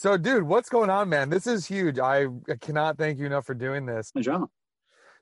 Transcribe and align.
So, 0.00 0.16
dude, 0.16 0.44
what's 0.44 0.68
going 0.68 0.90
on, 0.90 1.08
man? 1.08 1.28
This 1.28 1.48
is 1.48 1.66
huge. 1.66 1.98
I 1.98 2.26
cannot 2.60 2.96
thank 2.96 3.18
you 3.18 3.26
enough 3.26 3.44
for 3.44 3.54
doing 3.54 3.84
this. 3.84 4.12
No 4.14 4.22
drama. 4.22 4.46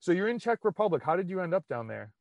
So, 0.01 0.13
you're 0.13 0.29
in 0.29 0.39
Czech 0.39 0.59
Republic. 0.65 1.03
How 1.03 1.17
did 1.17 1.31
you 1.31 1.41
end 1.41 1.55
up 1.55 1.67
down 1.67 1.89
there? 1.89 2.13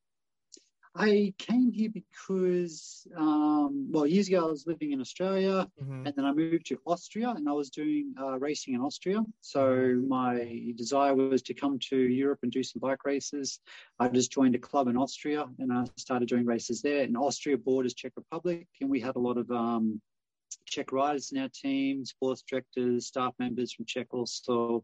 I 0.95 1.33
came 1.37 1.69
here 1.69 1.89
because, 1.89 3.05
um, 3.17 3.89
well, 3.91 4.07
years 4.07 4.29
ago 4.29 4.47
I 4.47 4.49
was 4.49 4.65
living 4.65 4.93
in 4.93 5.01
Australia, 5.01 5.67
mm-hmm. 5.83 6.07
and 6.07 6.15
then 6.15 6.23
I 6.23 6.31
moved 6.31 6.67
to 6.67 6.79
Austria, 6.85 7.31
and 7.31 7.49
I 7.49 7.51
was 7.51 7.69
doing 7.69 8.15
uh, 8.17 8.39
racing 8.39 8.73
in 8.73 8.79
Austria. 8.79 9.21
So 9.41 9.59
mm-hmm. 9.67 10.07
my 10.07 10.71
desire 10.77 11.13
was 11.13 11.41
to 11.41 11.53
come 11.53 11.77
to 11.89 11.97
Europe 11.97 12.39
and 12.43 12.53
do 12.53 12.63
some 12.63 12.79
bike 12.79 13.03
races. 13.03 13.59
I 13.99 14.07
just 14.07 14.31
joined 14.31 14.55
a 14.55 14.59
club 14.59 14.87
in 14.87 14.95
Austria, 14.95 15.43
and 15.59 15.73
I 15.73 15.83
started 15.97 16.29
doing 16.29 16.45
races 16.45 16.81
there. 16.81 17.03
And 17.03 17.17
Austria 17.17 17.57
borders 17.57 17.95
Czech 17.95 18.13
Republic, 18.15 18.65
and 18.79 18.89
we 18.89 19.01
had 19.01 19.17
a 19.17 19.19
lot 19.19 19.37
of 19.37 19.51
um, 19.51 20.01
Czech 20.65 20.91
riders 20.91 21.31
in 21.31 21.41
our 21.41 21.49
team, 21.49 22.05
sports 22.05 22.43
directors, 22.47 23.07
staff 23.07 23.33
members 23.39 23.73
from 23.73 23.85
Czech 23.85 24.07
also. 24.11 24.83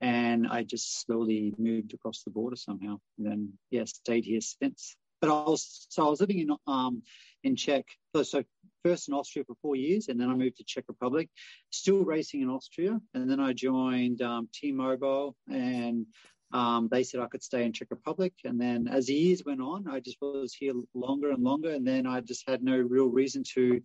And 0.00 0.46
I 0.46 0.64
just 0.64 1.02
slowly 1.04 1.54
moved 1.56 1.94
across 1.94 2.22
the 2.22 2.30
border 2.30 2.56
somehow, 2.56 3.00
and 3.16 3.26
then 3.26 3.52
yeah, 3.70 3.84
stayed 3.84 4.24
here 4.24 4.40
since 4.40 4.96
but 5.24 5.32
I 5.32 5.50
was 5.50 5.86
so 5.88 6.06
I 6.06 6.10
was 6.10 6.20
living 6.20 6.40
in 6.40 6.50
um 6.66 7.02
in 7.44 7.56
Czech 7.56 7.86
so 8.22 8.42
first 8.84 9.08
in 9.08 9.14
Austria 9.14 9.44
for 9.46 9.56
four 9.62 9.76
years 9.76 10.08
and 10.08 10.20
then 10.20 10.28
I 10.28 10.34
moved 10.34 10.58
to 10.58 10.64
Czech 10.64 10.84
Republic, 10.88 11.30
still 11.70 12.04
racing 12.04 12.42
in 12.42 12.50
Austria, 12.50 13.00
and 13.14 13.30
then 13.30 13.40
I 13.40 13.54
joined 13.54 14.20
um, 14.20 14.48
T-Mobile 14.52 15.34
and 15.48 16.06
um, 16.52 16.88
they 16.90 17.02
said 17.02 17.20
I 17.20 17.26
could 17.26 17.42
stay 17.42 17.64
in 17.64 17.72
Czech 17.72 17.88
Republic. 17.90 18.34
And 18.44 18.60
then 18.60 18.86
as 18.86 19.06
the 19.06 19.14
years 19.14 19.42
went 19.44 19.62
on, 19.62 19.88
I 19.88 20.00
just 20.00 20.18
was 20.20 20.54
here 20.54 20.74
longer 20.92 21.30
and 21.30 21.42
longer, 21.42 21.70
and 21.70 21.86
then 21.86 22.06
I 22.06 22.20
just 22.20 22.48
had 22.48 22.62
no 22.62 22.76
real 22.76 23.08
reason 23.08 23.42
to 23.54 23.80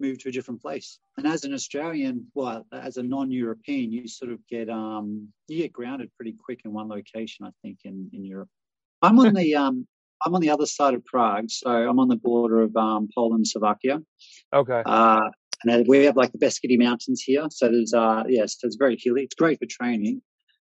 move 0.00 0.18
to 0.18 0.28
a 0.28 0.32
different 0.32 0.60
place. 0.60 0.98
And 1.16 1.26
as 1.26 1.44
an 1.44 1.52
Australian, 1.54 2.26
well, 2.34 2.66
as 2.72 2.96
a 2.96 3.02
non-European, 3.02 3.92
you 3.92 4.08
sort 4.08 4.32
of 4.32 4.38
get 4.48 4.68
um, 4.68 5.28
you 5.48 5.58
get 5.58 5.72
grounded 5.72 6.10
pretty 6.16 6.34
quick 6.44 6.60
in 6.64 6.72
one 6.72 6.88
location. 6.88 7.46
I 7.46 7.50
think 7.62 7.78
in 7.84 8.10
in 8.12 8.24
Europe. 8.24 8.48
I'm 9.02 9.18
on 9.18 9.34
the 9.34 9.54
um, 9.54 9.86
I'm 10.24 10.34
on 10.34 10.40
the 10.40 10.50
other 10.50 10.66
side 10.66 10.94
of 10.94 11.04
Prague, 11.04 11.50
so 11.50 11.70
I'm 11.70 11.98
on 11.98 12.08
the 12.08 12.16
border 12.16 12.62
of 12.62 12.76
um, 12.76 13.08
Poland 13.14 13.46
Slovakia. 13.46 14.00
Okay. 14.52 14.82
Uh, 14.86 15.30
and 15.64 15.86
we 15.86 16.04
have 16.04 16.16
like 16.16 16.32
the 16.32 16.38
Beskydy 16.38 16.78
Mountains 16.78 17.22
here, 17.22 17.46
so 17.50 17.68
there's 17.68 17.94
uh 17.94 18.24
yes, 18.28 18.56
it's 18.62 18.76
very 18.76 18.96
hilly. 19.00 19.22
It's 19.22 19.34
great 19.34 19.58
for 19.58 19.66
training. 19.66 20.22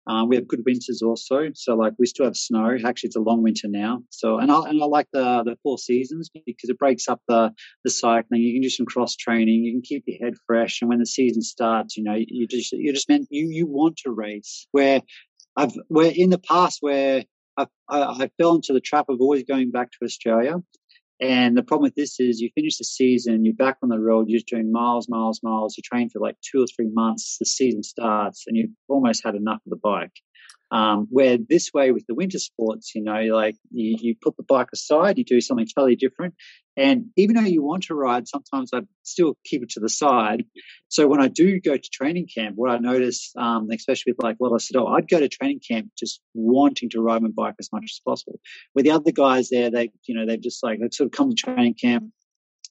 Um, 0.09 0.29
we 0.29 0.37
have 0.37 0.49
good 0.49 0.63
winters 0.65 1.03
also, 1.03 1.51
so 1.55 1.75
like 1.75 1.93
we 1.99 2.07
still 2.07 2.25
have 2.25 2.37
snow. 2.37 2.77
Actually, 2.85 3.09
it's 3.09 3.17
a 3.17 3.21
long 3.21 3.43
winter 3.43 3.69
now. 3.69 4.01
So 4.11 4.39
and 4.39 4.51
I 4.51 4.69
and 4.69 4.83
I 4.83 4.87
like 4.87 5.07
the 5.13 5.43
the 5.45 5.57
four 5.63 5.79
seasons 5.79 6.31
because 6.33 6.71
it 6.71 6.79
breaks 6.79 7.09
up 7.09 7.21
the 7.29 7.53
the 7.85 7.91
cycling. 7.91 8.41
You 8.41 8.55
can 8.55 8.63
do 8.63 8.71
some 8.71 8.87
cross 8.87 9.17
training. 9.17 9.65
You 9.65 9.73
can 9.73 9.83
keep 9.83 10.05
your 10.07 10.19
head 10.25 10.35
fresh, 10.47 10.81
and 10.81 10.89
when 10.89 10.99
the 10.99 11.07
season 11.07 11.43
starts, 11.43 11.97
you 11.97 12.05
know 12.05 12.17
you 12.17 12.47
just 12.49 12.73
you 12.73 12.93
just 12.93 13.09
meant 13.09 13.29
you 13.31 13.49
you 13.51 13.67
want 13.67 13.99
to 13.99 14.11
race. 14.11 14.67
Where 14.73 15.03
I've 15.57 15.75
where 15.89 16.13
in 16.15 16.31
the 16.31 16.39
past 16.39 16.79
where 16.81 17.25
I, 17.59 17.67
I, 17.89 18.31
fell 18.39 18.55
into 18.55 18.73
the 18.73 18.81
trap 18.81 19.07
of 19.09 19.21
always 19.21 19.43
going 19.43 19.73
back 19.73 19.91
to 19.91 20.05
Australia. 20.05 20.57
And 21.21 21.57
the 21.57 21.65
problem 21.65 21.85
with 21.85 21.97
this 21.97 22.21
is 22.21 22.41
you 22.41 22.51
finish 22.55 22.79
the 22.79 22.85
season, 22.85 23.45
you're 23.45 23.55
back 23.55 23.79
on 23.83 23.89
the 23.89 23.99
road, 23.99 24.29
you're 24.29 24.39
just 24.39 24.47
doing 24.47 24.71
miles, 24.71 25.09
miles, 25.09 25.41
miles. 25.43 25.77
You 25.77 25.83
train 25.83 26.11
for 26.11 26.21
like 26.21 26.37
two 26.41 26.63
or 26.63 26.67
three 26.67 26.91
months, 26.93 27.39
the 27.39 27.47
season 27.47 27.83
starts, 27.83 28.45
and 28.47 28.57
you've 28.57 28.71
almost 28.89 29.23
had 29.25 29.35
enough 29.35 29.61
of 29.67 29.71
the 29.71 29.77
bike. 29.77 30.13
Um, 30.71 31.07
where 31.11 31.39
this 31.39 31.71
way 31.73 31.93
with 31.93 32.07
the 32.07 32.15
winter 32.15 32.39
sports, 32.39 32.93
you 32.95 33.03
know, 33.03 33.21
like 33.35 33.57
you, 33.71 33.97
you 34.01 34.15
put 34.21 34.37
the 34.37 34.43
bike 34.43 34.69
aside, 34.73 35.17
you 35.17 35.25
do 35.25 35.41
something 35.41 35.67
totally 35.67 35.97
different. 35.97 36.35
And 36.77 37.07
even 37.17 37.37
though 37.37 37.43
you 37.43 37.63
want 37.63 37.85
to 37.85 37.95
ride, 37.95 38.29
sometimes 38.29 38.71
I 38.73 38.83
still 39.03 39.37
keep 39.45 39.63
it 39.63 39.71
to 39.71 39.81
the 39.81 39.89
side. 39.89 40.45
So 40.89 41.09
when 41.09 41.21
I 41.21 41.29
do 41.29 41.59
go 41.59 41.77
to 41.77 41.91
training 41.93 42.29
camp, 42.33 42.55
what 42.57 42.71
I 42.71 42.79
notice, 42.79 43.33
um, 43.37 43.69
especially 43.73 44.13
with 44.13 44.23
like 44.23 44.37
what 44.39 44.53
I 44.53 44.59
said, 44.59 44.77
oh, 44.77 44.87
I'd 44.87 45.09
go 45.09 45.19
to 45.19 45.29
training 45.29 45.61
camp 45.67 45.89
just 45.99 46.21
wanting 46.35 46.91
to 46.91 47.01
ride 47.01 47.23
my 47.23 47.31
bike 47.35 47.57
as 47.59 47.71
much 47.73 47.85
as 47.85 48.01
possible. 48.07 48.39
With 48.75 48.85
the 48.85 48.93
other 48.93 49.11
guys 49.11 49.49
there, 49.49 49.71
they, 49.71 49.91
you 50.07 50.15
know, 50.15 50.27
they've 50.27 50.41
just 50.41 50.63
like, 50.63 50.79
they 50.81 50.89
sort 50.93 51.07
of 51.07 51.13
come 51.13 51.31
to 51.31 51.35
training 51.35 51.75
camp, 51.81 52.13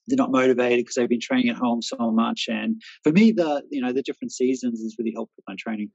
they're 0.08 0.16
not 0.16 0.32
motivated 0.32 0.78
because 0.78 0.94
they've 0.94 1.08
been 1.08 1.20
training 1.20 1.50
at 1.50 1.56
home 1.56 1.82
so 1.82 2.10
much. 2.10 2.46
And 2.48 2.82
for 3.04 3.12
me, 3.12 3.32
the 3.32 3.62
you 3.70 3.82
know 3.82 3.92
the 3.92 4.02
different 4.02 4.32
seasons 4.32 4.80
is 4.80 4.96
really 4.98 5.12
helpful 5.14 5.34
with 5.36 5.44
my 5.46 5.54
training. 5.58 5.90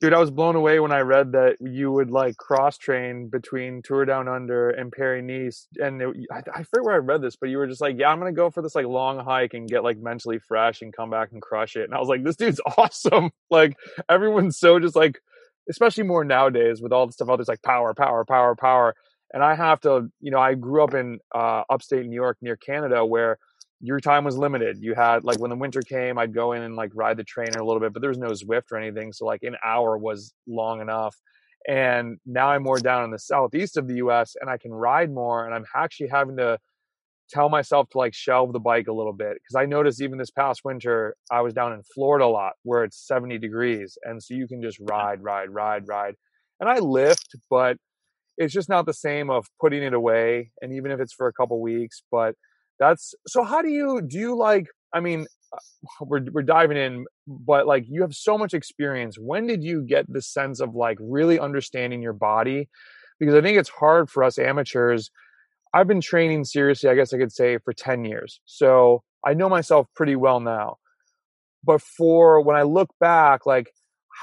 Dude, 0.00 0.14
I 0.14 0.18
was 0.18 0.30
blown 0.30 0.54
away 0.54 0.78
when 0.78 0.92
I 0.92 1.00
read 1.00 1.32
that 1.32 1.56
you 1.60 1.90
would 1.90 2.08
like 2.08 2.36
cross 2.36 2.78
train 2.78 3.28
between 3.28 3.82
Tour 3.82 4.04
Down 4.04 4.28
Under 4.28 4.70
and 4.70 4.92
Paris 4.92 5.24
Nice. 5.26 5.66
And 5.84 6.00
it, 6.00 6.16
I, 6.30 6.42
I 6.54 6.62
forget 6.62 6.84
where 6.84 6.94
I 6.94 6.98
read 6.98 7.20
this, 7.20 7.34
but 7.34 7.48
you 7.48 7.58
were 7.58 7.66
just 7.66 7.80
like, 7.80 7.96
yeah, 7.98 8.08
I'm 8.08 8.20
to 8.20 8.30
go 8.32 8.48
for 8.48 8.62
this 8.62 8.76
like 8.76 8.86
long 8.86 9.18
hike 9.18 9.54
and 9.54 9.68
get 9.68 9.82
like 9.82 9.98
mentally 9.98 10.38
fresh 10.38 10.82
and 10.82 10.92
come 10.92 11.10
back 11.10 11.32
and 11.32 11.42
crush 11.42 11.74
it. 11.74 11.82
And 11.82 11.94
I 11.94 11.98
was 11.98 12.08
like, 12.08 12.22
this 12.22 12.36
dude's 12.36 12.60
awesome. 12.76 13.32
Like 13.50 13.76
everyone's 14.08 14.56
so 14.56 14.78
just 14.78 14.94
like, 14.94 15.18
especially 15.68 16.04
more 16.04 16.24
nowadays 16.24 16.80
with 16.80 16.92
all 16.92 17.06
the 17.06 17.12
stuff 17.12 17.28
out 17.28 17.36
there's 17.36 17.48
like 17.48 17.62
power, 17.62 17.92
power, 17.92 18.24
power, 18.24 18.54
power. 18.54 18.94
And 19.34 19.42
I 19.42 19.56
have 19.56 19.80
to, 19.80 20.10
you 20.20 20.30
know, 20.30 20.38
I 20.38 20.54
grew 20.54 20.84
up 20.84 20.94
in 20.94 21.18
uh, 21.34 21.64
upstate 21.68 22.06
New 22.06 22.14
York 22.14 22.38
near 22.40 22.56
Canada 22.56 23.04
where 23.04 23.38
your 23.80 24.00
time 24.00 24.24
was 24.24 24.36
limited. 24.36 24.78
You 24.80 24.94
had 24.94 25.24
like 25.24 25.38
when 25.38 25.50
the 25.50 25.56
winter 25.56 25.82
came, 25.82 26.18
I'd 26.18 26.34
go 26.34 26.52
in 26.52 26.62
and 26.62 26.74
like 26.74 26.90
ride 26.94 27.16
the 27.16 27.24
trainer 27.24 27.60
a 27.60 27.64
little 27.64 27.80
bit, 27.80 27.92
but 27.92 28.00
there 28.00 28.10
was 28.10 28.18
no 28.18 28.30
Zwift 28.30 28.72
or 28.72 28.78
anything. 28.78 29.12
So 29.12 29.24
like 29.24 29.42
an 29.42 29.56
hour 29.64 29.96
was 29.96 30.32
long 30.46 30.80
enough. 30.80 31.16
And 31.66 32.18
now 32.26 32.48
I'm 32.48 32.62
more 32.62 32.78
down 32.78 33.04
in 33.04 33.10
the 33.10 33.18
southeast 33.18 33.76
of 33.76 33.86
the 33.86 33.96
US 33.96 34.34
and 34.40 34.50
I 34.50 34.58
can 34.58 34.72
ride 34.72 35.12
more. 35.12 35.44
And 35.44 35.54
I'm 35.54 35.64
actually 35.76 36.08
having 36.08 36.36
to 36.38 36.58
tell 37.30 37.48
myself 37.48 37.88
to 37.90 37.98
like 37.98 38.14
shelve 38.14 38.52
the 38.52 38.58
bike 38.58 38.88
a 38.88 38.92
little 38.92 39.12
bit. 39.12 39.36
Cause 39.48 39.54
I 39.56 39.66
noticed 39.66 40.02
even 40.02 40.18
this 40.18 40.30
past 40.30 40.62
winter, 40.64 41.14
I 41.30 41.42
was 41.42 41.52
down 41.52 41.72
in 41.72 41.82
Florida 41.94 42.24
a 42.24 42.26
lot 42.26 42.54
where 42.62 42.84
it's 42.84 43.06
70 43.06 43.38
degrees. 43.38 43.96
And 44.02 44.20
so 44.20 44.34
you 44.34 44.48
can 44.48 44.60
just 44.60 44.78
ride, 44.80 45.22
ride, 45.22 45.50
ride, 45.50 45.86
ride. 45.86 46.14
And 46.58 46.68
I 46.68 46.78
lift, 46.78 47.36
but 47.48 47.76
it's 48.38 48.54
just 48.54 48.68
not 48.68 48.86
the 48.86 48.94
same 48.94 49.30
of 49.30 49.46
putting 49.60 49.82
it 49.82 49.92
away. 49.92 50.50
And 50.62 50.72
even 50.72 50.90
if 50.90 51.00
it's 51.00 51.12
for 51.12 51.28
a 51.28 51.32
couple 51.32 51.60
weeks, 51.60 52.02
but 52.10 52.34
that's 52.78 53.14
so 53.26 53.42
how 53.42 53.62
do 53.62 53.68
you 53.68 54.00
do 54.06 54.18
you 54.18 54.36
like 54.36 54.66
i 54.92 55.00
mean 55.00 55.26
uh, 55.52 55.58
we're 56.02 56.24
we're 56.32 56.42
diving 56.42 56.76
in 56.76 57.04
but 57.26 57.66
like 57.66 57.84
you 57.88 58.02
have 58.02 58.14
so 58.14 58.38
much 58.38 58.54
experience. 58.54 59.16
When 59.18 59.46
did 59.46 59.62
you 59.62 59.82
get 59.82 60.10
the 60.10 60.22
sense 60.22 60.60
of 60.60 60.74
like 60.74 60.98
really 61.00 61.38
understanding 61.38 62.02
your 62.02 62.12
body? 62.12 62.68
Because 63.20 63.34
i 63.34 63.40
think 63.40 63.58
it's 63.58 63.68
hard 63.68 64.10
for 64.10 64.24
us 64.24 64.38
amateurs. 64.38 65.10
I've 65.74 65.86
been 65.86 66.00
training 66.00 66.44
seriously 66.44 66.88
i 66.88 66.94
guess 66.94 67.12
i 67.12 67.18
could 67.18 67.32
say 67.32 67.58
for 67.58 67.72
10 67.74 68.04
years 68.04 68.40
so 68.46 69.02
i 69.24 69.34
know 69.34 69.48
myself 69.48 69.86
pretty 69.94 70.16
well 70.16 70.40
now. 70.40 70.76
But 71.64 71.82
for 71.82 72.40
when 72.40 72.56
i 72.56 72.62
look 72.62 72.90
back 73.00 73.44
like 73.44 73.70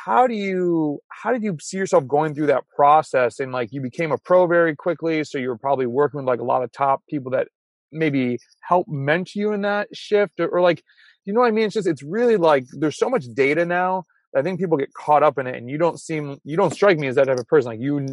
how 0.06 0.28
do 0.28 0.34
you 0.34 1.00
how 1.10 1.32
did 1.32 1.44
you 1.44 1.58
see 1.62 1.78
yourself 1.78 2.08
going 2.08 2.34
through 2.34 2.48
that 2.48 2.64
process 2.76 3.40
and 3.40 3.52
like 3.52 3.70
you 3.72 3.82
became 3.82 4.12
a 4.12 4.18
pro 4.18 4.46
very 4.48 4.76
quickly 4.76 5.24
so 5.24 5.38
you 5.38 5.48
were 5.48 5.58
probably 5.58 5.86
working 5.86 6.20
with 6.20 6.28
like 6.28 6.40
a 6.40 6.44
lot 6.44 6.64
of 6.64 6.72
top 6.72 7.02
people 7.10 7.32
that 7.32 7.48
maybe 7.96 8.38
help 8.62 8.88
mentor 8.88 9.32
you 9.36 9.54
in 9.54 9.62
that 9.62 9.88
shift 9.94 10.40
or, 10.40 10.48
or 10.48 10.62
like 10.62 10.84
you 11.26 11.34
know 11.34 11.40
what 11.42 11.48
I 11.48 11.52
mean? 11.52 11.66
It's 11.66 11.74
just 11.74 11.88
it's 11.88 12.04
really 12.04 12.38
like 12.38 12.66
there's 12.72 12.98
so 12.98 13.10
much 13.10 13.26
data 13.34 13.66
now. 13.66 14.04
I 14.36 14.42
think 14.42 14.60
people 14.60 14.78
get 14.78 14.94
caught 14.94 15.24
up 15.24 15.38
in 15.38 15.48
it, 15.48 15.56
and 15.56 15.70
you 15.70 15.78
don't 15.78 16.00
seem 16.00 16.38
you 16.44 16.56
don't 16.56 16.74
strike 16.74 17.00
me 17.00 17.08
as 17.08 17.16
that 17.16 17.26
type 17.26 17.40
of 17.40 17.48
person. 17.48 17.72
Like 17.72 17.82
you 17.82 18.06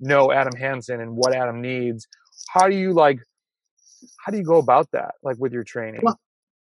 know 0.00 0.32
Adam 0.32 0.54
Hansen 0.58 1.00
and 1.00 1.16
what 1.16 1.34
Adam 1.34 1.60
needs. 1.60 2.06
How 2.48 2.68
do 2.68 2.74
you 2.74 2.92
like? 2.92 3.18
How 4.24 4.32
do 4.32 4.38
you 4.38 4.44
go 4.44 4.56
about 4.56 4.90
that? 4.92 5.14
Like 5.22 5.36
with 5.38 5.52
your 5.52 5.64
training? 5.64 6.00
Well, 6.02 6.18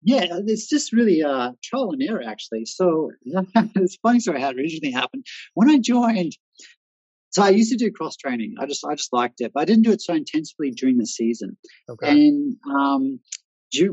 yeah, 0.02 0.26
it's 0.46 0.68
just 0.68 0.92
really 0.92 1.22
uh, 1.22 1.52
trial 1.62 1.90
and 1.92 2.02
error 2.02 2.22
actually. 2.24 2.66
So 2.66 3.10
it's 3.24 3.96
funny 3.96 4.20
story 4.20 4.42
it 4.42 4.56
originally 4.56 4.92
happened. 4.92 5.26
When 5.54 5.68
I 5.68 5.78
joined 5.78 6.36
so 7.30 7.42
I 7.42 7.50
used 7.50 7.70
to 7.72 7.76
do 7.76 7.90
cross 7.90 8.16
training. 8.16 8.54
I 8.58 8.66
just 8.66 8.84
I 8.84 8.94
just 8.94 9.12
liked 9.12 9.40
it, 9.40 9.52
but 9.54 9.60
I 9.60 9.64
didn't 9.64 9.84
do 9.84 9.92
it 9.92 10.02
so 10.02 10.14
intensively 10.14 10.70
during 10.70 10.98
the 10.98 11.06
season. 11.06 11.56
Okay. 11.88 12.10
And 12.10 12.56
um, 12.74 13.20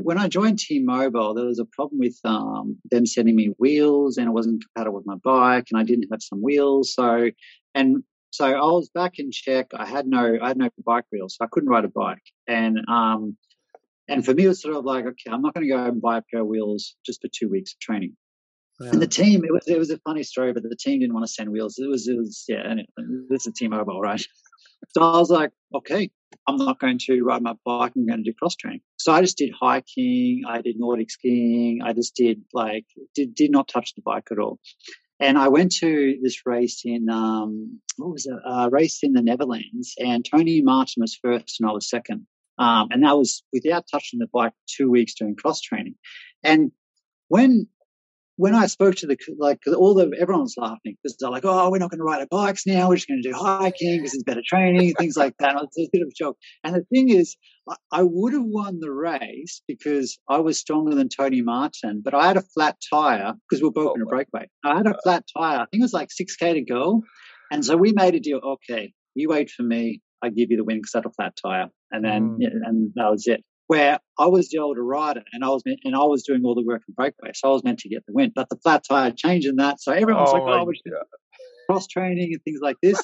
when 0.02 0.18
I 0.18 0.28
joined 0.28 0.58
T-Mobile, 0.58 1.34
there 1.34 1.44
was 1.44 1.58
a 1.58 1.66
problem 1.66 1.98
with 1.98 2.18
um, 2.24 2.78
them 2.90 3.04
sending 3.04 3.36
me 3.36 3.52
wheels, 3.58 4.16
and 4.16 4.26
it 4.26 4.32
wasn't 4.32 4.64
compatible 4.64 4.96
with 4.96 5.06
my 5.06 5.16
bike, 5.16 5.66
and 5.70 5.78
I 5.78 5.84
didn't 5.84 6.08
have 6.10 6.22
some 6.22 6.40
wheels. 6.40 6.94
So 6.94 7.30
and 7.74 8.02
so 8.30 8.46
I 8.46 8.60
was 8.60 8.90
back 8.90 9.18
in 9.18 9.30
Czech. 9.30 9.68
I 9.74 9.86
had 9.86 10.06
no 10.06 10.38
I 10.42 10.48
had 10.48 10.56
no 10.56 10.70
bike 10.84 11.04
wheels, 11.12 11.36
so 11.36 11.44
I 11.44 11.48
couldn't 11.50 11.68
ride 11.68 11.84
a 11.84 11.88
bike. 11.88 12.22
And 12.48 12.78
um, 12.88 13.36
and 14.08 14.24
for 14.24 14.34
me, 14.34 14.44
it 14.44 14.48
was 14.48 14.62
sort 14.62 14.76
of 14.76 14.84
like, 14.84 15.04
okay, 15.04 15.30
I'm 15.30 15.42
not 15.42 15.54
going 15.54 15.66
to 15.66 15.72
go 15.72 15.84
and 15.84 16.00
buy 16.00 16.18
a 16.18 16.22
pair 16.22 16.40
of 16.40 16.46
wheels 16.46 16.94
just 17.04 17.20
for 17.20 17.28
two 17.28 17.48
weeks 17.48 17.72
of 17.72 17.80
training. 17.80 18.16
Yeah. 18.80 18.90
And 18.90 19.00
the 19.00 19.06
team, 19.06 19.44
it 19.44 19.52
was 19.52 19.66
it 19.66 19.78
was 19.78 19.90
a 19.90 19.98
funny 19.98 20.22
story, 20.22 20.52
but 20.52 20.62
the 20.62 20.76
team 20.76 21.00
didn't 21.00 21.14
want 21.14 21.26
to 21.26 21.32
send 21.32 21.50
wheels. 21.50 21.78
It 21.78 21.88
was 21.88 22.08
it 22.08 22.16
was 22.16 22.44
yeah. 22.48 22.62
Anyway, 22.64 22.86
this 23.28 23.46
is 23.46 23.54
T-Mobile, 23.54 24.00
right? 24.00 24.20
So 24.90 25.02
I 25.02 25.18
was 25.18 25.30
like, 25.30 25.50
okay, 25.74 26.10
I'm 26.46 26.56
not 26.56 26.78
going 26.78 26.98
to 27.06 27.22
ride 27.22 27.42
my 27.42 27.54
bike. 27.64 27.92
I'm 27.96 28.06
going 28.06 28.22
to 28.22 28.30
do 28.30 28.34
cross 28.38 28.54
training. 28.56 28.82
So 28.98 29.12
I 29.12 29.20
just 29.20 29.38
did 29.38 29.50
hiking. 29.58 30.42
I 30.46 30.60
did 30.60 30.76
Nordic 30.78 31.10
skiing. 31.10 31.80
I 31.82 31.92
just 31.92 32.14
did 32.14 32.42
like 32.52 32.84
did 33.14 33.34
did 33.34 33.50
not 33.50 33.68
touch 33.68 33.94
the 33.94 34.02
bike 34.02 34.28
at 34.30 34.38
all. 34.38 34.58
And 35.18 35.38
I 35.38 35.48
went 35.48 35.72
to 35.76 36.18
this 36.22 36.44
race 36.44 36.82
in 36.84 37.08
um, 37.08 37.80
what 37.96 38.12
was 38.12 38.26
it? 38.26 38.34
A 38.44 38.68
race 38.68 38.98
in 39.02 39.12
the 39.12 39.22
Netherlands, 39.22 39.94
and 39.98 40.24
Tony 40.24 40.60
Martin 40.60 41.00
was 41.00 41.18
first, 41.22 41.60
and 41.60 41.68
I 41.68 41.72
was 41.72 41.88
second. 41.88 42.26
Um, 42.58 42.88
and 42.90 43.02
that 43.04 43.16
was 43.16 43.42
without 43.52 43.84
touching 43.90 44.18
the 44.18 44.28
bike. 44.32 44.52
Two 44.68 44.90
weeks 44.90 45.14
doing 45.14 45.34
cross 45.34 45.62
training, 45.62 45.94
and 46.44 46.72
when 47.28 47.68
when 48.36 48.54
I 48.54 48.66
spoke 48.66 48.94
to 48.96 49.06
the 49.06 49.16
like 49.38 49.60
all 49.66 49.94
the 49.94 50.14
everyone's 50.20 50.54
laughing 50.56 50.96
because 51.02 51.16
they're 51.18 51.30
like, 51.30 51.44
"Oh, 51.44 51.70
we're 51.70 51.78
not 51.78 51.90
going 51.90 51.98
to 51.98 52.04
ride 52.04 52.20
our 52.20 52.26
bikes 52.30 52.66
now. 52.66 52.88
We're 52.88 52.96
just 52.96 53.08
going 53.08 53.22
to 53.22 53.28
do 53.28 53.34
hiking 53.34 53.98
because 53.98 54.14
it's 54.14 54.22
better 54.22 54.42
training, 54.46 54.94
things 54.94 55.16
like 55.16 55.34
that." 55.38 55.56
It's 55.56 55.78
a 55.78 55.88
bit 55.92 56.02
of 56.02 56.08
a 56.08 56.14
joke. 56.16 56.36
And 56.62 56.74
the 56.74 56.84
thing 56.92 57.08
is, 57.08 57.36
I, 57.92 58.02
would 58.02 58.34
have 58.34 58.44
won 58.44 58.78
the 58.80 58.92
race 58.92 59.62
because 59.66 60.18
I 60.28 60.38
was 60.38 60.58
stronger 60.58 60.94
than 60.94 61.08
Tony 61.08 61.42
Martin, 61.42 62.02
but 62.04 62.14
I 62.14 62.26
had 62.26 62.36
a 62.36 62.42
flat 62.42 62.76
tire 62.92 63.34
because 63.48 63.62
we 63.62 63.68
are 63.68 63.72
both 63.72 63.92
oh, 63.92 63.94
in 63.94 64.02
a 64.02 64.06
breakaway. 64.06 64.48
I 64.64 64.76
had 64.76 64.86
a 64.86 64.96
flat 65.02 65.24
tire. 65.36 65.60
I 65.60 65.66
think 65.66 65.80
it 65.80 65.82
was 65.82 65.92
like 65.92 66.12
six 66.12 66.36
k 66.36 66.54
to 66.54 66.62
go, 66.62 67.02
and 67.50 67.64
so 67.64 67.76
we 67.76 67.92
made 67.92 68.14
a 68.14 68.20
deal. 68.20 68.40
Okay, 68.44 68.92
you 69.14 69.28
wait 69.30 69.50
for 69.50 69.62
me. 69.62 70.00
I 70.22 70.28
give 70.28 70.50
you 70.50 70.56
the 70.56 70.64
win 70.64 70.78
because 70.78 70.94
I 70.94 70.98
had 70.98 71.06
a 71.06 71.10
flat 71.10 71.34
tire, 71.42 71.68
and 71.90 72.04
then 72.04 72.30
mm. 72.30 72.36
yeah, 72.40 72.50
and 72.64 72.92
that 72.96 73.10
was 73.10 73.26
it 73.26 73.42
where 73.66 73.98
I 74.18 74.26
was 74.26 74.48
the 74.48 74.58
older 74.58 74.82
rider 74.82 75.22
and 75.32 75.44
I 75.44 75.48
was 75.48 75.62
meant, 75.66 75.80
and 75.84 75.94
I 75.94 76.04
was 76.04 76.22
doing 76.22 76.42
all 76.44 76.54
the 76.54 76.64
work 76.64 76.82
in 76.88 76.94
breakaway, 76.94 77.32
so 77.34 77.50
I 77.50 77.52
was 77.52 77.64
meant 77.64 77.80
to 77.80 77.88
get 77.88 78.04
the 78.06 78.12
win. 78.12 78.32
But 78.34 78.48
the 78.48 78.56
flat 78.56 78.84
tire 78.88 79.10
changed 79.10 79.46
in 79.46 79.56
that, 79.56 79.80
so 79.80 79.92
everyone 79.92 80.22
was 80.22 80.30
oh 80.30 80.44
like, 80.44 80.60
"Oh, 80.60 80.64
we're 80.64 81.02
cross 81.68 81.86
training 81.86 82.30
and 82.32 82.42
things 82.44 82.60
like 82.62 82.76
this." 82.82 83.02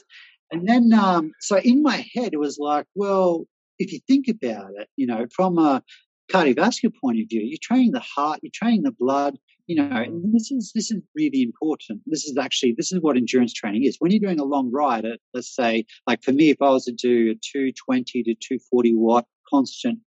and 0.53 0.69
then, 0.69 0.93
um, 0.93 1.33
so 1.41 1.59
in 1.59 1.83
my 1.83 2.07
head, 2.15 2.35
it 2.35 2.39
was 2.39 2.59
like, 2.59 2.87
well, 2.95 3.47
if 3.79 3.91
you 3.91 4.01
think 4.07 4.29
about 4.29 4.71
it, 4.79 4.89
you 4.97 5.07
know, 5.07 5.27
from 5.35 5.59
a 5.59 5.83
cardiovascular 6.31 6.93
point 7.03 7.21
of 7.21 7.27
view, 7.29 7.41
you're 7.43 7.59
training 7.61 7.93
the 7.93 8.01
heart, 8.01 8.41
you're 8.43 8.53
training 8.55 8.83
the 8.83 8.93
blood. 8.93 9.39
You 9.67 9.77
know, 9.77 9.97
and 9.97 10.35
this 10.35 10.51
is 10.51 10.73
this 10.75 10.91
is 10.91 11.01
really 11.15 11.41
important. 11.43 12.03
This 12.05 12.25
is 12.25 12.37
actually 12.37 12.75
this 12.77 12.93
is 12.93 13.01
what 13.01 13.17
endurance 13.17 13.53
training 13.53 13.85
is. 13.85 13.97
When 14.01 14.11
you're 14.11 14.21
doing 14.21 14.41
a 14.41 14.45
long 14.45 14.71
ride, 14.73 15.05
at, 15.05 15.21
let's 15.33 15.55
say, 15.55 15.87
like 16.07 16.23
for 16.23 16.33
me, 16.33 16.51
if 16.51 16.61
I 16.61 16.69
was 16.71 16.85
to 16.87 16.93
do 16.93 17.31
a 17.31 17.35
220 17.35 18.25
to 18.25 18.35
240 18.35 18.95
watt 18.97 19.25
constant 19.49 20.01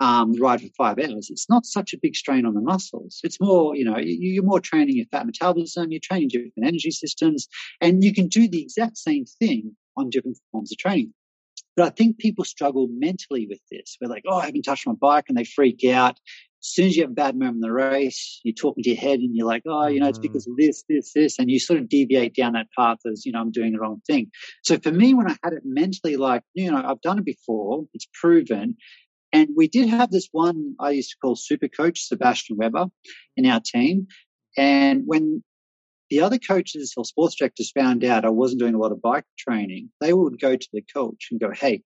um, 0.00 0.34
ride 0.34 0.60
for 0.60 0.68
five 0.76 0.98
hours, 0.98 1.28
it's 1.30 1.48
not 1.48 1.64
such 1.64 1.92
a 1.94 1.98
big 1.98 2.16
strain 2.16 2.44
on 2.46 2.54
the 2.54 2.60
muscles. 2.60 3.20
It's 3.24 3.40
more, 3.40 3.74
you 3.74 3.84
know, 3.84 3.96
you're 3.98 4.44
more 4.44 4.60
training 4.60 4.96
your 4.96 5.06
fat 5.06 5.26
metabolism, 5.26 5.90
you're 5.90 6.00
training 6.02 6.28
different 6.28 6.52
energy 6.62 6.90
systems, 6.90 7.48
and 7.80 8.04
you 8.04 8.12
can 8.12 8.28
do 8.28 8.48
the 8.48 8.62
exact 8.62 8.98
same 8.98 9.24
thing 9.38 9.76
on 9.96 10.10
different 10.10 10.38
forms 10.52 10.72
of 10.72 10.78
training. 10.78 11.14
But 11.76 11.86
I 11.86 11.90
think 11.90 12.18
people 12.18 12.44
struggle 12.44 12.88
mentally 12.90 13.46
with 13.48 13.60
this. 13.70 13.98
We're 14.00 14.08
like, 14.08 14.24
oh, 14.26 14.36
I 14.36 14.46
haven't 14.46 14.62
touched 14.62 14.86
my 14.86 14.94
bike, 14.94 15.26
and 15.28 15.36
they 15.36 15.44
freak 15.44 15.84
out. 15.84 16.18
As 16.62 16.68
soon 16.68 16.86
as 16.86 16.96
you 16.96 17.02
have 17.02 17.10
a 17.10 17.14
bad 17.14 17.36
moment 17.36 17.56
in 17.56 17.60
the 17.60 17.72
race, 17.72 18.40
you're 18.42 18.54
talking 18.54 18.82
to 18.82 18.90
your 18.90 18.98
head 18.98 19.20
and 19.20 19.36
you're 19.36 19.46
like, 19.46 19.62
oh, 19.66 19.86
you 19.86 20.00
know, 20.00 20.08
it's 20.08 20.18
because 20.18 20.48
of 20.48 20.56
this, 20.56 20.82
this, 20.88 21.12
this. 21.14 21.38
And 21.38 21.50
you 21.50 21.60
sort 21.60 21.78
of 21.78 21.88
deviate 21.88 22.34
down 22.34 22.54
that 22.54 22.66
path 22.76 22.98
as, 23.10 23.24
you 23.24 23.30
know, 23.30 23.40
I'm 23.40 23.52
doing 23.52 23.72
the 23.72 23.78
wrong 23.78 24.00
thing. 24.06 24.32
So 24.64 24.76
for 24.78 24.90
me, 24.90 25.14
when 25.14 25.30
I 25.30 25.36
had 25.44 25.52
it 25.52 25.62
mentally 25.64 26.16
like, 26.16 26.42
you 26.54 26.72
know, 26.72 26.82
I've 26.84 27.02
done 27.02 27.18
it 27.18 27.24
before, 27.24 27.84
it's 27.94 28.08
proven, 28.20 28.76
and 29.32 29.50
we 29.56 29.68
did 29.68 29.88
have 29.88 30.10
this 30.10 30.28
one 30.32 30.74
I 30.80 30.90
used 30.90 31.10
to 31.10 31.16
call 31.20 31.36
super 31.36 31.68
coach, 31.68 32.06
Sebastian 32.06 32.56
Weber, 32.56 32.86
in 33.36 33.46
our 33.46 33.60
team. 33.60 34.06
And 34.56 35.02
when 35.06 35.42
the 36.10 36.20
other 36.20 36.38
coaches 36.38 36.94
or 36.96 37.04
sports 37.04 37.34
directors 37.36 37.72
found 37.72 38.04
out 38.04 38.24
I 38.24 38.30
wasn't 38.30 38.60
doing 38.60 38.74
a 38.74 38.78
lot 38.78 38.92
of 38.92 39.02
bike 39.02 39.24
training, 39.38 39.90
they 40.00 40.12
would 40.12 40.40
go 40.40 40.56
to 40.56 40.68
the 40.72 40.82
coach 40.94 41.28
and 41.30 41.40
go, 41.40 41.50
Hey, 41.52 41.82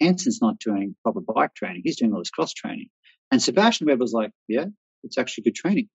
Hansen's 0.00 0.40
not 0.40 0.58
doing 0.58 0.94
proper 1.02 1.20
bike 1.20 1.54
training. 1.54 1.82
He's 1.84 1.96
doing 1.96 2.12
all 2.12 2.20
this 2.20 2.30
cross 2.30 2.52
training. 2.52 2.88
And 3.30 3.42
Sebastian 3.42 3.86
Weber 3.86 4.02
was 4.02 4.12
like, 4.12 4.30
Yeah, 4.48 4.66
it's 5.02 5.18
actually 5.18 5.44
good 5.44 5.56
training. 5.56 5.88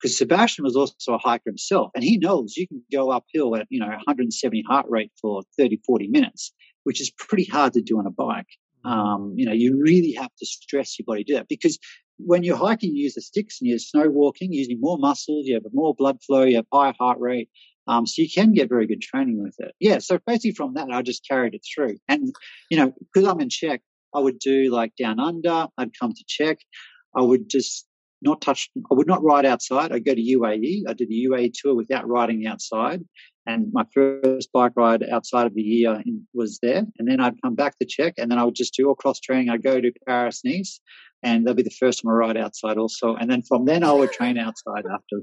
Because 0.00 0.16
Sebastian 0.16 0.64
was 0.64 0.76
also 0.76 1.14
a 1.14 1.18
hiker 1.18 1.50
himself 1.50 1.90
and 1.94 2.02
he 2.02 2.16
knows 2.16 2.56
you 2.56 2.66
can 2.66 2.82
go 2.90 3.10
uphill 3.10 3.54
at, 3.54 3.66
you 3.68 3.80
know, 3.80 3.86
170 3.86 4.64
heart 4.66 4.86
rate 4.88 5.12
for 5.20 5.42
30, 5.58 5.80
40 5.86 6.08
minutes, 6.08 6.52
which 6.84 7.02
is 7.02 7.10
pretty 7.10 7.44
hard 7.44 7.74
to 7.74 7.82
do 7.82 7.98
on 7.98 8.06
a 8.06 8.10
bike. 8.10 8.46
Um, 8.84 9.34
you 9.36 9.46
know, 9.46 9.52
you 9.52 9.80
really 9.80 10.12
have 10.12 10.30
to 10.38 10.46
stress 10.46 10.98
your 10.98 11.04
body 11.04 11.24
to 11.24 11.32
do 11.32 11.36
that 11.36 11.48
because 11.48 11.78
when 12.18 12.42
you're 12.42 12.56
hiking, 12.56 12.94
you 12.94 13.04
use 13.04 13.14
the 13.14 13.22
sticks 13.22 13.60
and 13.60 13.68
you're 13.68 13.78
snow 13.78 14.08
walking, 14.08 14.52
using 14.52 14.78
more 14.80 14.98
muscles, 14.98 15.46
you 15.46 15.54
have 15.54 15.64
more 15.72 15.94
blood 15.94 16.18
flow, 16.22 16.42
you 16.42 16.56
have 16.56 16.66
higher 16.72 16.94
heart 16.98 17.18
rate. 17.18 17.48
Um, 17.86 18.06
so 18.06 18.22
you 18.22 18.28
can 18.30 18.52
get 18.52 18.68
very 18.68 18.86
good 18.86 19.00
training 19.00 19.42
with 19.42 19.56
it. 19.58 19.74
Yeah. 19.80 19.98
So 19.98 20.18
basically 20.26 20.52
from 20.52 20.74
that, 20.74 20.90
I 20.90 21.02
just 21.02 21.26
carried 21.26 21.54
it 21.54 21.62
through. 21.74 21.96
And, 22.08 22.32
you 22.70 22.76
know, 22.76 22.92
because 23.12 23.28
I'm 23.28 23.40
in 23.40 23.48
Czech, 23.48 23.80
I 24.14 24.20
would 24.20 24.38
do 24.38 24.70
like 24.70 24.94
down 24.96 25.18
under, 25.18 25.66
I'd 25.78 25.98
come 25.98 26.12
to 26.12 26.24
Czech. 26.26 26.58
I 27.16 27.22
would 27.22 27.48
just 27.48 27.86
not 28.22 28.40
touch, 28.40 28.70
I 28.90 28.94
would 28.94 29.06
not 29.06 29.24
ride 29.24 29.46
outside. 29.46 29.92
I'd 29.92 30.04
go 30.04 30.14
to 30.14 30.20
UAE. 30.20 30.82
I 30.88 30.92
did 30.92 31.08
the 31.08 31.26
UAE 31.28 31.52
tour 31.54 31.74
without 31.74 32.06
riding 32.06 32.46
outside. 32.46 33.02
And 33.46 33.72
my 33.72 33.84
first 33.94 34.52
bike 34.52 34.72
ride 34.76 35.02
outside 35.10 35.46
of 35.46 35.54
the 35.54 35.62
year 35.62 36.02
was 36.34 36.58
there. 36.62 36.84
And 36.98 37.08
then 37.08 37.20
I'd 37.20 37.40
come 37.42 37.54
back 37.54 37.78
to 37.78 37.86
Czech 37.86 38.14
and 38.18 38.30
then 38.30 38.38
I 38.38 38.44
would 38.44 38.54
just 38.54 38.74
do 38.74 38.88
all 38.88 38.94
cross 38.94 39.18
training. 39.18 39.48
I'd 39.48 39.62
go 39.62 39.80
to 39.80 39.92
Paris, 40.06 40.42
Nice, 40.44 40.80
and 41.22 41.46
that'd 41.46 41.56
be 41.56 41.62
the 41.62 41.70
first 41.70 42.02
time 42.02 42.10
I 42.10 42.14
ride 42.14 42.36
outside 42.36 42.76
also. 42.76 43.14
And 43.14 43.30
then 43.30 43.42
from 43.42 43.64
then 43.64 43.82
I 43.82 43.92
would 43.92 44.12
train 44.12 44.38
outside 44.38 44.84
after. 44.92 45.22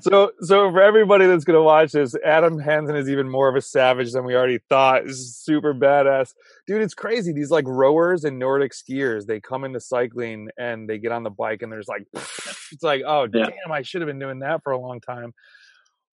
so, 0.00 0.32
so 0.40 0.70
for 0.70 0.82
everybody 0.82 1.26
that's 1.26 1.44
going 1.44 1.56
to 1.56 1.62
watch 1.62 1.92
this, 1.92 2.16
Adam 2.24 2.58
Hansen 2.58 2.96
is 2.96 3.08
even 3.08 3.28
more 3.28 3.48
of 3.48 3.54
a 3.54 3.60
savage 3.60 4.12
than 4.12 4.24
we 4.24 4.34
already 4.34 4.58
thought. 4.68 5.06
Is 5.06 5.36
super 5.36 5.72
badass, 5.72 6.32
dude. 6.66 6.82
It's 6.82 6.94
crazy. 6.94 7.32
These 7.32 7.50
like 7.50 7.66
rowers 7.66 8.24
and 8.24 8.38
Nordic 8.38 8.72
skiers, 8.72 9.26
they 9.26 9.40
come 9.40 9.64
into 9.64 9.80
cycling 9.80 10.48
and 10.58 10.88
they 10.88 10.98
get 10.98 11.12
on 11.12 11.22
the 11.22 11.30
bike 11.30 11.62
and 11.62 11.70
there's 11.70 11.88
like, 11.88 12.04
it's 12.14 12.82
like, 12.82 13.02
oh 13.06 13.28
yeah. 13.32 13.46
damn, 13.46 13.72
I 13.72 13.82
should 13.82 14.00
have 14.00 14.08
been 14.08 14.18
doing 14.18 14.40
that 14.40 14.62
for 14.64 14.72
a 14.72 14.78
long 14.78 15.00
time. 15.00 15.32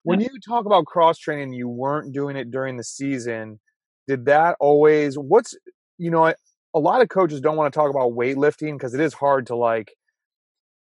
When 0.02 0.20
you 0.20 0.30
talk 0.46 0.66
about 0.66 0.86
cross 0.86 1.18
training, 1.18 1.52
you 1.52 1.68
weren't 1.68 2.12
doing 2.12 2.36
it 2.36 2.50
during 2.50 2.76
the 2.76 2.84
season. 2.84 3.60
Did 4.08 4.26
that 4.26 4.56
always? 4.60 5.16
What's 5.16 5.54
you 5.98 6.10
know, 6.10 6.34
a 6.74 6.78
lot 6.78 7.02
of 7.02 7.08
coaches 7.08 7.40
don't 7.40 7.56
want 7.56 7.72
to 7.72 7.78
talk 7.78 7.90
about 7.90 8.12
weightlifting 8.12 8.72
because 8.72 8.94
it 8.94 9.00
is 9.00 9.14
hard 9.14 9.46
to 9.46 9.56
like. 9.56 9.94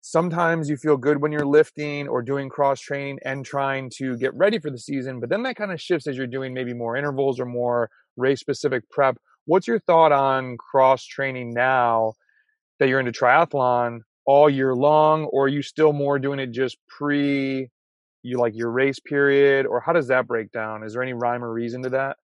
Sometimes 0.01 0.69
you 0.69 0.77
feel 0.77 0.97
good 0.97 1.21
when 1.21 1.31
you're 1.31 1.45
lifting 1.45 2.07
or 2.07 2.21
doing 2.21 2.49
cross 2.49 2.79
training 2.79 3.19
and 3.25 3.43
trying 3.43 3.89
to 3.97 4.17
get 4.17 4.33
ready 4.35 4.59
for 4.59 4.69
the 4.69 4.77
season, 4.77 5.19
but 5.19 5.29
then 5.29 5.41
that 5.43 5.55
kind 5.55 5.71
of 5.71 5.81
shifts 5.81 6.05
as 6.05 6.15
you're 6.15 6.27
doing 6.27 6.53
maybe 6.53 6.73
more 6.73 6.95
intervals 6.95 7.39
or 7.39 7.45
more 7.45 7.89
race 8.17 8.39
specific 8.39 8.87
prep. 8.91 9.17
What's 9.45 9.67
your 9.67 9.79
thought 9.79 10.11
on 10.11 10.57
cross 10.57 11.05
training 11.05 11.53
now 11.53 12.13
that 12.79 12.87
you're 12.87 12.99
into 12.99 13.11
triathlon 13.11 14.01
all 14.25 14.49
year 14.49 14.75
long, 14.75 15.25
or 15.25 15.45
are 15.45 15.49
you 15.49 15.61
still 15.61 15.93
more 15.93 16.19
doing 16.19 16.39
it 16.39 16.51
just 16.51 16.77
pre 16.87 17.69
you 18.25 18.39
like 18.39 18.55
your 18.55 18.71
race 18.71 18.99
period, 18.99 19.65
or 19.65 19.79
how 19.79 19.93
does 19.93 20.07
that 20.07 20.27
break 20.27 20.51
down? 20.51 20.83
Is 20.83 20.93
there 20.93 21.03
any 21.03 21.13
rhyme 21.13 21.43
or 21.43 21.51
reason 21.51 21.83
to 21.83 21.89
that? 21.89 22.17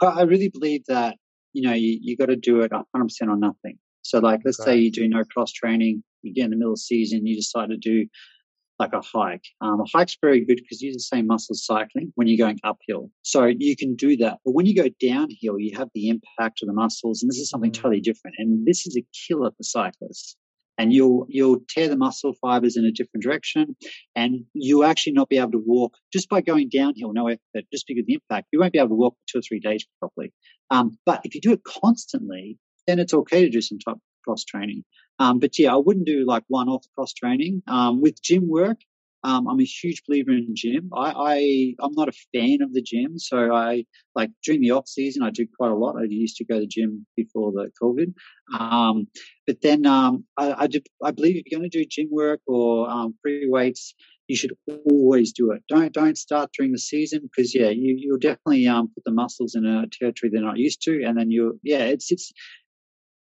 I 0.00 0.22
really 0.22 0.48
believe 0.48 0.82
that 0.88 1.16
you 1.52 1.62
know 1.62 1.74
you, 1.74 1.98
you 2.00 2.16
got 2.16 2.26
to 2.26 2.36
do 2.36 2.60
it 2.60 2.72
100 2.72 3.04
percent 3.04 3.30
or 3.30 3.36
nothing. 3.36 3.78
So 4.02 4.20
like, 4.20 4.40
let's 4.44 4.60
okay. 4.60 4.72
say 4.72 4.78
you 4.78 4.90
do 4.90 5.08
no 5.08 5.24
cross 5.24 5.52
training, 5.52 6.02
you 6.22 6.32
get 6.32 6.44
in 6.44 6.50
the 6.50 6.56
middle 6.56 6.72
of 6.72 6.76
the 6.76 6.80
season, 6.80 7.26
you 7.26 7.36
decide 7.36 7.68
to 7.70 7.76
do 7.76 8.06
like 8.78 8.92
a 8.92 9.02
hike. 9.02 9.44
Um, 9.60 9.80
a 9.80 9.84
hike's 9.92 10.16
very 10.20 10.44
good 10.44 10.56
because 10.56 10.80
you 10.80 10.88
use 10.88 10.96
the 10.96 11.16
same 11.16 11.26
muscles 11.26 11.66
cycling 11.66 12.12
when 12.14 12.28
you're 12.28 12.38
going 12.38 12.60
uphill. 12.62 13.10
So 13.22 13.46
you 13.46 13.76
can 13.76 13.96
do 13.96 14.16
that. 14.18 14.38
But 14.44 14.52
when 14.52 14.66
you 14.66 14.74
go 14.74 14.88
downhill, 15.00 15.58
you 15.58 15.76
have 15.76 15.88
the 15.94 16.08
impact 16.08 16.62
of 16.62 16.68
the 16.68 16.72
muscles, 16.72 17.22
and 17.22 17.30
this 17.30 17.38
is 17.38 17.50
something 17.50 17.70
mm. 17.70 17.74
totally 17.74 18.00
different. 18.00 18.36
And 18.38 18.66
this 18.66 18.86
is 18.86 18.96
a 18.96 19.04
killer 19.26 19.50
for 19.50 19.62
cyclists 19.62 20.36
and 20.78 20.92
you'll 20.92 21.26
you'll 21.28 21.60
tear 21.68 21.88
the 21.88 21.96
muscle 21.96 22.32
fibers 22.40 22.76
in 22.76 22.84
a 22.84 22.92
different 22.92 23.22
direction 23.22 23.76
and 24.14 24.44
you'll 24.54 24.84
actually 24.84 25.12
not 25.12 25.28
be 25.28 25.38
able 25.38 25.50
to 25.50 25.62
walk 25.66 25.94
just 26.12 26.28
by 26.28 26.40
going 26.40 26.68
downhill 26.68 27.12
no 27.12 27.26
effort 27.28 27.64
just 27.72 27.86
because 27.86 28.02
of 28.02 28.06
the 28.06 28.14
impact 28.14 28.46
you 28.52 28.60
won't 28.60 28.72
be 28.72 28.78
able 28.78 28.90
to 28.90 28.94
walk 28.94 29.16
two 29.26 29.38
or 29.38 29.42
three 29.42 29.60
days 29.60 29.84
properly. 29.98 30.32
Um, 30.70 30.98
but 31.04 31.20
if 31.24 31.34
you 31.34 31.40
do 31.40 31.52
it 31.52 31.64
constantly 31.64 32.58
then 32.86 32.98
it's 32.98 33.12
okay 33.12 33.42
to 33.42 33.50
do 33.50 33.60
some 33.60 33.78
type 33.78 33.96
of 33.96 34.00
cross 34.24 34.44
training. 34.44 34.84
Um, 35.18 35.40
but 35.40 35.58
yeah 35.58 35.74
i 35.74 35.76
wouldn't 35.76 36.06
do 36.06 36.24
like 36.26 36.44
one 36.48 36.68
off 36.68 36.86
cross 36.94 37.12
training 37.12 37.62
um, 37.66 38.00
with 38.00 38.22
gym 38.22 38.48
work 38.48 38.78
um, 39.24 39.48
I'm 39.48 39.60
a 39.60 39.64
huge 39.64 40.02
believer 40.06 40.30
in 40.30 40.54
gym. 40.54 40.90
I, 40.94 41.10
I 41.10 41.74
I'm 41.80 41.92
not 41.94 42.08
a 42.08 42.12
fan 42.32 42.62
of 42.62 42.72
the 42.72 42.82
gym, 42.82 43.18
so 43.18 43.52
I 43.52 43.84
like 44.14 44.30
during 44.44 44.60
the 44.60 44.70
off 44.70 44.86
season 44.86 45.22
I 45.22 45.30
do 45.30 45.46
quite 45.56 45.72
a 45.72 45.74
lot. 45.74 45.96
I 45.96 46.04
used 46.08 46.36
to 46.36 46.44
go 46.44 46.54
to 46.54 46.60
the 46.60 46.66
gym 46.66 47.06
before 47.16 47.52
the 47.52 47.70
COVID, 47.82 48.14
um, 48.58 49.08
but 49.46 49.60
then 49.60 49.86
um, 49.86 50.24
I 50.36 50.64
I, 50.64 50.66
do, 50.68 50.80
I 51.02 51.10
believe 51.10 51.36
if 51.36 51.44
you're 51.46 51.58
going 51.58 51.70
to 51.70 51.78
do 51.78 51.84
gym 51.84 52.08
work 52.10 52.40
or 52.46 52.88
um, 52.88 53.14
free 53.22 53.48
weights, 53.48 53.94
you 54.28 54.36
should 54.36 54.52
always 54.88 55.32
do 55.32 55.50
it. 55.50 55.62
Don't 55.68 55.92
don't 55.92 56.16
start 56.16 56.50
during 56.56 56.72
the 56.72 56.78
season 56.78 57.22
because 57.22 57.54
yeah, 57.54 57.70
you 57.70 57.96
you'll 57.98 58.18
definitely 58.18 58.68
um, 58.68 58.88
put 58.94 59.04
the 59.04 59.10
muscles 59.10 59.56
in 59.56 59.66
a 59.66 59.86
territory 59.90 60.30
they're 60.30 60.42
not 60.42 60.58
used 60.58 60.82
to, 60.82 61.02
and 61.04 61.18
then 61.18 61.30
you 61.30 61.58
yeah, 61.64 61.84
it's 61.84 62.12
it's 62.12 62.32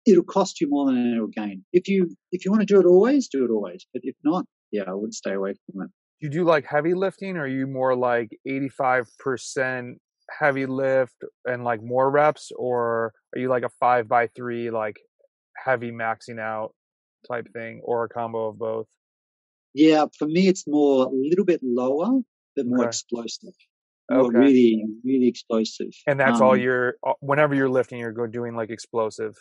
it'll 0.06 0.24
cost 0.24 0.62
you 0.62 0.70
more 0.70 0.86
than 0.86 1.14
it'll 1.14 1.28
gain. 1.28 1.64
If 1.74 1.88
you 1.88 2.16
if 2.32 2.46
you 2.46 2.52
want 2.52 2.62
to 2.62 2.72
do 2.72 2.80
it 2.80 2.86
always, 2.86 3.28
do 3.30 3.44
it 3.46 3.52
always. 3.52 3.88
But 3.94 4.04
if 4.04 4.16
not, 4.24 4.46
yeah, 4.72 4.84
I 4.88 4.94
would 4.94 5.14
stay 5.14 5.34
away 5.34 5.54
from 5.66 5.84
it. 5.84 5.92
Do 6.20 6.28
you 6.28 6.30
do 6.30 6.44
like 6.44 6.66
heavy 6.66 6.94
lifting 6.94 7.38
or 7.38 7.44
are 7.44 7.48
you 7.48 7.68
more 7.68 7.96
like 7.96 8.30
85% 8.48 9.96
heavy 10.40 10.66
lift 10.66 11.16
and 11.46 11.64
like 11.64 11.82
more 11.84 12.10
reps 12.10 12.52
or 12.58 13.14
are 13.36 13.40
you 13.40 13.50
like 13.50 13.64
a 13.64 13.70
five 13.80 14.08
by 14.08 14.28
three 14.36 14.72
like 14.72 14.98
heavy 15.64 15.92
maxing 15.92 16.40
out 16.40 16.74
type 17.30 17.48
thing 17.54 17.82
or 17.84 18.06
a 18.06 18.10
combo 18.10 18.50
of 18.50 18.58
both? 18.58 18.88
Yeah, 19.74 20.06
for 20.18 20.28
me 20.28 20.48
it's 20.48 20.66
more 20.68 21.06
a 21.06 21.10
little 21.10 21.46
bit 21.46 21.62
lower 21.64 22.22
but 22.58 22.66
more 22.66 22.80
okay. 22.80 22.88
explosive. 22.88 23.54
More 24.10 24.26
okay. 24.28 24.38
really, 24.38 24.84
really 25.06 25.28
explosive. 25.28 25.92
And 26.08 26.20
that's 26.20 26.42
um, 26.42 26.48
all 26.48 26.58
you're 26.58 26.96
uh, 27.06 27.14
whenever 27.20 27.54
you're 27.54 27.70
lifting, 27.70 28.00
you're 28.00 28.28
doing 28.28 28.56
like 28.56 28.70
explosive. 28.70 29.36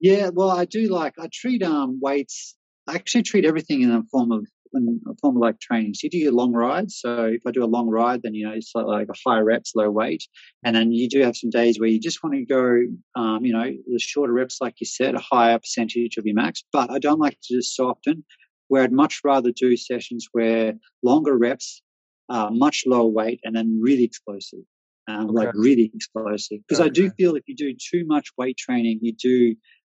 Yeah, 0.00 0.30
well, 0.32 0.50
I 0.50 0.64
do 0.64 0.88
like 0.88 1.14
I 1.18 1.28
treat 1.32 1.62
um 1.62 2.00
weights 2.02 2.56
I 2.86 2.94
actually 2.94 3.22
treat 3.22 3.44
everything 3.44 3.82
in 3.82 3.90
a 3.90 4.02
form 4.10 4.32
of 4.32 4.46
when 4.74 5.00
I 5.08 5.12
form 5.20 5.36
of 5.36 5.40
like 5.42 5.60
training. 5.60 5.94
So 5.94 6.00
you 6.04 6.10
do 6.10 6.18
your 6.18 6.32
long 6.32 6.52
rides. 6.52 6.98
So 7.00 7.26
if 7.26 7.42
I 7.46 7.52
do 7.52 7.64
a 7.64 7.66
long 7.66 7.88
ride, 7.88 8.22
then 8.22 8.34
you 8.34 8.46
know 8.46 8.52
it's 8.54 8.72
like, 8.74 8.86
like 8.86 9.08
a 9.08 9.28
high 9.28 9.38
reps, 9.38 9.72
low 9.74 9.90
weight, 9.90 10.24
and 10.64 10.74
then 10.74 10.92
you 10.92 11.08
do 11.08 11.22
have 11.22 11.36
some 11.36 11.50
days 11.50 11.78
where 11.78 11.88
you 11.88 12.00
just 12.00 12.22
want 12.22 12.34
to 12.34 12.44
go, 12.44 12.80
um, 13.20 13.44
you 13.44 13.52
know, 13.52 13.70
the 13.86 13.98
shorter 13.98 14.32
reps, 14.32 14.58
like 14.60 14.74
you 14.80 14.86
said, 14.86 15.14
a 15.14 15.20
higher 15.20 15.58
percentage 15.58 16.16
of 16.16 16.26
your 16.26 16.34
max. 16.34 16.64
But 16.72 16.90
I 16.90 16.98
don't 16.98 17.20
like 17.20 17.34
to 17.34 17.48
do 17.50 17.56
this 17.56 17.74
so 17.74 17.88
often. 17.88 18.24
Where 18.68 18.82
I'd 18.82 18.92
much 18.92 19.20
rather 19.24 19.52
do 19.52 19.76
sessions 19.76 20.28
where 20.32 20.72
longer 21.02 21.36
reps, 21.36 21.82
uh, 22.30 22.48
much 22.50 22.84
lower 22.86 23.08
weight, 23.08 23.40
and 23.44 23.54
then 23.54 23.78
really 23.80 24.04
explosive. 24.04 24.60
Um, 25.06 25.26
okay. 25.26 25.46
like 25.46 25.54
really 25.54 25.90
explosive. 25.94 26.60
Because 26.66 26.80
okay. 26.80 26.88
I 26.88 26.92
do 26.92 27.10
feel 27.10 27.36
if 27.36 27.44
you 27.46 27.54
do 27.54 27.74
too 27.74 28.06
much 28.06 28.30
weight 28.38 28.56
training, 28.56 29.00
you 29.02 29.12
do 29.12 29.54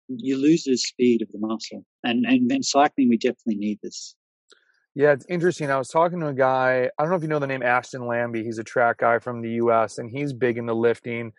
you 0.08 0.40
lose 0.40 0.64
the 0.64 0.76
speed 0.76 1.22
of 1.22 1.28
the 1.32 1.38
muscle. 1.38 1.84
And 2.04 2.25
and 2.26 2.50
in 2.50 2.62
cycling, 2.62 3.08
we 3.08 3.16
definitely 3.16 3.56
need 3.56 3.78
this. 3.82 4.14
Yeah, 4.94 5.12
it's 5.12 5.26
interesting. 5.28 5.70
I 5.70 5.76
was 5.76 5.88
talking 5.88 6.20
to 6.20 6.28
a 6.28 6.34
guy. 6.34 6.88
I 6.98 7.02
don't 7.02 7.10
know 7.10 7.16
if 7.16 7.22
you 7.22 7.28
know 7.28 7.38
the 7.38 7.46
name 7.46 7.62
Ashton 7.62 8.06
Lambie. 8.06 8.44
He's 8.44 8.58
a 8.58 8.64
track 8.64 8.98
guy 8.98 9.18
from 9.18 9.42
the 9.42 9.50
U.S. 9.50 9.98
and 9.98 10.10
he's 10.10 10.32
big 10.32 10.56
into 10.56 10.72
lifting. 10.72 11.32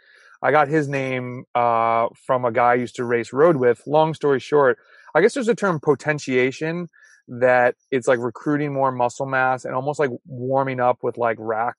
I 0.44 0.52
got 0.52 0.68
his 0.68 0.88
name 0.88 1.46
uh, 1.56 2.10
from 2.26 2.46
a 2.46 2.52
guy 2.52 2.74
I 2.74 2.76
used 2.76 2.98
to 2.98 3.04
race 3.04 3.34
road 3.34 3.56
with. 3.56 3.82
Long 3.88 4.14
story 4.14 4.40
short, 4.40 4.78
I 5.16 5.22
guess 5.22 5.34
there's 5.34 5.48
a 5.48 5.56
term 5.56 5.80
potentiation 5.80 6.88
that 7.28 7.74
it's 7.90 8.08
like 8.08 8.20
recruiting 8.20 8.74
more 8.74 8.92
muscle 8.92 9.26
mass 9.26 9.66
and 9.66 9.74
almost 9.74 10.00
like 10.00 10.12
warming 10.26 10.80
up 10.80 11.00
with 11.02 11.18
like 11.18 11.38
rack 11.40 11.76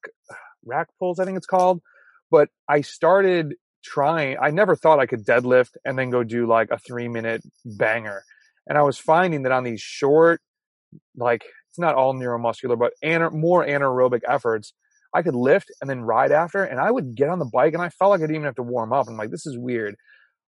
rack 0.65 0.89
pulls. 0.99 1.21
I 1.21 1.25
think 1.25 1.37
it's 1.37 1.47
called. 1.47 1.81
But 2.31 2.49
I 2.69 2.81
started 2.81 3.55
trying, 3.83 4.37
I 4.41 4.51
never 4.51 4.77
thought 4.77 4.99
I 4.99 5.07
could 5.07 5.25
deadlift 5.25 5.77
and 5.85 5.99
then 5.99 6.11
go 6.11 6.23
do 6.23 6.47
like 6.47 6.71
a 6.71 6.79
three 6.79 7.09
minute 7.09 7.43
banger. 7.65 8.23
And 8.67 8.77
I 8.77 8.83
was 8.83 8.99
finding 8.99 9.43
that 9.43 9.53
on 9.53 9.65
these 9.65 9.81
short, 9.81 10.41
like 11.17 11.45
it's 11.71 11.79
not 11.79 11.95
all 11.95 12.15
neuromuscular, 12.15 12.79
but 12.79 12.93
more 13.33 13.65
anaerobic 13.65 14.21
efforts, 14.29 14.73
I 15.15 15.23
could 15.23 15.35
lift 15.35 15.71
and 15.81 15.89
then 15.89 16.03
ride 16.03 16.33
after. 16.33 16.65
And 16.65 16.81
I 16.81 16.91
would 16.91 17.15
get 17.15 17.29
on 17.31 17.39
the 17.39 17.51
bike 17.53 17.73
and 17.73 17.83
I 17.83 17.89
felt 17.89 18.11
like 18.11 18.21
I 18.21 18.25
didn't 18.25 18.37
even 18.37 18.47
have 18.47 18.57
to 18.57 18.63
warm 18.63 18.93
up. 18.93 19.07
I'm 19.09 19.17
like, 19.17 19.31
this 19.31 19.47
is 19.47 19.57
weird. 19.57 19.95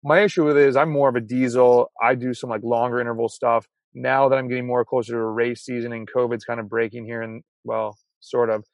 My 0.02 0.20
issue 0.20 0.44
with 0.44 0.56
it 0.56 0.66
is 0.66 0.76
I'm 0.76 0.90
more 0.90 1.08
of 1.08 1.16
a 1.16 1.20
diesel. 1.20 1.90
I 2.02 2.14
do 2.14 2.32
some 2.32 2.50
like 2.50 2.62
longer 2.62 3.00
interval 3.00 3.28
stuff. 3.28 3.66
Now 3.94 4.28
that 4.28 4.38
I'm 4.38 4.48
getting 4.48 4.66
more 4.66 4.84
closer 4.84 5.12
to 5.12 5.24
race 5.24 5.62
season 5.62 5.92
and 5.92 6.08
COVID's 6.10 6.44
kind 6.44 6.60
of 6.60 6.68
breaking 6.68 7.06
here 7.06 7.22
and 7.22 7.42
well, 7.64 7.98
sort 8.20 8.50
of. 8.50 8.64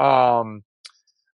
Um, 0.00 0.62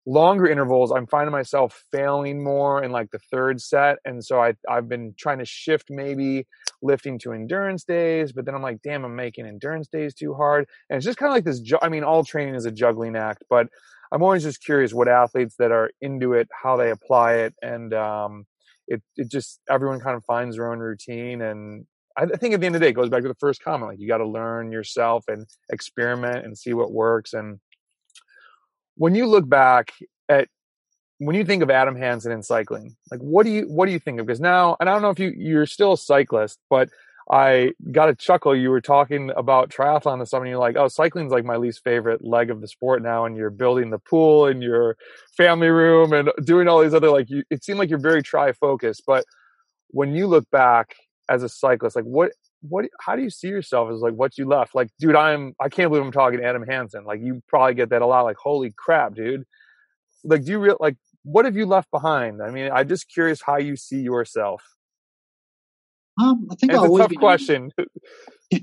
longer 0.08 0.46
intervals, 0.46 0.92
I'm 0.92 1.08
finding 1.08 1.32
myself 1.32 1.82
failing 1.90 2.42
more 2.42 2.82
in 2.82 2.92
like 2.92 3.10
the 3.10 3.18
third 3.30 3.60
set. 3.60 3.98
And 4.04 4.24
so 4.24 4.40
I, 4.40 4.54
I've 4.70 4.88
been 4.88 5.14
trying 5.18 5.40
to 5.40 5.44
shift 5.44 5.86
maybe 5.90 6.46
lifting 6.80 7.18
to 7.18 7.32
endurance 7.32 7.82
days, 7.82 8.32
but 8.32 8.44
then 8.44 8.54
I'm 8.54 8.62
like, 8.62 8.80
damn, 8.82 9.04
I'm 9.04 9.16
making 9.16 9.46
endurance 9.46 9.88
days 9.88 10.14
too 10.14 10.34
hard. 10.34 10.66
And 10.88 10.96
it's 10.96 11.04
just 11.04 11.18
kind 11.18 11.30
of 11.30 11.34
like 11.34 11.44
this. 11.44 11.60
Ju- 11.60 11.80
I 11.82 11.88
mean, 11.88 12.04
all 12.04 12.22
training 12.22 12.54
is 12.54 12.66
a 12.66 12.70
juggling 12.70 13.16
act, 13.16 13.42
but 13.50 13.66
I'm 14.12 14.22
always 14.22 14.44
just 14.44 14.62
curious 14.64 14.94
what 14.94 15.08
athletes 15.08 15.56
that 15.58 15.72
are 15.72 15.90
into 16.00 16.34
it, 16.34 16.48
how 16.52 16.76
they 16.76 16.92
apply 16.92 17.34
it. 17.34 17.54
And, 17.60 17.92
um, 17.92 18.46
it, 18.86 19.02
it 19.16 19.28
just, 19.28 19.60
everyone 19.68 19.98
kind 19.98 20.16
of 20.16 20.24
finds 20.24 20.56
their 20.56 20.70
own 20.70 20.78
routine. 20.78 21.42
And 21.42 21.84
I 22.16 22.26
think 22.26 22.54
at 22.54 22.60
the 22.60 22.66
end 22.66 22.76
of 22.76 22.80
the 22.80 22.86
day, 22.86 22.90
it 22.90 22.94
goes 22.94 23.08
back 23.08 23.22
to 23.22 23.28
the 23.28 23.34
first 23.34 23.60
comment. 23.60 23.90
Like 23.90 23.98
you 23.98 24.06
got 24.06 24.18
to 24.18 24.28
learn 24.28 24.70
yourself 24.70 25.24
and 25.26 25.46
experiment 25.70 26.44
and 26.44 26.56
see 26.56 26.74
what 26.74 26.92
works. 26.92 27.32
And, 27.32 27.58
when 28.96 29.14
you 29.14 29.26
look 29.26 29.48
back 29.48 29.92
at 30.28 30.48
when 31.18 31.34
you 31.34 31.44
think 31.44 31.62
of 31.62 31.70
Adam 31.70 31.96
Hansen 31.96 32.32
in 32.32 32.42
cycling, 32.42 32.96
like 33.10 33.20
what 33.20 33.44
do 33.44 33.50
you 33.50 33.62
what 33.62 33.86
do 33.86 33.92
you 33.92 33.98
think 33.98 34.20
of? 34.20 34.26
Because 34.26 34.40
now, 34.40 34.76
and 34.80 34.88
I 34.88 34.92
don't 34.92 35.02
know 35.02 35.10
if 35.10 35.18
you 35.18 35.32
you're 35.36 35.66
still 35.66 35.94
a 35.94 35.98
cyclist, 35.98 36.58
but 36.68 36.88
I 37.30 37.72
got 37.90 38.08
a 38.08 38.14
chuckle. 38.14 38.54
You 38.54 38.70
were 38.70 38.80
talking 38.80 39.32
about 39.36 39.70
triathlon 39.70 40.20
this 40.20 40.30
summer, 40.30 40.44
and 40.44 40.50
you're 40.50 40.60
like, 40.60 40.76
"Oh, 40.76 40.88
cycling's 40.88 41.32
like 41.32 41.44
my 41.44 41.56
least 41.56 41.82
favorite 41.82 42.24
leg 42.24 42.50
of 42.50 42.60
the 42.60 42.68
sport 42.68 43.02
now." 43.02 43.24
And 43.24 43.36
you're 43.36 43.50
building 43.50 43.90
the 43.90 43.98
pool 43.98 44.46
in 44.46 44.62
your 44.62 44.96
family 45.36 45.68
room 45.68 46.12
and 46.12 46.30
doing 46.44 46.68
all 46.68 46.82
these 46.82 46.94
other 46.94 47.10
like. 47.10 47.28
You, 47.30 47.42
it 47.50 47.64
seemed 47.64 47.78
like 47.78 47.90
you're 47.90 47.98
very 47.98 48.22
tri 48.22 48.52
focused, 48.52 49.02
but 49.06 49.24
when 49.88 50.14
you 50.14 50.26
look 50.26 50.48
back 50.50 50.94
as 51.28 51.42
a 51.42 51.48
cyclist, 51.48 51.96
like 51.96 52.04
what 52.04 52.32
what 52.68 52.86
how 53.00 53.16
do 53.16 53.22
you 53.22 53.30
see 53.30 53.48
yourself 53.48 53.90
as 53.92 54.00
like 54.00 54.14
what 54.14 54.36
you 54.38 54.46
left? 54.46 54.74
Like 54.74 54.88
dude 54.98 55.16
i'm 55.16 55.54
i 55.60 55.68
can't 55.68 55.90
believe 55.90 56.04
i'm 56.04 56.12
talking 56.12 56.42
adam 56.42 56.64
hansen. 56.66 57.04
Like 57.04 57.20
you 57.22 57.42
probably 57.48 57.74
get 57.74 57.90
that 57.90 58.02
a 58.02 58.06
lot 58.06 58.22
like 58.22 58.36
holy 58.36 58.72
crap 58.76 59.14
dude. 59.14 59.44
Like 60.24 60.44
do 60.44 60.52
you 60.52 60.58
real 60.58 60.76
like 60.80 60.96
what 61.22 61.44
have 61.44 61.56
you 61.56 61.66
left 61.66 61.90
behind? 61.90 62.42
I 62.42 62.50
mean 62.50 62.70
i'm 62.72 62.88
just 62.88 63.08
curious 63.12 63.40
how 63.44 63.58
you 63.58 63.76
see 63.76 64.00
yourself. 64.00 64.62
Um 66.20 66.46
i 66.50 66.54
think 66.54 66.72
it's 66.72 66.82
a 66.82 66.98
tough 66.98 67.14
question. 67.16 67.70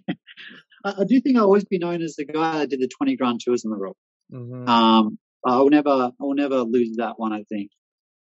I, 0.86 1.04
do 1.08 1.20
think 1.22 1.38
i'll 1.38 1.44
always 1.44 1.66
be 1.66 1.78
known 1.78 2.02
as 2.02 2.16
the 2.16 2.26
guy 2.26 2.60
that 2.60 2.70
did 2.70 2.80
the 2.80 2.88
20 2.88 3.16
grand 3.16 3.42
tours 3.44 3.64
in 3.64 3.72
the 3.72 3.78
world 3.78 3.96
mm-hmm. 4.34 4.68
um 4.68 5.18
i 5.46 5.58
will 5.58 5.70
never 5.70 5.90
i 5.90 6.12
will 6.20 6.36
never 6.36 6.60
lose 6.60 6.96
that 6.98 7.20
one 7.20 7.34
i 7.34 7.44
think. 7.44 7.70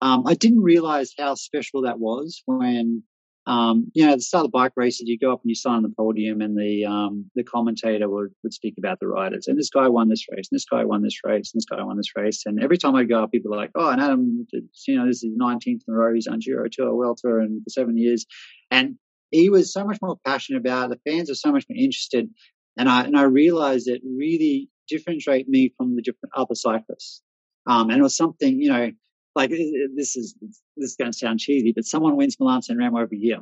Um, 0.01 0.23
I 0.25 0.33
didn't 0.33 0.61
realize 0.61 1.13
how 1.17 1.35
special 1.35 1.83
that 1.83 1.99
was 1.99 2.41
when 2.45 3.03
um, 3.47 3.91
you 3.93 4.05
know, 4.05 4.11
at 4.11 4.17
the 4.17 4.23
start 4.23 4.45
of 4.45 4.51
the 4.51 4.57
bike 4.57 4.73
races, 4.75 5.07
you 5.07 5.17
go 5.17 5.33
up 5.33 5.41
and 5.43 5.49
you 5.49 5.55
sign 5.55 5.77
on 5.77 5.83
the 5.83 5.89
podium, 5.89 6.41
and 6.41 6.55
the 6.57 6.85
um, 6.85 7.29
the 7.35 7.43
commentator 7.43 8.07
would, 8.07 8.29
would 8.43 8.53
speak 8.53 8.75
about 8.77 8.99
the 8.99 9.07
riders. 9.07 9.47
And 9.47 9.57
this 9.57 9.69
guy 9.69 9.87
won 9.87 10.09
this 10.09 10.25
race, 10.29 10.47
and 10.51 10.57
this 10.57 10.65
guy 10.65 10.85
won 10.85 11.01
this 11.01 11.19
race, 11.23 11.51
and 11.51 11.59
this 11.59 11.65
guy 11.65 11.83
won 11.83 11.97
this 11.97 12.15
race. 12.15 12.43
And 12.45 12.63
every 12.63 12.77
time 12.77 12.95
I 12.95 13.03
go 13.03 13.23
up, 13.23 13.31
people 13.31 13.53
are 13.53 13.57
like, 13.57 13.71
"Oh, 13.73 13.89
and 13.89 13.99
Adam, 13.99 14.47
you 14.51 14.95
know, 14.95 15.07
this 15.07 15.23
is 15.23 15.31
19th 15.35 15.81
in 15.87 15.93
a 15.93 15.97
row. 15.97 16.13
He's 16.13 16.27
on 16.27 16.39
Giro 16.39 16.67
Tour, 16.71 17.15
Tour, 17.17 17.39
and 17.39 17.63
for 17.63 17.69
seven 17.69 17.97
years." 17.97 18.25
And 18.69 18.97
he 19.31 19.49
was 19.49 19.73
so 19.73 19.85
much 19.85 19.97
more 20.01 20.17
passionate 20.23 20.59
about 20.59 20.91
it. 20.91 20.99
The 21.03 21.11
fans 21.11 21.31
are 21.31 21.35
so 21.35 21.51
much 21.51 21.65
more 21.67 21.77
interested, 21.77 22.29
and 22.77 22.87
I 22.87 23.05
and 23.05 23.17
I 23.17 23.23
realized 23.23 23.87
it 23.87 24.01
really 24.05 24.69
differentiate 24.87 25.49
me 25.49 25.73
from 25.77 25.95
the 25.95 26.03
different 26.03 26.33
other 26.35 26.53
cyclists. 26.53 27.23
Um, 27.65 27.89
and 27.89 27.99
it 27.99 28.03
was 28.03 28.17
something, 28.17 28.59
you 28.59 28.69
know, 28.69 28.91
like 29.35 29.49
this 29.49 30.15
is 30.15 30.35
this 30.41 30.91
is 30.91 30.95
going 30.95 31.11
to 31.11 31.17
sound 31.17 31.39
cheesy, 31.39 31.73
but 31.73 31.85
someone 31.85 32.15
wins 32.17 32.37
Milan 32.39 32.61
San 32.61 32.77
Remo 32.77 32.99
every 32.99 33.19
year. 33.19 33.39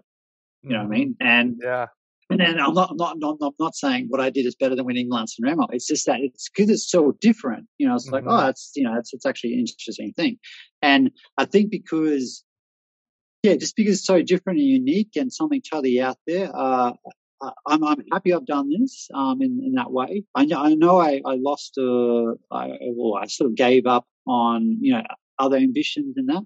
You 0.62 0.72
know 0.72 0.78
what 0.78 0.82
I 0.82 0.84
mm-hmm. 0.84 0.92
mean? 0.92 1.16
And 1.20 1.62
yeah. 1.64 1.88
And 2.32 2.40
then 2.40 2.60
I'm 2.60 2.76
not, 2.76 2.92
I'm 2.92 2.98
not, 2.98 3.18
not, 3.18 3.38
not, 3.40 3.54
not 3.60 3.76
saying 3.76 4.06
what 4.10 4.22
I 4.22 4.30
did 4.30 4.46
is 4.46 4.54
better 4.54 4.76
than 4.76 4.86
winning 4.86 5.10
Milan 5.10 5.26
San 5.26 5.50
Remo. 5.50 5.66
It's 5.72 5.88
just 5.88 6.06
that 6.06 6.20
it's 6.20 6.48
because 6.48 6.70
it's 6.70 6.88
so 6.88 7.14
different. 7.20 7.66
You 7.80 7.88
know, 7.88 7.96
it's 7.96 8.06
mm-hmm. 8.06 8.28
like, 8.28 8.46
oh, 8.46 8.50
it's, 8.50 8.72
you 8.76 8.84
know, 8.84 8.96
it's, 9.00 9.16
it's 9.16 9.26
actually 9.26 9.54
an 9.54 9.62
interesting 9.62 10.14
thing. 10.14 10.38
And 10.84 11.10
I 11.40 11.46
think 11.46 11.72
because, 11.72 12.44
yeah, 13.42 13.56
just 13.56 13.76
because 13.76 13.96
it's 13.96 14.06
so 14.06 14.22
different 14.22 14.60
and 14.60 14.68
unique 14.68 15.16
and 15.16 15.34
something 15.34 15.60
totally 15.68 16.00
out 16.00 16.18
there, 16.28 16.52
uh, 16.56 16.92
I'm, 17.66 17.84
I'm 17.84 18.04
happy 18.12 18.32
I've 18.32 18.46
done 18.46 18.70
this 18.70 19.08
um, 19.12 19.42
in, 19.42 19.64
in 19.66 19.74
that 19.74 19.92
way. 19.92 20.24
I 20.36 20.46
know 20.46 20.62
I, 20.62 20.76
know 20.76 21.00
I, 21.00 21.22
I 21.26 21.34
lost, 21.36 21.80
uh, 21.80 22.34
I, 22.56 22.78
well, 22.96 23.16
I 23.20 23.26
sort 23.26 23.50
of 23.50 23.56
gave 23.56 23.88
up 23.88 24.06
on, 24.28 24.78
you 24.82 24.94
know, 24.94 25.02
other 25.40 25.58
ambitions 25.58 26.16
in 26.18 26.28
that, 26.28 26.44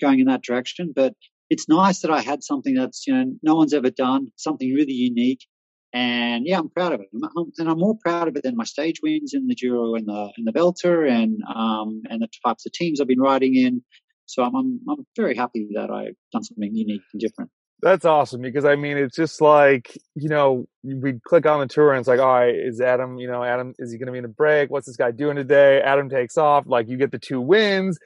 going 0.00 0.20
in 0.20 0.26
that 0.26 0.42
direction. 0.42 0.92
But 0.94 1.14
it's 1.48 1.68
nice 1.68 2.00
that 2.00 2.10
I 2.10 2.20
had 2.20 2.42
something 2.42 2.74
that's, 2.74 3.06
you 3.06 3.14
know, 3.14 3.32
no 3.42 3.54
one's 3.56 3.74
ever 3.74 3.90
done, 3.90 4.28
something 4.36 4.72
really 4.72 4.92
unique. 4.92 5.46
And 5.92 6.46
yeah, 6.46 6.58
I'm 6.58 6.70
proud 6.70 6.92
of 6.92 7.00
it. 7.00 7.08
I'm, 7.12 7.50
and 7.58 7.68
I'm 7.68 7.78
more 7.78 7.96
proud 8.00 8.28
of 8.28 8.36
it 8.36 8.44
than 8.44 8.56
my 8.56 8.64
stage 8.64 9.00
wins 9.02 9.34
in 9.34 9.48
the 9.48 9.56
Giro 9.56 9.94
and 9.94 10.06
the, 10.06 10.30
in 10.38 10.44
the 10.44 10.52
Vuelta 10.52 11.06
and, 11.08 11.38
um, 11.52 12.02
and 12.08 12.22
the 12.22 12.28
types 12.44 12.66
of 12.66 12.72
teams 12.72 13.00
I've 13.00 13.08
been 13.08 13.20
riding 13.20 13.56
in. 13.56 13.82
So 14.26 14.44
I'm, 14.44 14.54
I'm, 14.54 14.80
I'm 14.88 15.06
very 15.16 15.34
happy 15.34 15.68
that 15.74 15.90
I've 15.90 16.14
done 16.32 16.44
something 16.44 16.70
unique 16.72 17.02
and 17.12 17.20
different. 17.20 17.50
That's 17.82 18.04
awesome 18.04 18.42
because 18.42 18.64
I 18.64 18.76
mean 18.76 18.98
it's 18.98 19.16
just 19.16 19.40
like 19.40 19.96
you 20.14 20.28
know 20.28 20.66
we 20.82 21.14
click 21.24 21.46
on 21.46 21.60
the 21.60 21.66
tour 21.66 21.92
and 21.92 22.00
it's 22.00 22.08
like 22.08 22.20
all 22.20 22.40
right 22.40 22.54
is 22.54 22.80
Adam 22.80 23.18
you 23.18 23.26
know 23.26 23.42
Adam 23.42 23.74
is 23.78 23.90
he 23.90 23.98
going 23.98 24.06
to 24.06 24.12
be 24.12 24.18
in 24.18 24.24
a 24.24 24.28
break? 24.28 24.70
What's 24.70 24.86
this 24.86 24.96
guy 24.96 25.10
doing 25.12 25.36
today? 25.36 25.80
Adam 25.80 26.10
takes 26.10 26.36
off. 26.36 26.64
Like 26.66 26.88
you 26.88 26.96
get 26.96 27.10
the 27.10 27.18
two 27.18 27.40
wins 27.40 27.98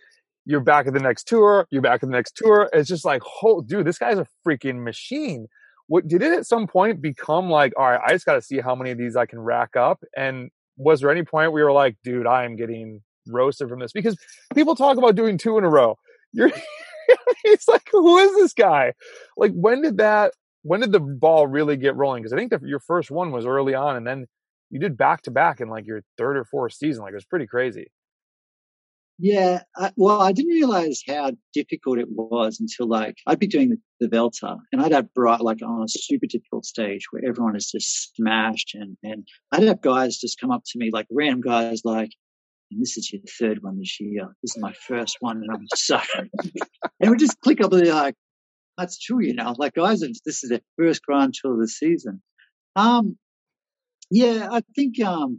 you're 0.46 0.60
back 0.60 0.86
at 0.86 0.92
the 0.92 1.00
next 1.00 1.26
tour 1.26 1.66
you're 1.70 1.82
back 1.82 2.02
at 2.02 2.08
the 2.08 2.14
next 2.14 2.36
tour. 2.36 2.68
It's 2.72 2.88
just 2.88 3.04
like 3.04 3.22
oh 3.42 3.62
dude 3.62 3.86
this 3.86 3.98
guy's 3.98 4.18
a 4.18 4.26
freaking 4.46 4.84
machine. 4.84 5.48
What 5.88 6.06
did 6.06 6.22
it 6.22 6.32
at 6.32 6.46
some 6.46 6.66
point 6.68 7.02
become 7.02 7.50
like 7.50 7.72
all 7.76 7.90
right 7.90 8.00
I 8.06 8.12
just 8.12 8.26
got 8.26 8.34
to 8.34 8.42
see 8.42 8.60
how 8.60 8.76
many 8.76 8.92
of 8.92 8.98
these 8.98 9.16
I 9.16 9.26
can 9.26 9.40
rack 9.40 9.76
up 9.76 10.04
and 10.16 10.50
was 10.76 11.00
there 11.00 11.10
any 11.10 11.24
point 11.24 11.46
you 11.46 11.64
were 11.64 11.72
like 11.72 11.96
dude 12.04 12.26
I 12.28 12.44
am 12.44 12.54
getting 12.54 13.02
roasted 13.26 13.68
from 13.68 13.80
this 13.80 13.92
because 13.92 14.16
people 14.54 14.76
talk 14.76 14.98
about 14.98 15.16
doing 15.16 15.38
two 15.38 15.58
in 15.58 15.64
a 15.64 15.68
row 15.68 15.96
you're 16.34 16.50
it's 17.44 17.68
like, 17.68 17.88
who 17.90 18.18
is 18.18 18.34
this 18.34 18.52
guy? 18.52 18.92
Like, 19.36 19.52
when 19.52 19.82
did 19.82 19.98
that? 19.98 20.32
When 20.62 20.80
did 20.80 20.92
the 20.92 21.00
ball 21.00 21.46
really 21.46 21.76
get 21.76 21.96
rolling? 21.96 22.22
Because 22.22 22.32
I 22.32 22.36
think 22.36 22.50
that 22.50 22.62
your 22.62 22.80
first 22.80 23.10
one 23.10 23.32
was 23.32 23.46
early 23.46 23.74
on, 23.74 23.96
and 23.96 24.06
then 24.06 24.26
you 24.70 24.80
did 24.80 24.96
back 24.96 25.22
to 25.22 25.30
back 25.30 25.60
in 25.60 25.68
like 25.68 25.86
your 25.86 26.02
third 26.18 26.36
or 26.36 26.44
fourth 26.44 26.72
season. 26.72 27.02
Like, 27.02 27.12
it 27.12 27.16
was 27.16 27.24
pretty 27.24 27.46
crazy. 27.46 27.88
Yeah, 29.18 29.60
I, 29.76 29.92
well, 29.96 30.20
I 30.20 30.32
didn't 30.32 30.50
realize 30.50 31.02
how 31.06 31.32
difficult 31.52 31.98
it 31.98 32.08
was 32.10 32.58
until 32.58 32.88
like 32.88 33.14
I'd 33.28 33.38
be 33.38 33.46
doing 33.46 33.70
the, 33.70 33.78
the 34.00 34.08
Vuelta 34.08 34.56
and 34.72 34.82
I'd 34.82 34.90
have 34.90 35.14
bright 35.14 35.40
like 35.40 35.62
on 35.62 35.84
a 35.84 35.88
super 35.88 36.26
difficult 36.26 36.64
stage 36.64 37.04
where 37.10 37.22
everyone 37.24 37.54
is 37.54 37.70
just 37.70 38.16
smashed 38.16 38.74
and 38.74 38.96
and 39.04 39.28
I'd 39.52 39.62
have 39.62 39.80
guys 39.80 40.18
just 40.18 40.40
come 40.40 40.50
up 40.50 40.64
to 40.66 40.78
me 40.78 40.90
like 40.92 41.06
random 41.12 41.42
guys 41.42 41.82
like, 41.84 42.10
and 42.74 42.82
this 42.82 42.96
is 42.96 43.12
your 43.12 43.22
third 43.38 43.62
one 43.62 43.78
this 43.78 44.00
year. 44.00 44.28
This 44.42 44.56
is 44.56 44.62
my 44.62 44.72
first 44.72 45.16
one, 45.20 45.36
and 45.38 45.50
I'm 45.50 45.66
suffering. 45.74 46.30
and 47.00 47.10
we 47.10 47.16
just 47.16 47.40
click 47.40 47.60
up 47.62 47.72
and 47.72 47.86
like, 47.86 48.16
that's 48.76 48.98
true, 48.98 49.20
you 49.22 49.34
know. 49.34 49.54
Like 49.56 49.74
guys, 49.74 50.00
this 50.00 50.42
is 50.42 50.50
their 50.50 50.60
first 50.76 51.02
Grand 51.02 51.34
Tour 51.34 51.54
of 51.54 51.60
the 51.60 51.68
season. 51.68 52.20
Um, 52.76 53.16
Yeah, 54.10 54.48
I 54.50 54.62
think. 54.74 55.00
um 55.04 55.38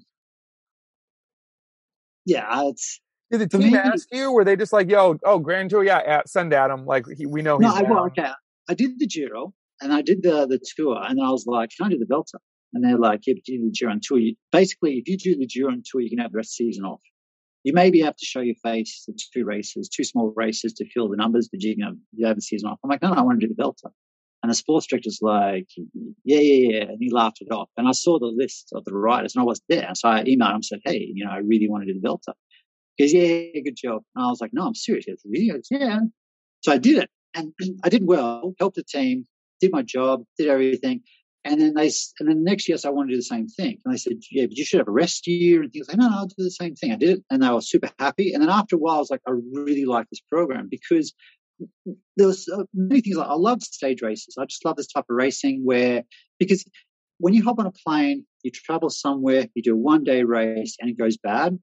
Yeah, 2.26 2.48
it's 2.70 3.00
Did 3.32 3.42
the 3.42 3.48
team 3.48 3.74
me. 3.74 3.78
ask 3.78 4.08
you? 4.12 4.32
Were 4.32 4.46
they 4.46 4.56
just 4.56 4.72
like, 4.74 4.90
"Yo, 4.90 5.18
oh, 5.26 5.40
Grand 5.40 5.70
Tour, 5.70 5.84
yeah, 5.84 6.00
at, 6.00 6.30
send 6.30 6.54
Adam. 6.54 6.86
Like 6.86 7.06
he, 7.18 7.26
we 7.26 7.42
know 7.42 7.58
No, 7.58 7.70
I 7.70 7.82
well, 7.84 7.94
down." 7.96 8.08
okay. 8.18 8.32
I 8.70 8.74
did 8.74 8.98
the 9.00 9.08
Giro 9.08 9.54
and 9.82 9.94
I 9.94 10.02
did 10.02 10.24
the 10.24 10.48
the 10.48 10.60
tour, 10.76 10.98
and 11.04 11.20
I 11.22 11.30
was 11.30 11.46
like, 11.46 11.72
"Can 11.76 11.88
I 11.88 11.90
do 11.90 12.00
the 12.00 12.06
Vuelta?" 12.06 12.40
And 12.74 12.84
they're 12.84 12.98
like, 12.98 13.22
"Yeah, 13.28 13.34
but 13.36 13.48
you 13.48 13.60
do 13.60 13.66
the 13.66 13.72
Giro 13.72 13.92
and 13.92 14.02
tour. 14.02 14.18
You, 14.18 14.36
basically, 14.52 14.94
if 14.98 15.08
you 15.08 15.18
do 15.18 15.36
the 15.38 15.46
Giro 15.46 15.70
and 15.72 15.84
tour, 15.86 16.02
you 16.02 16.10
can 16.10 16.20
have 16.20 16.32
the 16.32 16.38
rest 16.38 16.60
of 16.60 16.66
the 16.66 16.72
season 16.72 16.86
off. 16.86 17.02
You 17.66 17.74
maybe 17.74 18.00
have 18.02 18.16
to 18.16 18.26
show 18.26 18.40
your 18.40 18.56
face 18.64 19.04
the 19.06 19.18
two 19.34 19.44
races, 19.44 19.90
two 19.90 20.06
small 20.06 20.32
races 20.36 20.72
to 20.74 20.86
fill 20.90 21.10
the 21.10 21.18
numbers, 21.18 21.50
but 21.52 21.62
you 21.62 21.76
have 22.24 22.36
the 22.36 22.42
season 22.42 22.70
off." 22.70 22.80
I'm 22.84 22.90
like, 22.90 23.02
"No, 23.02 23.10
no, 23.10 23.16
I 23.16 23.22
want 23.22 23.42
to 23.42 23.48
do 23.48 23.54
the 23.54 23.62
Vuelta." 23.62 23.90
And 24.42 24.52
the 24.52 24.56
sports 24.56 24.88
director's 24.88 25.20
like, 25.22 25.68
"Yeah, 26.24 26.40
yeah, 26.40 26.70
yeah," 26.70 26.84
and 26.84 26.98
he 27.00 27.12
laughed 27.12 27.42
it 27.42 27.52
off. 27.52 27.70
And 27.76 27.88
I 27.88 27.92
saw 27.92 28.20
the 28.20 28.28
list 28.28 28.70
of 28.74 28.86
the 28.86 28.94
riders, 28.94 29.36
and 29.36 29.42
I 29.42 29.46
was 29.46 29.62
there, 29.68 29.90
so 29.96 30.08
I 30.08 30.24
emailed 30.24 30.50
him 30.50 30.56
and 30.56 30.66
said, 30.66 30.82
"Hey, 30.86 31.12
you 31.14 31.26
know, 31.26 31.32
I 31.32 31.40
really 31.40 31.68
want 31.70 31.84
to 31.84 31.92
do 31.92 32.00
the 32.00 32.08
Vuelta." 32.08 32.34
He 32.96 33.04
goes, 33.04 33.14
yeah, 33.14 33.50
yeah, 33.54 33.62
good 33.62 33.76
job. 33.76 34.04
And 34.16 34.26
I 34.26 34.30
was 34.30 34.40
like, 34.40 34.52
no, 34.54 34.66
I'm 34.66 34.76
serious. 34.76 35.06
He 35.06 35.12
goes, 35.12 35.22
really? 35.26 35.50
Goes, 35.50 35.68
yeah. 35.70 36.00
So 36.62 36.72
I 36.72 36.78
did 36.78 36.98
it 36.98 37.10
and 37.34 37.54
I 37.84 37.90
did 37.90 38.08
well, 38.08 38.54
helped 38.60 38.78
the 38.78 38.84
team, 38.84 39.28
did 39.60 39.72
my 39.72 39.82
job, 39.82 40.24
did 40.38 40.48
everything. 40.48 41.02
And 41.46 41.62
then 41.62 41.74
they, 41.76 41.92
and 42.20 42.28
then 42.28 42.44
next 42.44 42.68
year, 42.68 42.78
I 42.84 42.90
wanted 42.90 43.10
to 43.10 43.14
do 43.14 43.18
the 43.18 43.24
same 43.24 43.48
thing. 43.48 43.78
And 43.86 43.94
they 43.94 43.98
said, 43.98 44.14
yeah, 44.32 44.46
but 44.48 44.58
you 44.58 44.66
should 44.66 44.80
have 44.80 44.88
a 44.88 44.92
rest 44.92 45.28
year 45.28 45.62
and 45.62 45.72
things 45.72 45.88
like, 45.88 45.98
no, 45.98 46.10
no, 46.10 46.16
I'll 46.18 46.28
do 46.28 46.36
the 46.40 46.52
same 46.52 46.76
thing. 46.76 46.92
I 46.92 46.96
did 46.96 47.18
it 47.18 47.24
and 47.30 47.42
they 47.42 47.50
were 47.50 47.62
super 47.62 47.90
happy. 48.00 48.34
And 48.34 48.42
then 48.42 48.50
after 48.50 48.76
a 48.76 48.80
while, 48.80 48.96
I 48.96 49.00
was 49.00 49.12
like, 49.12 49.22
I 49.28 49.32
really 49.54 49.86
like 49.86 50.10
this 50.10 50.22
program 50.22 50.68
because 50.70 51.14
there 52.18 52.28
was 52.28 52.50
uh, 52.50 52.64
many 52.74 53.02
things 53.02 53.16
like 53.16 53.30
I 53.30 53.36
love 53.36 53.62
stage 53.62 54.02
races. 54.02 54.36
I 54.40 54.46
just 54.46 54.66
love 54.66 54.76
this 54.76 54.88
type 54.88 55.06
of 55.10 55.16
racing 55.16 55.62
where, 55.64 56.04
because 56.40 56.66
when 57.20 57.34
you 57.34 57.44
hop 57.44 57.60
on 57.60 57.68
a 57.68 57.72
plane, 57.72 58.26
you 58.44 58.52
travel 58.52 58.90
somewhere, 58.90 59.48
you 59.54 59.62
do 59.62 59.74
a 59.74 59.78
one 59.78 60.04
day 60.04 60.24
race 60.24 60.76
and 60.82 60.90
it 60.90 60.98
goes 60.98 61.18
bad 61.18 61.58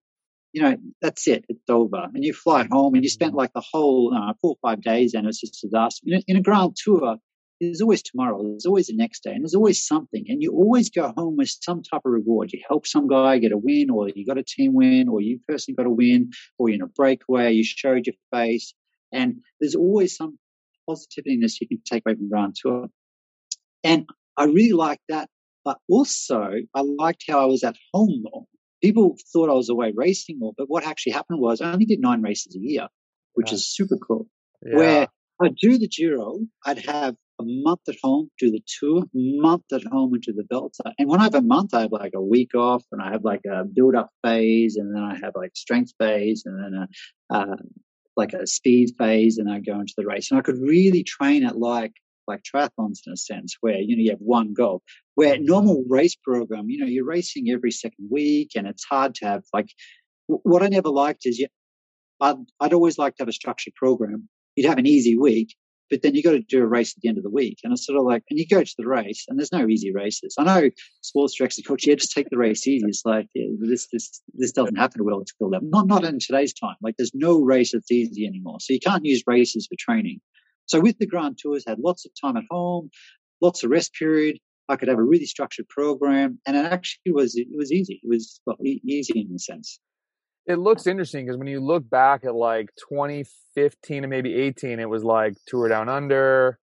you 0.53 0.63
know, 0.63 0.77
that's 1.01 1.27
it. 1.27 1.45
It's 1.49 1.69
over. 1.69 2.09
And 2.15 2.25
you 2.25 2.35
fly 2.35 2.67
home 2.71 2.95
and 2.95 3.03
you 3.03 3.11
spent 3.11 3.35
like 3.35 3.53
the 3.55 3.63
whole 3.73 4.15
uh, 4.15 4.35
four 4.41 4.51
or 4.51 4.57
five 4.63 4.83
days 4.83 5.15
and 5.15 5.27
it's 5.27 5.41
just 5.41 5.65
a 5.65 5.67
disaster. 5.67 6.03
In 6.07 6.19
a, 6.19 6.23
in 6.29 6.37
a 6.37 6.43
grand 6.43 6.77
tour, 6.77 7.17
there's 7.63 7.81
always 7.81 8.03
tomorrow. 8.03 8.43
There's 8.43 8.67
always 8.67 8.89
the 8.89 8.97
next 8.97 9.23
day 9.23 9.33
and 9.33 9.43
there's 9.43 9.55
always 9.55 9.87
something. 9.87 10.25
And 10.29 10.43
you 10.43 10.53
always 10.53 10.91
go 10.91 11.13
home 11.17 11.37
with 11.37 11.49
some 11.61 11.83
type 11.83 12.03
of 12.05 12.13
reward. 12.13 12.53
You 12.53 12.61
help 12.69 12.87
some 12.87 13.07
guy 13.07 13.39
get 13.39 13.53
a 13.53 13.57
win 13.59 13.91
or 13.91 14.09
you 14.09 14.27
got 14.27 14.39
a 14.39 14.43
team 14.43 14.75
win 14.75 15.09
or 15.09 15.21
you 15.21 15.41
personally 15.49 15.77
got 15.77 15.87
a 15.87 15.91
win 15.91 16.31
or 16.59 16.69
you're 16.69 16.77
in 16.77 16.83
a 16.83 16.87
breakaway, 16.87 17.53
you 17.53 17.65
showed 17.65 18.07
your 18.07 18.17
face. 18.33 18.75
And 19.13 19.37
there's 19.61 19.75
always 19.75 20.17
some 20.17 20.39
positiveness 20.89 21.61
you 21.61 21.69
can 21.69 21.81
take 21.85 22.03
away 22.07 22.17
from 22.17 22.29
grand 22.29 22.57
tour. 22.57 22.89
And 23.85 24.09
I 24.37 24.45
really 24.45 24.73
liked 24.73 25.03
that. 25.09 25.29
But 25.65 25.79
also, 25.89 26.51
I 26.75 26.81
liked 26.81 27.25
how 27.29 27.41
I 27.41 27.45
was 27.47 27.63
at 27.63 27.77
home 27.93 28.23
more 28.25 28.45
people 28.83 29.17
thought 29.33 29.49
I 29.49 29.55
was 29.55 29.69
away 29.69 29.93
racing 29.95 30.39
more, 30.39 30.53
but 30.59 30.69
what 30.69 30.85
actually 30.85 31.13
happened 31.13 31.41
was 31.41 31.61
I 31.61 31.73
only 31.73 31.85
did 31.87 32.01
nine 32.01 32.21
races 32.21 32.57
a 32.57 32.59
year, 32.59 32.89
which 33.35 33.51
Yeah. 33.51 33.55
is 33.55 33.69
super 33.69 33.97
cool. 33.97 34.29
Yeah. 34.61 34.77
Where 34.77 35.09
I'd 35.41 35.57
do 35.57 35.79
the 35.79 35.89
Giro, 35.89 36.41
I'd 36.67 36.79
have 36.79 37.17
a 37.43 37.63
month 37.63 37.81
at 37.89 37.97
home, 38.03 38.31
do 38.39 38.51
the 38.51 38.63
tour, 38.79 39.05
month 39.15 39.65
at 39.73 39.85
home 39.85 40.15
and 40.15 40.23
do 40.23 40.33
the 40.33 40.45
Vuelta. 40.51 40.93
And 40.99 41.09
when 41.09 41.21
I 41.21 41.25
have 41.25 41.35
a 41.35 41.43
month, 41.43 41.75
I 41.75 41.83
have 41.83 41.93
like 41.93 42.13
a 42.15 42.21
week 42.23 42.55
off 42.55 42.85
and 42.93 43.03
I 43.03 43.11
have 43.13 43.25
like 43.25 43.45
a 43.51 43.65
build 43.65 43.95
up 43.95 44.11
phase 44.25 44.77
and 44.77 44.95
then 44.95 45.03
I 45.03 45.17
have 45.17 45.33
like 45.35 45.53
strength 45.55 45.93
phase 45.99 46.43
and 46.47 46.59
then 46.63 46.75
a, 46.83 47.35
uh, 47.37 47.57
like 48.17 48.33
a 48.33 48.47
speed 48.47 48.95
phase 48.99 49.39
and 49.39 49.51
I 49.51 49.61
go 49.61 49.81
into 49.81 49.95
the 49.97 50.07
race. 50.07 50.31
And 50.31 50.39
I 50.39 50.43
could 50.43 50.59
really 50.59 51.03
train 51.03 51.45
it 51.45 51.57
like, 51.57 51.93
like 52.29 52.43
triathlons 52.43 53.01
in 53.07 53.13
a 53.13 53.17
sense 53.17 53.57
where, 53.61 53.81
you 53.81 53.97
know, 53.97 54.03
you 54.03 54.11
have 54.11 54.21
one 54.21 54.53
goal 54.53 54.83
where 55.15 55.37
Mhm. 55.37 55.45
normal 55.45 55.85
race 55.89 56.15
program, 56.17 56.71
you 56.71 56.79
know, 56.79 56.87
you're 56.87 57.05
racing 57.05 57.51
every 57.51 57.73
second 57.73 58.09
week 58.11 58.53
and 58.55 58.67
it's 58.67 58.85
hard 58.85 59.15
to 59.17 59.27
have 59.27 59.43
like, 59.53 59.69
what 60.27 60.63
I 60.63 60.69
never 60.69 60.89
liked 60.89 61.27
is 61.27 61.39
you, 61.39 61.49
I'd, 62.21 62.37
I'd 62.61 62.73
always 62.73 62.99
like 62.99 63.17
to 63.17 63.23
have 63.23 63.29
a 63.29 63.33
structured 63.33 63.75
program. 63.75 64.29
You'd 64.55 64.69
have 64.69 64.79
an 64.79 64.87
easy 64.87 65.17
week, 65.17 65.57
but 65.93 66.01
then 66.01 66.15
you 66.15 66.23
got 66.23 66.31
to 66.31 66.41
do 66.41 66.63
a 66.63 66.67
race 66.67 66.95
at 66.97 67.03
the 67.03 67.09
end 67.11 67.19
of 67.19 67.23
the 67.23 67.31
week. 67.31 67.59
And 67.63 67.71
it's 67.71 67.85
sort 67.85 67.99
of 67.99 68.07
like, 68.07 68.25
and 68.31 68.39
you 68.39 68.47
go 68.49 68.65
to 68.65 68.75
the 68.79 68.89
race 68.89 69.27
and 69.29 69.39
there's 69.39 69.53
no 69.53 69.69
easy 69.69 69.93
races. 69.93 70.35
I 70.39 70.45
know 70.45 70.71
sports 71.03 71.37
directors, 71.37 71.63
coach, 71.67 71.87
yeah, 71.87 71.97
just 71.97 72.13
take 72.13 72.31
the 72.31 72.39
race 72.39 72.67
easy. 72.67 72.87
It's 72.87 73.05
like, 73.05 73.27
yeah, 73.35 73.49
this, 73.59 73.89
this, 73.93 74.23
this 74.33 74.53
doesn't 74.53 74.77
happen 74.77 75.03
at 75.03 75.05
world 75.05 75.29
skill 75.29 75.51
level. 75.51 75.69
Not, 75.69 75.89
not 75.89 76.05
in 76.05 76.19
today's 76.19 76.55
time. 76.55 76.77
Like 76.81 76.95
there's 76.97 77.15
no 77.15 77.43
race 77.43 77.73
that's 77.73 77.93
easy 77.93 78.27
anymore. 78.27 78.57
So 78.61 78.73
you 78.73 78.81
can't 78.81 79.05
use 79.05 79.23
races 79.27 79.67
for 79.67 79.77
training. 79.79 80.23
So 80.65 80.81
with 80.81 80.97
the 80.97 81.07
Grand 81.07 81.37
Tours, 81.37 81.65
had 81.67 81.79
lots 81.79 82.07
of 82.07 82.13
time 82.19 82.39
at 82.39 82.45
home, 82.51 82.89
lots 83.43 83.63
of 83.63 83.71
rest 83.71 83.93
period. 83.93 84.39
I 84.71 84.77
could 84.77 84.89
have 84.89 84.99
a 84.99 85.03
really 85.03 85.27
structured 85.27 85.69
program, 85.69 86.39
and 86.47 86.57
it 86.57 86.65
actually 86.65 87.13
was 87.13 87.37
it 87.37 87.49
was 87.55 87.71
easy. 87.71 88.01
It 88.03 88.09
was 88.09 88.41
well, 88.47 88.57
e- 88.65 88.81
easy 88.87 89.21
in 89.21 89.35
a 89.35 89.39
sense. 89.39 89.81
It 90.47 90.57
looks 90.59 90.87
interesting 90.87 91.25
because 91.25 91.39
when 91.39 91.47
you 91.49 91.61
look 91.61 91.89
back 91.89 92.25
at 92.25 92.35
like 92.35 92.71
2015 92.89 94.05
and 94.05 94.11
maybe 94.11 94.35
18, 94.35 94.81
it 94.81 94.89
was 94.89 95.05
like 95.05 95.35
Tour 95.47 95.69
Down 95.69 95.89
Under, 95.89 96.59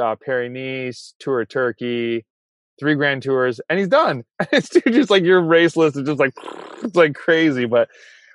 uh, 0.00 0.16
Paris 0.24 0.50
Nice, 0.52 1.14
Tour 1.20 1.42
of 1.42 1.48
Turkey, 1.48 2.24
three 2.80 2.94
Grand 2.94 3.22
Tours, 3.22 3.60
and 3.68 3.78
he's 3.78 3.88
done. 3.88 4.24
it's 4.52 4.70
just 4.70 5.10
like 5.10 5.22
your 5.24 5.42
race 5.42 5.76
list 5.76 5.96
is 5.96 6.06
just 6.06 6.18
like 6.18 6.32
it's 6.82 6.96
like 6.96 7.14
crazy. 7.14 7.66
But 7.66 7.88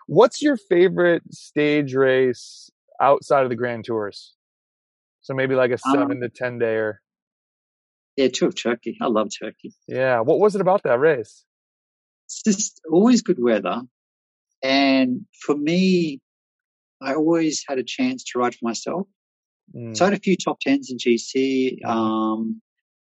what's 0.08 0.42
your 0.42 0.58
favorite 0.58 1.24
stage 1.32 1.96
race 1.96 2.70
outside 3.02 3.44
of 3.44 3.50
the 3.50 3.56
Grand 3.56 3.86
Tours? 3.86 4.34
So 5.22 5.34
maybe 5.34 5.56
like 5.56 5.72
a 5.72 5.80
Um, 5.86 5.94
seven 5.94 6.22
to 6.22 6.30
ten 6.30 6.60
day 6.60 6.76
or 6.76 7.02
Yeah, 8.18 8.28
Tour 8.28 8.50
of 8.50 8.56
Turkey. 8.62 8.98
I 9.02 9.08
love 9.08 9.30
Turkey. 9.42 9.74
yeah. 9.88 10.20
What 10.20 10.40
was 10.40 10.54
it 10.56 10.62
about 10.62 10.84
that 10.84 11.00
race? 11.00 11.46
It's 12.28 12.42
just 12.44 12.82
always 12.92 13.22
good 13.22 13.38
weather, 13.42 13.82
and 14.64 15.26
for 15.42 15.56
me, 15.56 16.22
I 17.02 17.14
always 17.16 17.64
had 17.68 17.78
a 17.78 17.84
chance 17.84 18.24
to 18.24 18.40
ride 18.40 18.56
for 18.56 18.66
myself. 18.66 19.08
Mm, 19.76 19.96
So 19.96 20.06
I 20.06 20.10
had 20.10 20.18
a 20.18 20.22
few 20.22 20.38
top 20.38 20.60
tens 20.62 20.90
in 20.90 20.98
GC, 20.98 21.86
um, 21.86 22.62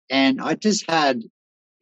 and 0.09 0.41
I 0.41 0.55
just 0.55 0.89
had 0.89 1.21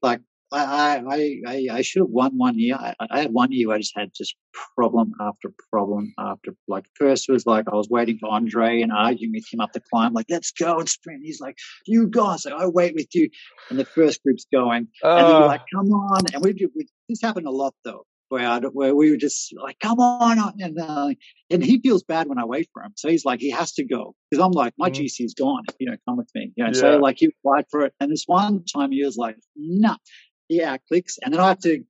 like 0.01 0.21
I 0.51 1.01
I 1.08 1.41
I, 1.47 1.67
I 1.78 1.82
should 1.82 2.01
have 2.01 2.10
won 2.10 2.38
one 2.38 2.60
year. 2.60 2.75
I, 2.75 2.93
I 3.10 3.21
had 3.21 3.34
one 3.34 3.51
year 3.51 3.67
where 3.67 3.78
I 3.78 3.80
just 3.80 3.93
had 3.95 4.12
just 4.15 4.36
problem 4.78 5.13
after 5.19 5.51
problem 5.71 6.13
after 6.19 6.56
like 6.67 6.86
first 6.93 7.28
was 7.28 7.45
like 7.45 7.65
I 7.71 7.75
was 7.75 7.89
waiting 7.89 8.17
for 8.19 8.30
Andre 8.30 8.82
and 8.82 8.91
arguing 8.91 9.34
with 9.34 9.45
him 9.51 9.60
up 9.62 9.73
the 9.73 9.82
climb, 9.91 10.13
like 10.13 10.28
let's 10.30 10.51
go 10.51 10.78
and 10.80 10.88
sprint. 10.88 11.21
He's 11.23 11.41
like, 11.41 11.58
you 11.88 12.08
guys, 12.08 12.45
I 12.45 12.67
wait 12.67 12.93
with 12.93 13.13
you, 13.13 13.30
and 13.69 13.80
the 13.80 13.86
first 13.86 14.21
group's 14.23 14.45
going, 14.51 14.88
and 15.04 15.28
then 15.28 15.36
uh, 15.36 15.39
we're 15.39 15.47
like, 15.47 15.65
come 15.73 15.89
on, 15.91 16.21
and 16.34 16.43
we, 16.43 16.54
we 16.75 16.88
this 17.10 17.21
happened 17.21 17.47
a 17.47 17.51
lot 17.51 17.73
though. 17.84 18.06
Where, 18.36 18.48
I, 18.50 18.60
where 18.60 18.93
we 18.93 19.12
were 19.12 19.17
just 19.17 19.54
like, 19.63 19.80
come 19.80 19.98
on, 19.98 20.38
and 20.60 20.78
uh, 20.78 21.13
and 21.50 21.63
he 21.63 21.80
feels 21.80 22.04
bad 22.04 22.28
when 22.28 22.38
I 22.38 22.43
wait 22.43 22.67
for 22.74 22.84
him, 22.84 22.91
so 22.95 23.08
he's 23.08 23.24
like, 23.24 23.39
he 23.39 23.50
has 23.52 23.71
to 23.74 23.86
go 23.86 24.13
because 24.30 24.43
I'm 24.43 24.52
like, 24.52 24.74
my 24.78 24.89
Mhm. 24.89 25.06
GC 25.06 25.24
is 25.24 25.34
gone, 25.34 25.63
you 25.80 25.89
know, 25.89 25.95
come 26.06 26.17
with 26.17 26.30
me, 26.36 26.52
you 26.58 26.65
know. 26.65 26.74
So 26.74 26.98
like 26.98 27.17
he 27.17 27.28
applied 27.28 27.65
for 27.71 27.86
it, 27.86 27.93
and 28.02 28.12
this 28.12 28.26
one 28.28 28.65
time 28.65 28.91
he 28.91 29.06
was 29.06 29.15
like, 29.15 29.38
nah, 29.56 29.95
yeah, 30.50 30.76
clicks, 30.89 31.17
and 31.24 31.34
then 31.34 31.39
I 31.39 31.48
had 31.48 31.62
to 31.62 31.84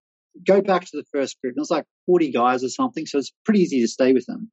go 0.46 0.62
back 0.62 0.86
to 0.86 0.98
the 0.98 1.06
first 1.12 1.42
group. 1.42 1.54
And 1.54 1.58
it 1.58 1.62
was 1.62 1.72
like 1.72 1.86
40 2.06 2.32
guys 2.32 2.64
or 2.64 2.70
something, 2.70 3.08
so 3.08 3.18
it's 3.18 3.34
pretty 3.44 3.62
easy 3.62 3.82
to 3.82 3.88
stay 3.88 4.14
with 4.14 4.28
them. 4.28 4.52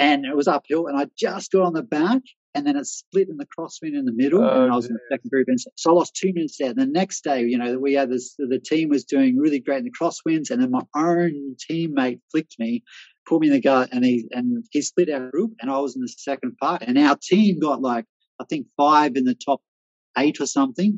And 0.00 0.24
it 0.24 0.34
was 0.34 0.48
uphill, 0.48 0.88
and 0.88 0.98
I 0.98 1.06
just 1.16 1.52
got 1.52 1.62
on 1.62 1.72
the 1.74 1.84
back, 1.84 2.22
and 2.54 2.66
then 2.66 2.76
it 2.76 2.86
split 2.86 3.28
in 3.28 3.36
the 3.36 3.46
crosswind 3.46 3.96
in 3.96 4.04
the 4.04 4.12
middle, 4.12 4.42
Oh, 4.42 4.64
and 4.64 4.72
I 4.72 4.76
was 4.76 4.86
in 4.86 4.94
the 4.94 5.00
second 5.10 5.30
group, 5.30 5.48
and 5.48 5.58
so 5.60 5.90
I 5.90 5.94
lost 5.94 6.14
two 6.14 6.32
minutes 6.32 6.56
there. 6.58 6.70
And 6.70 6.78
the 6.78 6.86
next 6.86 7.24
day, 7.24 7.42
you 7.44 7.58
know, 7.58 7.78
we 7.78 7.94
had 7.94 8.10
this, 8.10 8.34
the 8.38 8.58
team 8.58 8.88
was 8.90 9.04
doing 9.04 9.38
really 9.38 9.60
great 9.60 9.78
in 9.78 9.84
the 9.84 9.90
crosswinds, 9.90 10.50
and 10.50 10.62
then 10.62 10.70
my 10.70 10.82
own 10.94 11.56
teammate 11.70 12.20
flicked 12.30 12.56
me, 12.58 12.82
put 13.26 13.40
me 13.40 13.48
in 13.48 13.52
the 13.54 13.60
gut, 13.60 13.88
and 13.92 14.04
he 14.04 14.28
and 14.32 14.64
he 14.70 14.82
split 14.82 15.10
our 15.10 15.30
group, 15.30 15.52
and 15.60 15.70
I 15.70 15.78
was 15.78 15.96
in 15.96 16.02
the 16.02 16.08
second 16.08 16.56
part, 16.58 16.82
and 16.82 16.98
our 16.98 17.16
team 17.22 17.58
got 17.60 17.80
like 17.80 18.04
I 18.40 18.44
think 18.48 18.66
five 18.76 19.16
in 19.16 19.24
the 19.24 19.34
top 19.34 19.60
eight 20.18 20.40
or 20.40 20.46
something. 20.46 20.96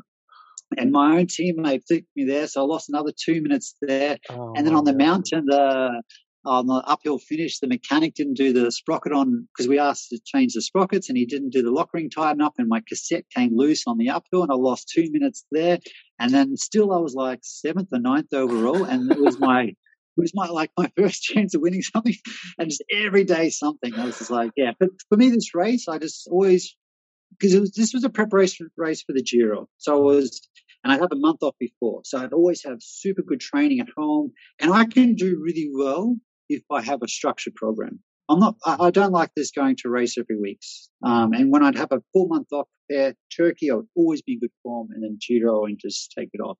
And 0.77 0.91
my 0.91 1.17
own 1.17 1.27
teammate 1.27 1.83
flicked 1.87 2.07
me 2.15 2.25
there, 2.25 2.47
so 2.47 2.61
I 2.61 2.65
lost 2.65 2.89
another 2.89 3.11
two 3.15 3.39
minutes 3.41 3.75
there. 3.81 4.17
oh 4.31 4.53
And 4.55 4.65
then 4.65 4.75
on 4.75 4.83
the 4.83 4.95
mountain, 4.95 5.45
the 5.45 6.01
Oh, 6.45 6.59
on 6.59 6.67
the 6.67 6.75
uphill 6.75 7.17
finish, 7.17 7.59
the 7.59 7.67
mechanic 7.67 8.13
didn't 8.13 8.35
do 8.35 8.53
the 8.53 8.71
sprocket 8.71 9.11
on 9.11 9.47
because 9.51 9.67
we 9.67 9.79
asked 9.79 10.09
to 10.09 10.19
change 10.23 10.53
the 10.53 10.61
sprockets, 10.61 11.09
and 11.09 11.17
he 11.17 11.25
didn't 11.25 11.49
do 11.49 11.63
the 11.63 11.71
lock 11.71 11.93
ring 11.93 12.09
tighten 12.09 12.41
up, 12.41 12.53
and 12.57 12.67
my 12.67 12.81
cassette 12.87 13.25
came 13.35 13.57
loose 13.57 13.83
on 13.87 13.97
the 13.97 14.09
uphill, 14.09 14.43
and 14.43 14.51
I 14.51 14.55
lost 14.55 14.89
two 14.89 15.09
minutes 15.11 15.45
there. 15.51 15.79
And 16.19 16.33
then 16.33 16.55
still, 16.57 16.93
I 16.93 16.97
was 16.97 17.15
like 17.15 17.39
seventh 17.41 17.89
or 17.91 17.99
ninth 17.99 18.33
overall, 18.33 18.83
and 18.83 19.11
it 19.11 19.19
was 19.19 19.39
my 19.39 19.63
it 19.63 20.21
was 20.21 20.33
my 20.35 20.47
like 20.47 20.71
my 20.77 20.91
first 20.97 21.23
chance 21.23 21.55
of 21.55 21.61
winning 21.61 21.81
something, 21.81 22.15
and 22.59 22.69
just 22.69 22.83
every 22.91 23.23
day 23.23 23.49
something. 23.49 23.93
I 23.95 24.05
was 24.05 24.19
just 24.19 24.31
like, 24.31 24.51
yeah. 24.55 24.73
But 24.79 24.89
for 25.09 25.17
me, 25.17 25.29
this 25.29 25.55
race, 25.55 25.87
I 25.87 25.97
just 25.97 26.27
always 26.27 26.75
because 27.31 27.53
it 27.53 27.59
was 27.59 27.71
this 27.71 27.93
was 27.93 28.03
a 28.03 28.09
preparation 28.09 28.69
race 28.77 29.01
for 29.01 29.13
the 29.13 29.23
Giro, 29.23 29.67
so 29.77 29.97
it 29.97 30.15
was 30.15 30.47
and 30.85 30.93
I'd 30.93 31.01
have 31.01 31.11
a 31.11 31.15
month 31.15 31.41
off 31.41 31.55
before. 31.59 32.01
So 32.05 32.19
I'd 32.19 32.31
always 32.31 32.63
have 32.63 32.77
super 32.79 33.23
good 33.23 33.39
training 33.39 33.79
at 33.79 33.87
home. 33.97 34.31
And 34.59 34.71
I 34.71 34.85
can 34.85 35.15
do 35.15 35.41
really 35.41 35.67
well 35.73 36.15
if 36.49 36.63
I 36.71 36.81
have 36.81 37.01
a 37.03 37.07
structured 37.07 37.55
program. 37.55 37.99
I'm 38.27 38.39
not, 38.39 38.55
I, 38.65 38.89
don't 38.89 39.11
like 39.11 39.29
this 39.35 39.51
going 39.51 39.75
to 39.83 39.89
race 39.89 40.17
every 40.17 40.39
week. 40.39 40.59
Um, 41.03 41.33
and 41.33 41.51
when 41.51 41.63
I'd 41.63 41.77
have 41.77 41.91
a 41.91 42.01
full 42.11 42.27
month 42.27 42.47
off 42.51 42.67
there, 42.89 43.13
Turkey, 43.35 43.69
I 43.69 43.75
would 43.75 43.87
always 43.95 44.23
be 44.23 44.33
in 44.33 44.39
good 44.39 44.51
form 44.63 44.87
and 44.91 45.03
then 45.03 45.19
Giro 45.25 45.65
and 45.65 45.77
just 45.79 46.11
take 46.17 46.29
it 46.33 46.41
off. 46.41 46.57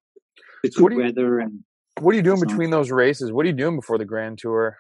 what 0.62 0.74
good 0.74 0.92
you 0.92 0.98
weather 1.00 1.40
and 1.40 1.64
what 2.02 2.14
are 2.14 2.18
you 2.18 2.24
doing 2.24 2.42
between 2.42 2.72
those 2.72 2.92
races? 2.92 3.32
What 3.32 3.46
are 3.46 3.50
you 3.50 3.56
doing 3.56 3.78
before 3.78 3.98
the 3.98 4.06
Grand 4.06 4.38
Tour? 4.38 4.78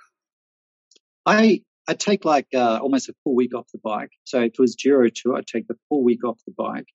I 1.26 1.62
I 1.88 1.94
take 1.94 2.26
like 2.26 2.48
uh, 2.54 2.80
almost 2.82 3.10
a 3.10 3.14
full 3.24 3.36
week 3.36 3.56
off 3.56 3.68
the 3.72 3.80
bike. 3.84 4.10
So 4.26 4.42
if 4.42 4.54
it 4.54 4.60
was 4.60 4.76
Giro 4.76 5.08
Tour, 5.10 5.38
I'd 5.38 5.48
take 5.48 5.68
the 5.68 5.78
full 5.88 6.04
week 6.04 6.26
off 6.26 6.40
the 6.46 6.54
bike, 6.58 6.88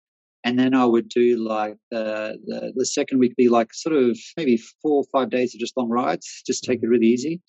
and 0.45 0.59
then 0.59 0.75
I 0.75 0.85
would 0.85 1.09
do 1.09 1.37
like 1.37 1.77
the 1.91 2.39
the, 2.45 2.73
the 2.77 2.87
second 2.87 3.19
week 3.19 3.35
be 3.37 3.49
like 3.49 3.73
sort 3.73 3.97
of 3.97 4.19
maybe 4.37 4.59
four 4.83 5.03
or 5.03 5.05
five 5.11 5.31
days 5.31 5.55
of 5.55 5.61
just 5.61 5.77
long 5.77 5.89
rides, 5.89 6.43
just 6.47 6.65
take 6.65 6.83
it 6.83 6.89
really 6.89 7.07
easy, 7.07 7.41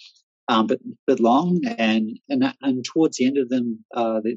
um, 0.52 0.68
but 0.68 0.80
but 1.08 1.22
long, 1.22 1.62
and 1.78 2.20
and 2.30 2.54
and 2.62 2.84
towards 2.84 3.18
the 3.18 3.26
end 3.26 3.38
of 3.38 3.48
them, 3.48 3.84
uh, 3.96 4.20
the, 4.20 4.36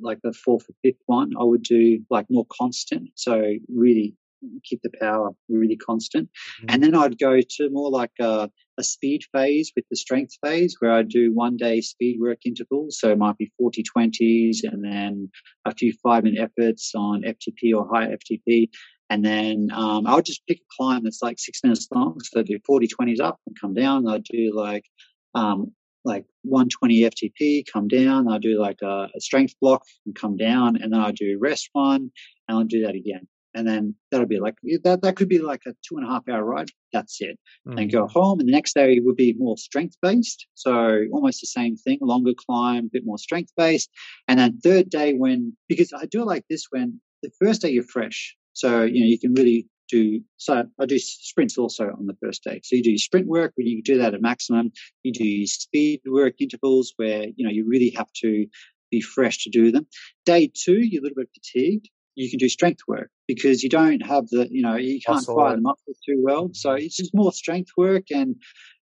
like 0.00 0.18
the 0.22 0.32
fourth 0.32 0.64
or 0.70 0.74
fifth 0.82 1.02
one, 1.04 1.32
I 1.38 1.44
would 1.44 1.62
do 1.62 2.00
like 2.08 2.26
more 2.30 2.46
constant. 2.50 3.10
So 3.14 3.52
really 3.68 4.14
keep 4.62 4.80
the 4.82 4.90
power 5.00 5.30
really 5.50 5.76
constant, 5.76 6.30
and 6.68 6.82
then 6.82 6.94
I'd 6.94 7.18
go 7.18 7.40
to 7.40 7.70
more 7.70 7.90
like 7.90 8.12
a 8.20 8.50
a 8.78 8.82
speed 8.82 9.20
phase 9.32 9.70
with 9.76 9.84
the 9.90 9.96
strength 9.96 10.34
phase 10.42 10.76
where 10.80 10.92
I 10.92 11.02
do 11.02 11.32
one 11.32 11.58
day 11.58 11.82
speed 11.82 12.18
work 12.20 12.38
intervals. 12.46 12.98
So 12.98 13.12
it 13.12 13.18
might 13.18 13.36
be 13.36 13.52
40 13.58 13.84
20s 13.96 14.64
and 14.64 14.82
then 14.82 15.30
a 15.64 15.74
few 15.74 15.92
five 16.02 16.24
minute 16.24 16.40
efforts 16.40 16.92
on 16.96 17.22
FTP 17.22 17.72
or 17.76 17.88
high 17.92 18.08
FTP. 18.08 18.70
And 19.10 19.24
then 19.24 19.68
um, 19.72 20.08
I 20.08 20.14
would 20.16 20.24
just 20.24 20.44
pick 20.48 20.58
a 20.58 20.74
climb 20.76 21.04
that's 21.04 21.22
like 21.22 21.38
six 21.38 21.60
minutes 21.62 21.86
long. 21.94 22.18
So 22.24 22.40
I 22.40 22.42
do 22.42 22.58
40 22.66 22.88
20s 22.88 23.20
up 23.20 23.38
and 23.46 23.56
come 23.60 23.74
down. 23.74 24.08
I'd 24.08 24.24
do 24.24 24.52
like, 24.52 24.86
um, 25.34 25.72
like 26.04 26.26
120 26.42 27.00
FTP, 27.02 27.64
come 27.72 27.88
down. 27.88 28.28
I 28.28 28.38
do 28.38 28.58
like 28.60 28.80
a, 28.82 29.08
a 29.14 29.20
strength 29.20 29.54
block 29.60 29.82
and 30.06 30.14
come 30.14 30.36
down. 30.36 30.76
And 30.80 30.92
then 30.92 31.00
I 31.00 31.12
do 31.12 31.38
rest 31.40 31.70
one 31.72 32.10
and 32.48 32.58
I'll 32.58 32.64
do 32.64 32.82
that 32.86 32.94
again. 32.94 33.26
And 33.56 33.66
then 33.68 33.94
that'll 34.10 34.26
be 34.26 34.40
like, 34.40 34.56
that, 34.82 35.02
that 35.02 35.16
could 35.16 35.28
be 35.28 35.38
like 35.38 35.62
a 35.66 35.70
two 35.86 35.96
and 35.96 36.04
a 36.06 36.10
half 36.10 36.28
hour 36.28 36.44
ride. 36.44 36.70
That's 36.92 37.18
it 37.20 37.38
and 37.76 37.88
Mhm. 37.88 37.92
go 37.92 38.06
home. 38.06 38.40
And 38.40 38.48
the 38.48 38.52
next 38.52 38.74
day 38.74 38.98
would 39.00 39.16
be 39.16 39.34
more 39.38 39.56
strength 39.56 39.96
based. 40.02 40.46
So 40.54 41.04
almost 41.12 41.40
the 41.40 41.46
same 41.46 41.76
thing, 41.76 41.98
longer 42.00 42.32
climb, 42.36 42.86
a 42.86 42.88
bit 42.92 43.04
more 43.06 43.18
strength 43.18 43.52
based. 43.56 43.90
And 44.28 44.38
then 44.38 44.58
third 44.60 44.90
day 44.90 45.14
when, 45.14 45.56
because 45.68 45.92
I 45.92 46.06
do 46.06 46.22
it 46.22 46.26
like 46.26 46.44
this 46.48 46.66
when 46.70 47.00
the 47.22 47.30
first 47.40 47.62
day 47.62 47.70
you're 47.70 47.84
fresh. 47.84 48.36
So, 48.52 48.82
you 48.84 49.00
know, 49.00 49.06
you 49.06 49.18
can 49.18 49.34
really 49.34 49.66
do, 49.88 50.20
so 50.36 50.64
I 50.80 50.86
do 50.86 50.98
sprints 50.98 51.58
also 51.58 51.84
on 51.84 52.06
the 52.06 52.16
first 52.22 52.42
day. 52.44 52.60
So 52.64 52.76
you 52.76 52.82
do 52.82 52.90
your 52.90 52.98
sprint 52.98 53.26
work 53.26 53.52
when 53.56 53.66
you 53.66 53.82
do 53.82 53.98
that 53.98 54.14
at 54.14 54.22
maximum. 54.22 54.72
You 55.02 55.12
do 55.12 55.24
your 55.24 55.46
speed 55.46 56.00
work 56.06 56.34
intervals 56.40 56.92
where, 56.96 57.26
you 57.36 57.44
know, 57.46 57.50
you 57.50 57.66
really 57.66 57.92
have 57.96 58.12
to 58.22 58.46
be 58.90 59.00
fresh 59.00 59.44
to 59.44 59.50
do 59.50 59.72
them. 59.72 59.86
Day 60.24 60.50
two, 60.54 60.78
you're 60.78 61.00
a 61.00 61.04
little 61.04 61.16
bit 61.16 61.30
fatigued. 61.34 61.88
You 62.14 62.30
can 62.30 62.38
do 62.38 62.48
strength 62.48 62.82
work 62.86 63.10
because 63.26 63.62
you 63.62 63.68
don't 63.68 64.00
have 64.06 64.28
the, 64.28 64.46
you 64.50 64.62
know, 64.62 64.76
you 64.76 65.00
can't 65.04 65.24
fire 65.24 65.54
it. 65.54 65.56
the 65.56 65.62
muscles 65.62 65.98
too 66.06 66.20
well. 66.22 66.50
So 66.52 66.72
it's 66.72 66.96
just 66.96 67.14
more 67.14 67.32
strength 67.32 67.70
work. 67.76 68.04
And 68.10 68.36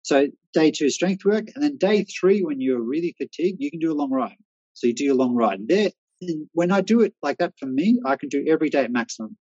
so 0.02 0.28
day 0.54 0.72
two, 0.72 0.90
strength 0.90 1.24
work. 1.26 1.46
And 1.54 1.64
then 1.64 1.78
day 1.78 2.06
three, 2.06 2.42
when 2.42 2.60
you're 2.60 2.82
really 2.82 3.16
fatigued, 3.18 3.62
you 3.62 3.70
can 3.70 3.80
do 3.80 3.92
a 3.92 3.94
long 3.94 4.12
ride. 4.12 4.38
So 4.74 4.88
you 4.88 4.96
do 4.96 5.14
a 5.14 5.16
long 5.16 5.36
ride. 5.36 5.60
There, 5.68 5.92
and 6.22 6.48
when 6.54 6.72
I 6.72 6.82
do 6.82 7.02
it 7.02 7.14
like 7.22 7.38
that 7.38 7.54
for 7.60 7.66
me, 7.66 8.00
I 8.06 8.16
can 8.16 8.30
do 8.30 8.46
every 8.48 8.70
day 8.70 8.84
at 8.84 8.92
maximum. 8.92 9.38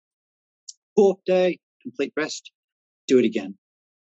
Fourth 0.99 1.23
day, 1.27 1.61
complete 1.81 2.13
rest, 2.17 2.51
do 3.07 3.21
it 3.21 3.25
again. 3.25 3.57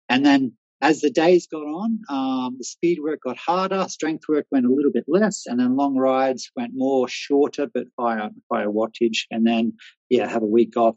And 0.08 0.24
then 0.24 0.52
as 0.80 1.00
the 1.00 1.10
days 1.10 1.48
got 1.48 1.64
on, 1.64 1.98
um, 2.08 2.54
the 2.56 2.62
speed 2.64 3.00
work 3.02 3.22
got 3.24 3.36
harder, 3.36 3.88
strength 3.88 4.28
work 4.28 4.46
went 4.52 4.64
a 4.64 4.72
little 4.72 4.92
bit 4.92 5.02
less, 5.08 5.42
and 5.46 5.58
then 5.58 5.74
long 5.74 5.96
rides 5.96 6.52
went 6.54 6.70
more 6.72 7.08
shorter 7.08 7.66
but 7.66 7.86
higher, 7.98 8.30
higher 8.48 8.68
wattage. 8.68 9.26
And 9.32 9.44
then, 9.44 9.72
yeah, 10.08 10.28
have 10.28 10.44
a 10.44 10.46
week 10.46 10.76
off, 10.76 10.94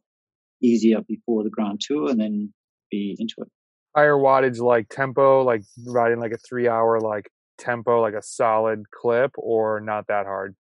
easier 0.61 1.01
before 1.01 1.43
the 1.43 1.49
Grand 1.49 1.81
Tour, 1.81 2.11
and 2.11 2.19
then 2.19 2.53
be 2.91 3.15
into 3.17 3.33
it. 3.39 3.47
Higher 3.95 4.17
wattage 4.17 4.59
like 4.59 4.89
tempo, 4.89 5.41
like 5.43 5.63
riding 5.83 6.19
like 6.19 6.31
a 6.31 6.37
three 6.37 6.67
hour 6.67 6.99
like 6.99 7.31
tempo, 7.57 8.01
like 8.01 8.13
a 8.13 8.21
solid 8.21 8.91
clip, 8.91 9.31
or 9.35 9.79
not 9.79 10.05
that 10.09 10.27
hard. 10.27 10.55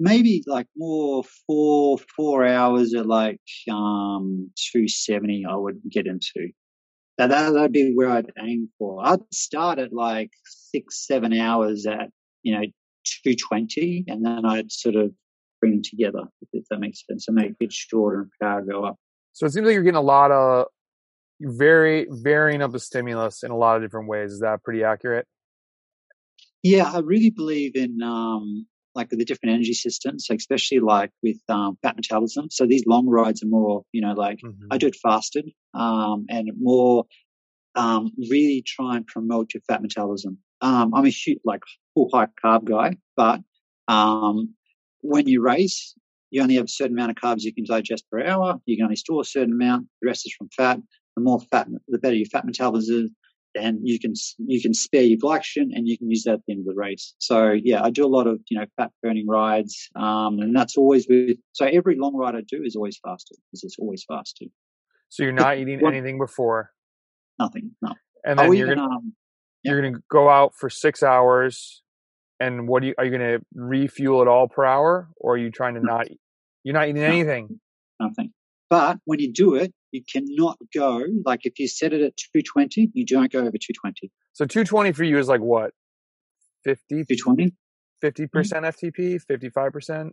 Maybe 0.00 0.44
like 0.46 0.66
more 0.76 1.24
four 1.46 1.98
four 2.16 2.46
hours 2.46 2.94
at 2.94 3.06
like 3.06 3.40
um 3.70 4.50
two 4.72 4.88
seventy. 4.88 5.44
I 5.48 5.56
would 5.56 5.80
get 5.90 6.06
into 6.06 6.50
that. 7.18 7.30
that 7.30 7.50
that'd 7.50 7.72
be 7.72 7.92
where 7.94 8.10
I'd 8.10 8.32
aim 8.40 8.68
for. 8.78 9.04
I'd 9.04 9.20
start 9.32 9.78
at 9.78 9.92
like 9.92 10.30
six 10.44 11.06
seven 11.06 11.32
hours 11.32 11.86
at 11.86 12.10
you 12.42 12.54
know 12.54 12.66
two 13.24 13.34
twenty, 13.34 14.04
and 14.06 14.24
then 14.24 14.44
I'd 14.44 14.70
sort 14.70 14.94
of 14.94 15.12
bring 15.60 15.72
them 15.72 15.82
together 15.82 16.22
if 16.52 16.64
that 16.70 16.78
makes 16.78 17.04
sense, 17.04 17.26
and 17.26 17.36
make 17.36 17.54
it 17.58 17.72
shorter 17.72 18.20
and 18.22 18.30
power 18.40 18.62
go 18.62 18.84
up. 18.84 18.96
So 19.32 19.46
it 19.46 19.52
seems 19.52 19.66
like 19.66 19.74
you're 19.74 19.82
getting 19.82 19.96
a 19.96 20.00
lot 20.00 20.30
of 20.30 20.66
very 21.40 22.06
varying 22.10 22.62
of 22.62 22.72
the 22.72 22.80
stimulus 22.80 23.42
in 23.42 23.50
a 23.50 23.56
lot 23.56 23.76
of 23.76 23.82
different 23.82 24.08
ways. 24.08 24.32
Is 24.32 24.40
that 24.40 24.62
pretty 24.62 24.84
accurate? 24.84 25.26
Yeah, 26.62 26.90
I 26.92 26.98
really 26.98 27.30
believe 27.30 27.76
in 27.76 28.02
um, 28.02 28.66
like 28.94 29.10
the 29.10 29.24
different 29.24 29.54
energy 29.54 29.74
systems, 29.74 30.26
like 30.28 30.38
especially 30.38 30.80
like 30.80 31.10
with 31.22 31.38
um, 31.48 31.78
fat 31.82 31.96
metabolism. 31.96 32.48
So 32.50 32.66
these 32.66 32.84
long 32.86 33.06
rides 33.06 33.42
are 33.42 33.46
more, 33.48 33.84
you 33.92 34.00
know, 34.00 34.12
like 34.12 34.40
Mhm. 34.42 34.66
I 34.70 34.78
do 34.78 34.86
it 34.88 34.96
fasted 34.96 35.50
um, 35.74 36.26
and 36.28 36.50
more 36.60 37.06
um, 37.74 38.12
really 38.30 38.62
try 38.66 38.96
and 38.96 39.06
promote 39.06 39.54
your 39.54 39.62
fat 39.68 39.82
metabolism. 39.82 40.38
Um, 40.60 40.94
I'm 40.94 41.06
a 41.06 41.10
huge 41.10 41.38
like 41.44 41.62
full 41.94 42.08
high 42.12 42.26
carb 42.42 42.64
guy, 42.64 42.96
but 43.16 43.40
um, 43.86 44.54
when 45.00 45.28
you 45.28 45.42
race, 45.42 45.94
you 46.30 46.42
only 46.42 46.56
have 46.56 46.64
a 46.64 46.68
certain 46.68 46.96
amount 46.96 47.12
of 47.12 47.16
carbs 47.16 47.42
you 47.42 47.54
can 47.54 47.64
digest 47.64 48.04
per 48.10 48.24
hour. 48.24 48.60
You 48.66 48.76
can 48.76 48.84
only 48.84 48.96
store 48.96 49.22
a 49.22 49.24
certain 49.24 49.52
amount. 49.52 49.86
The 50.02 50.08
rest 50.08 50.26
is 50.26 50.34
from 50.36 50.48
fat. 50.56 50.80
The 51.16 51.22
more 51.22 51.40
fat, 51.40 51.68
the 51.88 51.98
better 51.98 52.16
your 52.16 52.26
fat 52.26 52.44
metabolism. 52.44 53.14
Then 53.54 53.80
you 53.82 53.98
can 53.98 54.12
you 54.38 54.60
can 54.60 54.74
spare 54.74 55.02
your 55.02 55.18
glycogen 55.18 55.70
and 55.74 55.88
you 55.88 55.96
can 55.98 56.10
use 56.10 56.24
that 56.24 56.34
at 56.34 56.40
the 56.46 56.52
end 56.52 56.60
of 56.60 56.66
the 56.66 56.74
race. 56.74 57.14
So 57.18 57.52
yeah, 57.52 57.82
I 57.82 57.90
do 57.90 58.04
a 58.04 58.08
lot 58.08 58.26
of 58.26 58.40
you 58.48 58.58
know 58.58 58.66
fat 58.76 58.92
burning 59.02 59.26
rides, 59.26 59.88
um, 59.96 60.38
and 60.38 60.54
that's 60.54 60.76
always 60.76 61.06
with. 61.08 61.38
So 61.52 61.64
every 61.66 61.96
long 61.96 62.14
ride 62.14 62.34
I 62.36 62.42
do 62.42 62.62
is 62.62 62.76
always 62.76 62.98
fasted 63.04 63.38
because 63.50 63.64
it's 63.64 63.76
always 63.78 64.04
fasted. 64.06 64.50
So 65.08 65.22
you're 65.22 65.32
not 65.32 65.56
eating 65.58 65.80
anything 65.84 66.18
before, 66.18 66.70
Nothing, 67.38 67.72
no. 67.80 67.94
and 68.24 68.38
Oh, 68.38 68.44
then 68.44 68.52
you're 68.52 68.66
even 68.66 68.78
gonna 68.78 68.94
um, 68.94 69.14
you're 69.62 69.80
gonna 69.82 70.02
go 70.10 70.28
out 70.28 70.54
for 70.54 70.68
six 70.68 71.02
hours, 71.02 71.82
and 72.38 72.68
what 72.68 72.82
do 72.82 72.88
you 72.88 72.94
are 72.98 73.04
you 73.04 73.10
gonna 73.10 73.38
refuel 73.54 74.20
at 74.20 74.28
all 74.28 74.46
per 74.46 74.64
hour, 74.64 75.08
or 75.16 75.34
are 75.34 75.38
you 75.38 75.50
trying 75.50 75.74
to 75.74 75.80
not? 75.80 76.06
You're 76.64 76.74
not 76.74 76.88
eating 76.88 77.02
No. 77.02 77.08
anything. 77.08 77.60
nothing. 77.98 78.32
But 78.70 78.98
when 79.04 79.18
you 79.18 79.32
do 79.32 79.54
it, 79.54 79.72
you 79.92 80.02
cannot 80.10 80.58
go 80.74 81.02
like 81.24 81.40
if 81.44 81.58
you 81.58 81.68
set 81.68 81.92
it 81.92 82.02
at 82.02 82.16
220, 82.16 82.90
you 82.92 83.06
don't 83.06 83.32
go 83.32 83.40
over 83.40 83.50
220. 83.50 84.10
So 84.34 84.44
220 84.44 84.92
for 84.92 85.04
you 85.04 85.18
is 85.18 85.28
like 85.28 85.40
what? 85.40 85.72
50 86.64 87.04
220? 87.04 87.54
50% 88.02 88.28
FTP, 88.30 89.20
55%? 89.28 90.10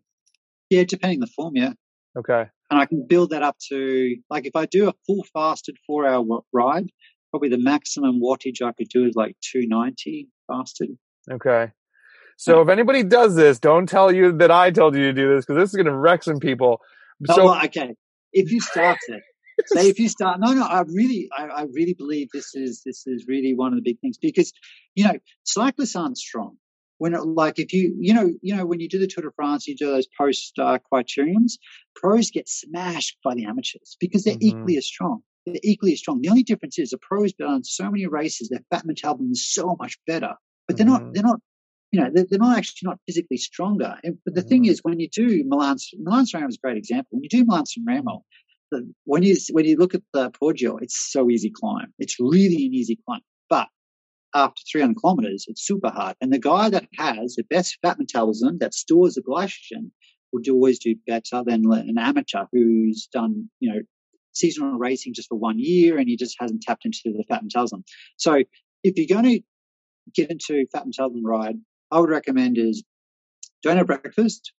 Yeah, 0.69 0.83
depending 0.85 1.19
the 1.19 1.27
form, 1.27 1.55
yeah. 1.55 1.73
Okay. 2.17 2.45
And 2.71 2.79
I 2.79 2.85
can 2.85 3.05
build 3.07 3.31
that 3.31 3.43
up 3.43 3.57
to 3.69 4.15
like 4.29 4.45
if 4.45 4.55
I 4.55 4.65
do 4.65 4.89
a 4.89 4.93
full 5.05 5.25
fasted 5.33 5.77
four 5.85 6.07
hour 6.07 6.41
ride, 6.53 6.89
probably 7.29 7.49
the 7.49 7.59
maximum 7.59 8.21
wattage 8.21 8.61
I 8.65 8.71
could 8.71 8.87
do 8.89 9.05
is 9.05 9.15
like 9.15 9.35
290 9.51 10.29
fasted. 10.47 10.89
Okay. 11.29 11.71
So 12.37 12.61
if 12.61 12.69
anybody 12.69 13.03
does 13.03 13.35
this, 13.35 13.59
don't 13.59 13.87
tell 13.87 14.11
you 14.11 14.31
that 14.37 14.51
I 14.51 14.71
told 14.71 14.95
you 14.95 15.03
to 15.03 15.13
do 15.13 15.35
this 15.35 15.45
because 15.45 15.57
this 15.57 15.69
is 15.69 15.75
going 15.75 15.85
to 15.85 15.95
wreck 15.95 16.23
some 16.23 16.39
people. 16.39 16.81
Oh, 17.29 17.35
So 17.35 17.45
well, 17.45 17.65
okay. 17.65 17.95
If 18.35 18.51
you 18.51 18.61
start 18.61 18.99
it, 19.07 19.23
say 19.65 19.89
if 19.89 19.99
you 19.99 20.09
start, 20.09 20.39
no, 20.41 20.53
no, 20.53 20.65
I 20.65 20.81
really, 20.81 21.29
I, 21.37 21.45
I 21.45 21.63
really 21.73 21.95
believe 21.95 22.29
this 22.33 22.55
is 22.55 22.83
this 22.85 23.07
is 23.07 23.25
really 23.27 23.55
one 23.55 23.73
of 23.73 23.77
the 23.77 23.83
big 23.91 23.99
things 24.01 24.19
because 24.19 24.53
you 24.95 25.05
know 25.05 25.15
cyclists 25.45 25.95
aren't 25.97 26.19
strong. 26.19 26.57
When 26.99 27.15
it, 27.15 27.21
like 27.25 27.59
if 27.59 27.73
you 27.73 27.95
you 27.99 28.13
know 28.13 28.33
you 28.43 28.55
know 28.55 28.65
when 28.67 28.81
you 28.81 28.89
do 28.89 28.99
the 28.99 29.07
Tour 29.07 29.23
de 29.23 29.31
France, 29.35 29.67
you 29.67 29.75
do 29.75 29.87
those 29.87 30.07
post 30.19 30.59
uh, 30.59 30.79
criteriums. 30.93 31.53
Pros 31.95 32.31
get 32.31 32.49
smashed 32.49 33.17
by 33.23 33.35
the 33.35 33.45
amateurs 33.45 33.97
because 34.01 34.25
they're 34.25 34.35
Mhm. 34.35 34.41
equally 34.49 34.77
as 34.77 34.85
strong. 34.85 35.21
They're 35.45 35.55
equally 35.63 35.93
as 35.93 35.99
strong. 35.99 36.21
The 36.21 36.29
only 36.29 36.43
difference 36.43 36.79
is 36.79 36.91
the 36.91 36.99
pros 36.99 37.33
done 37.33 37.63
so 37.63 37.89
many 37.91 38.07
races. 38.07 38.49
Their 38.49 38.63
fat 38.71 38.85
metabolism 38.85 39.31
is 39.33 39.47
so 39.53 39.75
much 39.79 39.97
better, 40.07 40.35
but 40.67 40.77
they're 40.77 40.85
Mhm. 40.85 40.89
not. 40.93 41.03
They're 41.13 41.23
not. 41.23 41.39
You 41.91 42.01
know, 42.01 42.09
they're, 42.13 42.25
they're 42.29 42.39
not 42.39 42.57
actually 42.57 42.87
not 42.89 42.99
physically 43.05 43.37
stronger. 43.37 43.95
And, 44.03 44.17
but 44.25 44.35
the 44.35 44.41
thing 44.41 44.63
Mhm. 44.63 44.69
is, 44.69 44.79
when 44.83 44.99
you 44.99 45.07
do 45.09 45.43
Milan, 45.45 45.77
Milan 45.97 46.25
San 46.25 46.41
Remo 46.41 46.49
is 46.49 46.55
a 46.55 46.59
great 46.65 46.77
example. 46.77 47.07
When 47.11 47.23
you 47.23 47.29
do 47.29 47.45
Milan 47.45 47.65
San 47.65 47.85
Remo, 47.85 48.23
the, 48.71 48.91
when 49.05 49.23
you 49.23 49.35
when 49.51 49.65
you 49.65 49.77
look 49.77 49.95
at 49.95 50.01
the 50.13 50.31
Poggio, 50.31 50.81
it's 50.81 51.11
so 51.11 51.29
easy 51.29 51.51
climb. 51.53 51.93
It's 51.99 52.19
really 52.19 52.65
an 52.65 52.73
easy 52.73 52.97
climb. 53.05 53.21
But 53.49 53.67
after 54.33 54.61
300 54.71 54.97
kilometers, 54.99 55.45
it's 55.47 55.65
super 55.65 55.89
hard. 55.89 56.15
And 56.19 56.33
the 56.33 56.39
guy 56.39 56.69
that 56.69 56.87
has 56.97 57.35
the 57.35 57.43
best 57.43 57.77
fat 57.81 57.97
metabolism 57.97 58.57
that 58.59 58.73
stores 58.73 59.13
the 59.15 59.21
glycogen 59.21 59.91
will 60.33 60.41
do, 60.41 60.53
always 60.53 60.79
do 60.79 60.95
better 61.07 61.43
than 61.45 61.71
an 61.71 61.97
amateur 61.97 62.45
who's 62.51 63.07
done, 63.13 63.49
you 63.59 63.71
know, 63.71 63.79
seasonal 64.33 64.77
racing 64.77 65.13
just 65.13 65.29
for 65.29 65.37
one 65.37 65.57
year 65.57 65.97
and 65.97 66.09
he 66.09 66.17
just 66.17 66.35
hasn't 66.39 66.61
tapped 66.61 66.85
into 66.85 66.99
the 67.05 67.23
fat 67.29 67.43
metabolism. 67.43 67.85
So 68.17 68.43
if 68.83 68.97
you're 68.97 69.21
going 69.21 69.31
to 69.35 69.41
get 70.13 70.29
into 70.29 70.65
fat 70.73 70.85
metabolism 70.85 71.25
ride, 71.25 71.55
I 71.91 71.99
would 71.99 72.09
recommend 72.09 72.57
is 72.57 72.83
don't 73.63 73.77
have 73.77 73.87
breakfast, 73.87 74.53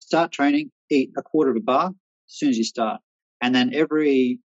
start 0.00 0.32
training, 0.32 0.70
eat 0.90 1.10
a 1.16 1.22
quarter 1.22 1.50
of 1.50 1.56
a 1.56 1.60
bar 1.60 1.88
as 1.88 1.94
soon 2.26 2.50
as 2.50 2.58
you 2.58 2.64
start. 2.64 3.00
And 3.40 3.54
then 3.54 3.74
every 3.74 4.40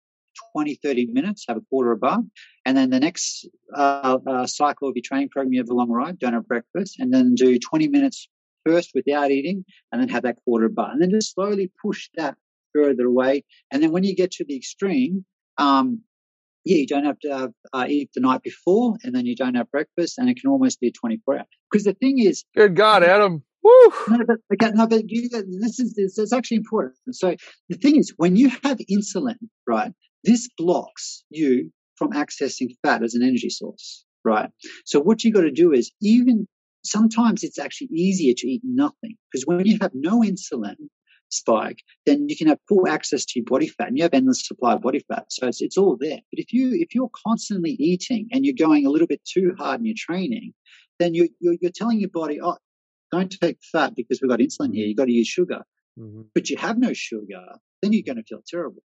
20, 0.54 0.76
30 0.82 1.06
minutes, 1.06 1.44
have 1.48 1.56
a 1.56 1.62
quarter 1.62 1.92
of 1.92 1.98
a 1.98 2.00
bar. 2.00 2.18
And 2.64 2.76
then 2.76 2.90
the 2.90 3.00
next 3.00 3.48
uh, 3.74 4.18
uh, 4.26 4.46
cycle 4.46 4.88
of 4.88 4.96
your 4.96 5.02
training 5.04 5.28
program, 5.30 5.52
you 5.52 5.60
have 5.60 5.68
a 5.68 5.74
long 5.74 5.90
ride, 5.90 6.18
don't 6.18 6.32
have 6.32 6.46
breakfast, 6.46 6.98
and 6.98 7.12
then 7.12 7.34
do 7.34 7.58
20 7.58 7.88
minutes 7.88 8.28
first 8.64 8.90
without 8.94 9.30
eating, 9.30 9.64
and 9.90 10.00
then 10.00 10.08
have 10.08 10.22
that 10.22 10.36
quarter 10.44 10.66
of 10.66 10.72
a 10.72 10.74
bar. 10.74 10.90
And 10.90 11.02
then 11.02 11.10
just 11.10 11.34
slowly 11.34 11.70
push 11.84 12.08
that 12.16 12.36
further 12.74 13.06
away. 13.06 13.44
And 13.70 13.82
then 13.82 13.92
when 13.92 14.04
you 14.04 14.14
get 14.14 14.30
to 14.32 14.44
the 14.44 14.56
extreme, 14.56 15.24
um, 15.58 16.00
yeah, 16.64 16.78
you 16.78 16.86
don't 16.86 17.04
have 17.04 17.18
to 17.20 17.28
have, 17.36 17.52
uh, 17.72 17.86
eat 17.88 18.10
the 18.14 18.20
night 18.20 18.42
before, 18.42 18.96
and 19.02 19.14
then 19.14 19.26
you 19.26 19.36
don't 19.36 19.54
have 19.54 19.70
breakfast, 19.70 20.18
and 20.18 20.28
it 20.28 20.36
can 20.40 20.50
almost 20.50 20.80
be 20.80 20.88
a 20.88 20.92
24 20.92 21.38
hour. 21.38 21.44
Because 21.70 21.84
the 21.84 21.94
thing 21.94 22.18
is, 22.18 22.44
good 22.56 22.76
God, 22.76 23.02
Adam, 23.02 23.42
Woo! 23.62 23.92
No, 24.08 24.24
but, 24.26 24.38
okay, 24.52 24.72
no, 24.74 24.86
but 24.86 25.08
you, 25.08 25.28
this 25.28 25.78
is 25.78 25.94
this 25.94 26.18
is 26.18 26.32
actually 26.32 26.56
important. 26.58 26.96
So 27.12 27.36
the 27.68 27.76
thing 27.76 27.96
is, 27.96 28.12
when 28.16 28.34
you 28.36 28.48
have 28.48 28.78
insulin, 28.90 29.36
right, 29.66 29.92
this 30.24 30.48
blocks 30.58 31.24
you 31.30 31.70
from 31.96 32.10
accessing 32.10 32.74
fat 32.84 33.02
as 33.02 33.14
an 33.14 33.22
energy 33.22 33.50
source, 33.50 34.04
right? 34.24 34.50
So 34.84 35.00
what 35.00 35.22
you 35.22 35.32
got 35.32 35.42
to 35.42 35.52
do 35.52 35.72
is 35.72 35.92
even 36.00 36.48
sometimes 36.84 37.44
it's 37.44 37.58
actually 37.58 37.88
easier 37.88 38.34
to 38.36 38.48
eat 38.48 38.62
nothing 38.64 39.14
because 39.30 39.44
when 39.46 39.64
you 39.64 39.78
have 39.80 39.92
no 39.94 40.20
insulin 40.20 40.74
spike, 41.32 41.82
then 42.06 42.28
you 42.28 42.36
can 42.36 42.48
have 42.48 42.58
full 42.68 42.86
access 42.86 43.24
to 43.24 43.40
your 43.40 43.46
body 43.46 43.68
fat 43.68 43.88
and 43.88 43.96
you 43.96 44.02
have 44.02 44.14
endless 44.14 44.46
supply 44.46 44.74
of 44.74 44.82
body 44.82 45.04
fat. 45.08 45.24
So 45.28 45.46
it's, 45.46 45.60
it's 45.62 45.78
all 45.78 45.96
there. 45.98 46.20
But 46.30 46.38
if 46.38 46.52
you 46.52 46.70
if 46.74 46.94
you're 46.94 47.10
constantly 47.26 47.72
eating 47.72 48.28
and 48.32 48.44
you're 48.44 48.54
going 48.58 48.86
a 48.86 48.90
little 48.90 49.06
bit 49.06 49.22
too 49.24 49.54
hard 49.58 49.80
in 49.80 49.86
your 49.86 49.96
training, 49.98 50.52
then 50.98 51.14
you, 51.14 51.28
you're, 51.40 51.56
you're 51.60 51.72
telling 51.74 52.00
your 52.00 52.10
body, 52.10 52.40
oh, 52.42 52.56
don't 53.10 53.34
take 53.40 53.58
fat 53.72 53.94
because 53.96 54.20
we've 54.20 54.30
got 54.30 54.40
insulin 54.40 54.74
here. 54.74 54.86
You've 54.86 54.96
got 54.96 55.06
to 55.06 55.12
use 55.12 55.28
sugar. 55.28 55.62
Mm-hmm. 55.98 56.22
But 56.34 56.48
you 56.48 56.56
have 56.56 56.78
no 56.78 56.92
sugar, 56.92 57.42
then 57.82 57.92
you're 57.92 58.02
going 58.02 58.16
to 58.16 58.24
feel 58.24 58.42
terrible. 58.46 58.82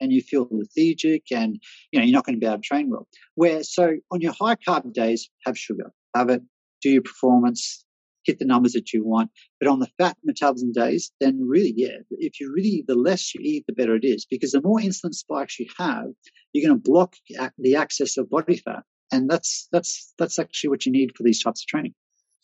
And 0.00 0.12
you 0.12 0.22
feel 0.22 0.48
lethargic 0.50 1.24
and 1.32 1.58
you 1.90 1.98
know 1.98 2.04
you're 2.04 2.12
not 2.12 2.26
going 2.26 2.34
to 2.34 2.40
be 2.40 2.46
able 2.46 2.58
to 2.58 2.62
train 2.62 2.90
well. 2.90 3.06
Where 3.36 3.62
so 3.62 3.94
on 4.10 4.20
your 4.20 4.34
high 4.38 4.56
carb 4.56 4.92
days, 4.92 5.30
have 5.46 5.56
sugar. 5.56 5.92
Have 6.14 6.30
it, 6.30 6.42
do 6.82 6.90
your 6.90 7.02
performance, 7.02 7.84
hit 8.24 8.38
the 8.38 8.44
numbers 8.44 8.72
that 8.72 8.92
you 8.92 9.04
want. 9.04 9.30
But 9.60 9.68
on 9.68 9.80
the 9.80 9.88
fat 9.98 10.16
metabolism 10.24 10.72
days, 10.72 11.12
then 11.20 11.46
really, 11.46 11.74
yeah, 11.76 11.98
if 12.10 12.40
you 12.40 12.52
really, 12.52 12.84
the 12.86 12.94
less 12.94 13.34
you 13.34 13.40
eat, 13.42 13.64
the 13.66 13.72
better 13.72 13.94
it 13.94 14.04
is. 14.04 14.26
Because 14.28 14.52
the 14.52 14.62
more 14.62 14.78
insulin 14.78 15.14
spikes 15.14 15.58
you 15.58 15.66
have, 15.78 16.06
you're 16.52 16.66
going 16.66 16.80
to 16.80 16.90
block 16.90 17.14
the 17.58 17.76
access 17.76 18.16
of 18.16 18.30
body 18.30 18.56
fat. 18.56 18.82
And 19.12 19.30
that's, 19.30 19.68
that's, 19.70 20.12
that's 20.18 20.38
actually 20.38 20.70
what 20.70 20.86
you 20.86 20.92
need 20.92 21.12
for 21.16 21.22
these 21.22 21.42
types 21.42 21.62
of 21.62 21.66
training. 21.66 21.94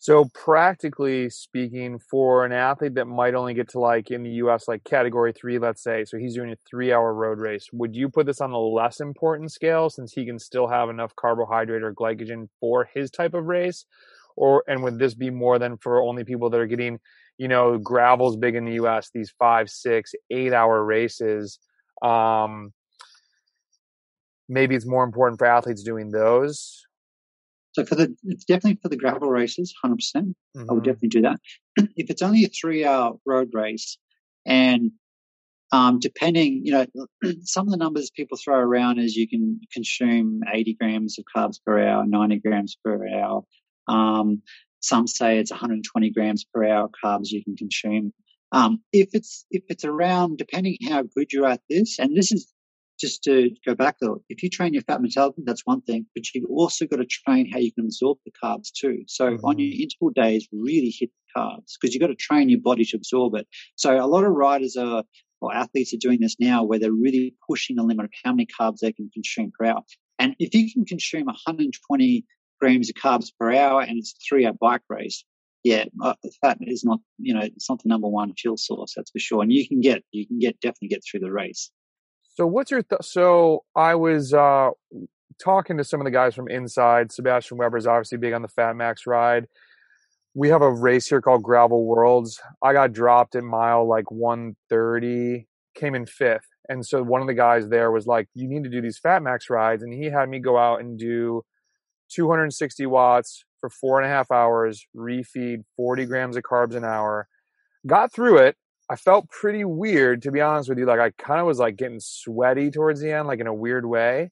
So 0.01 0.25
practically 0.33 1.29
speaking, 1.29 1.99
for 1.99 2.43
an 2.43 2.51
athlete 2.51 2.95
that 2.95 3.05
might 3.05 3.35
only 3.35 3.53
get 3.53 3.69
to 3.69 3.79
like 3.79 4.09
in 4.09 4.23
the 4.23 4.31
US 4.45 4.67
like 4.67 4.83
category 4.83 5.31
three, 5.31 5.59
let's 5.59 5.83
say, 5.83 6.05
so 6.05 6.17
he's 6.17 6.33
doing 6.33 6.51
a 6.51 6.55
three 6.67 6.91
hour 6.91 7.13
road 7.13 7.37
race, 7.37 7.67
would 7.71 7.95
you 7.95 8.09
put 8.09 8.25
this 8.25 8.41
on 8.41 8.49
the 8.49 8.57
less 8.57 8.99
important 8.99 9.51
scale 9.51 9.91
since 9.91 10.11
he 10.11 10.25
can 10.25 10.39
still 10.39 10.67
have 10.67 10.89
enough 10.89 11.15
carbohydrate 11.15 11.83
or 11.83 11.93
glycogen 11.93 12.47
for 12.59 12.89
his 12.91 13.11
type 13.11 13.35
of 13.35 13.45
race? 13.45 13.85
Or 14.35 14.63
and 14.67 14.83
would 14.83 14.99
this 14.99 15.13
be 15.13 15.29
more 15.29 15.59
than 15.59 15.77
for 15.77 16.01
only 16.01 16.23
people 16.23 16.49
that 16.49 16.59
are 16.59 16.67
getting, 16.67 16.99
you 17.37 17.47
know, 17.47 17.77
gravel's 17.77 18.37
big 18.37 18.55
in 18.55 18.65
the 18.65 18.73
US, 18.73 19.09
these 19.13 19.33
five, 19.37 19.69
six, 19.69 20.13
eight 20.29 20.53
hour 20.53 20.83
races? 20.83 21.59
Um 22.01 22.73
maybe 24.49 24.75
it's 24.75 24.87
more 24.87 25.03
important 25.03 25.39
for 25.39 25.45
athletes 25.45 25.81
doing 25.81 26.11
those 26.11 26.85
so 27.73 27.85
for 27.85 27.95
the 27.95 28.15
it's 28.23 28.43
definitely 28.43 28.79
for 28.81 28.89
the 28.89 28.97
gravel 28.97 29.29
races, 29.29 29.73
100%. 29.83 29.95
percent 29.95 30.27
mm-hmm. 30.55 30.69
I 30.69 30.73
would 30.73 30.83
mm-hmm. 30.83 30.89
definitely 30.91 31.09
do 31.09 31.21
that. 31.21 31.39
if 31.95 32.09
it's 32.09 32.21
only 32.21 32.43
a 32.43 32.49
three-hour 32.49 33.17
road 33.25 33.49
race, 33.53 33.97
and 34.45 34.91
um, 35.71 35.99
depending, 35.99 36.65
you 36.65 36.73
know, 36.73 36.85
some 37.43 37.67
of 37.67 37.71
the 37.71 37.77
numbers 37.77 38.11
people 38.11 38.37
throw 38.37 38.57
around 38.57 38.99
is 38.99 39.15
you 39.15 39.27
can 39.27 39.59
consume 39.71 40.41
80 40.51 40.73
grams 40.73 41.17
of 41.17 41.25
carbs 41.35 41.59
per 41.65 41.79
hour, 41.81 42.05
90 42.05 42.39
grams 42.39 42.77
per 42.83 43.07
hour. 43.07 43.43
Um, 43.87 44.41
some 44.79 45.07
say 45.07 45.39
it's 45.39 45.51
120 45.51 46.09
grams 46.11 46.43
per 46.43 46.65
hour 46.65 46.89
carbs 47.03 47.29
you 47.29 47.43
can 47.43 47.55
consume. 47.55 48.13
Um, 48.51 48.81
if 48.91 49.09
it's 49.13 49.45
if 49.49 49.63
it's 49.69 49.85
around, 49.85 50.37
depending 50.37 50.77
how 50.87 51.03
good 51.03 51.31
you're 51.31 51.47
at 51.47 51.61
this, 51.69 51.99
and 51.99 52.15
this 52.15 52.31
is 52.31 52.51
just 52.99 53.23
to 53.23 53.49
go 53.65 53.73
back 53.73 53.97
though, 53.99 54.21
if 54.29 54.43
you 54.43 54.49
train 54.49 54.73
your 54.73 54.83
fat 54.83 55.01
metabolism, 55.01 55.43
that's 55.45 55.65
one 55.65 55.81
thing, 55.81 56.05
but 56.13 56.23
you've 56.33 56.49
also 56.49 56.85
got 56.85 56.97
to 56.97 57.05
train 57.05 57.49
how 57.51 57.57
you 57.57 57.71
can 57.73 57.85
absorb 57.85 58.19
the 58.25 58.31
carbs 58.43 58.71
too. 58.71 59.03
So 59.07 59.25
mm-hmm. 59.25 59.45
on 59.45 59.57
your 59.57 59.73
interval 59.73 60.11
days, 60.13 60.47
really 60.51 60.93
hit 60.97 61.09
the 61.09 61.41
carbs 61.41 61.73
because 61.79 61.93
you've 61.93 62.01
got 62.01 62.07
to 62.07 62.15
train 62.15 62.49
your 62.49 62.61
body 62.61 62.85
to 62.85 62.97
absorb 62.97 63.35
it. 63.35 63.47
So 63.75 63.97
a 63.97 64.05
lot 64.05 64.23
of 64.23 64.31
riders 64.31 64.75
are, 64.77 65.03
or 65.41 65.53
athletes 65.53 65.93
are 65.93 65.97
doing 65.97 66.19
this 66.21 66.35
now 66.39 66.63
where 66.63 66.77
they're 66.77 66.91
really 66.91 67.33
pushing 67.49 67.75
the 67.75 67.83
limit 67.83 68.05
of 68.05 68.11
how 68.23 68.33
many 68.33 68.47
carbs 68.59 68.79
they 68.81 68.93
can 68.93 69.09
consume 69.11 69.51
per 69.57 69.65
hour. 69.65 69.81
And 70.19 70.35
if 70.37 70.53
you 70.53 70.71
can 70.71 70.85
consume 70.85 71.25
120 71.25 72.25
grams 72.61 72.89
of 72.89 72.95
carbs 72.95 73.31
per 73.39 73.51
hour 73.53 73.81
and 73.81 73.97
it's 73.97 74.13
a 74.13 74.19
three 74.27 74.45
hour 74.45 74.53
bike 74.59 74.81
race, 74.89 75.25
yeah, 75.63 75.85
uh, 76.01 76.13
fat 76.41 76.57
is 76.61 76.83
not, 76.83 76.99
you 77.17 77.33
know, 77.33 77.41
it's 77.41 77.69
not 77.69 77.81
the 77.83 77.89
number 77.89 78.07
one 78.07 78.33
fuel 78.33 78.57
source, 78.57 78.93
that's 78.95 79.11
for 79.11 79.19
sure. 79.19 79.41
And 79.43 79.51
you 79.51 79.67
can 79.67 79.81
get, 79.81 80.03
you 80.11 80.27
can 80.27 80.39
get, 80.39 80.59
definitely 80.59 80.89
get 80.89 81.03
through 81.03 81.21
the 81.21 81.31
race. 81.31 81.71
So 82.35 82.47
what's 82.47 82.71
your 82.71 82.81
th- 82.81 83.01
so 83.03 83.63
I 83.75 83.95
was 83.95 84.33
uh, 84.33 84.69
talking 85.41 85.77
to 85.77 85.83
some 85.83 85.99
of 85.99 86.05
the 86.05 86.11
guys 86.11 86.33
from 86.33 86.47
INSCYD. 86.47 87.11
Sebastian 87.11 87.57
Weber 87.57 87.77
is 87.77 87.87
obviously 87.87 88.17
big 88.17 88.33
on 88.33 88.41
the 88.41 88.47
Fat 88.47 88.75
Max 88.75 89.05
ride. 89.05 89.47
We 90.33 90.49
have 90.49 90.61
a 90.61 90.71
race 90.71 91.07
here 91.07 91.21
called 91.21 91.43
Gravel 91.43 91.85
Worlds. 91.85 92.39
I 92.63 92.71
got 92.73 92.93
dropped 92.93 93.35
at 93.35 93.43
mile 93.43 93.87
like 93.87 94.09
130, 94.09 95.47
came 95.75 95.93
in 95.93 96.05
fifth. 96.05 96.47
And 96.69 96.85
so 96.85 97.03
one 97.03 97.19
of 97.19 97.27
the 97.27 97.33
guys 97.33 97.67
there 97.67 97.91
was 97.91 98.07
like, 98.07 98.29
"You 98.33 98.47
need 98.47 98.63
to 98.63 98.69
do 98.69 98.81
these 98.81 98.97
Fat 98.97 99.21
Max 99.21 99.49
rides," 99.49 99.83
and 99.83 99.93
he 99.93 100.05
had 100.05 100.29
me 100.29 100.39
go 100.39 100.57
out 100.57 100.79
and 100.79 100.97
do 100.97 101.43
260 102.13 102.85
watts 102.85 103.43
for 103.59 103.69
four 103.69 104.01
and 104.01 104.09
a 104.09 104.13
half 104.13 104.31
hours, 104.31 104.85
refeed 104.95 105.63
40 105.77 106.05
grams 106.05 106.37
of 106.37 106.43
carbs 106.43 106.75
an 106.75 106.83
hour. 106.83 107.27
Got 107.87 108.11
through 108.13 108.37
it, 108.37 108.55
I 108.89 108.95
felt 108.95 109.29
pretty 109.29 109.63
weird 109.63 110.21
to 110.23 110.31
be 110.31 110.41
honest 110.41 110.67
with 110.67 110.77
you. 110.77 110.85
Like 110.85 110.99
I 110.99 111.11
kind 111.11 111.39
of 111.39 111.47
was 111.47 111.59
like 111.59 111.77
getting 111.77 112.01
sweaty 112.01 112.69
towards 112.69 112.99
the 112.99 113.11
end, 113.11 113.27
like 113.27 113.39
in 113.39 113.47
a 113.47 113.53
weird 113.53 113.85
way. 113.85 114.31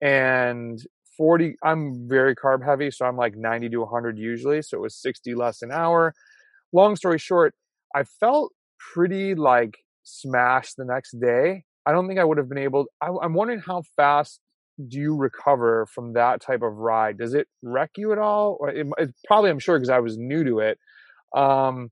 And 0.00 0.78
40, 1.16 1.56
I'm 1.64 2.08
very 2.08 2.36
carb 2.36 2.64
heavy, 2.64 2.90
so 2.90 3.06
I'm 3.06 3.16
like 3.16 3.36
90 3.36 3.70
to 3.70 3.78
100 3.80 4.18
usually. 4.18 4.62
So 4.62 4.76
it 4.76 4.80
was 4.80 4.94
60 4.96 5.34
less 5.34 5.62
an 5.62 5.72
hour. 5.72 6.14
Long 6.72 6.94
story 6.94 7.18
short, 7.18 7.54
I 7.94 8.04
felt 8.04 8.52
pretty 8.78 9.34
like 9.34 9.78
smashed 10.04 10.76
the 10.76 10.84
next 10.84 11.18
day. 11.18 11.64
I 11.84 11.92
don't 11.92 12.06
think 12.06 12.20
I 12.20 12.24
would 12.24 12.38
have 12.38 12.48
been 12.48 12.58
able. 12.58 12.86
I, 13.00 13.08
I'm 13.22 13.34
wondering 13.34 13.60
how 13.60 13.82
fast 13.96 14.40
do 14.88 14.98
you 14.98 15.14
recover 15.14 15.86
from 15.86 16.12
that 16.14 16.40
type 16.40 16.62
of 16.62 16.76
ride? 16.76 17.18
Does 17.18 17.34
it 17.34 17.46
wreck 17.62 17.90
you 17.96 18.12
at 18.12 18.18
all? 18.18 18.56
Or 18.60 18.68
it, 18.68 18.86
it 18.98 19.14
probably, 19.26 19.50
I'm 19.50 19.58
sure, 19.58 19.78
because 19.78 19.90
I 19.90 20.00
was 20.00 20.16
new 20.18 20.44
to 20.44 20.58
it. 20.60 20.78
Um, 21.34 21.90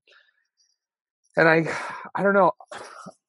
and 1.36 1.48
I, 1.48 1.64
I 2.14 2.22
don't 2.22 2.34
know. 2.34 2.52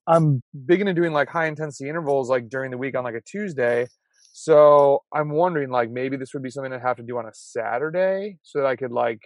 I'm 0.08 0.42
big 0.66 0.82
into 0.82 0.94
doing 0.94 1.14
like 1.14 1.30
high 1.30 1.48
intensity 1.48 1.90
intervals 1.90 2.30
like 2.30 2.50
during 2.50 2.72
the 2.72 2.78
week 2.78 2.96
on 2.96 3.04
like 3.04 3.16
a 3.16 3.22
Tuesday. 3.22 3.88
So 4.34 5.04
I'm 5.14 5.30
wondering 5.30 5.70
like 5.70 5.90
maybe 5.90 6.18
this 6.18 6.34
would 6.34 6.44
be 6.44 6.50
something 6.50 6.72
I'd 6.72 6.82
have 6.82 6.98
to 6.98 7.04
do 7.04 7.18
on 7.18 7.26
a 7.26 7.34
Saturday 7.34 8.38
so 8.44 8.60
that 8.60 8.68
I 8.68 8.76
could 8.76 8.92
like 8.92 9.22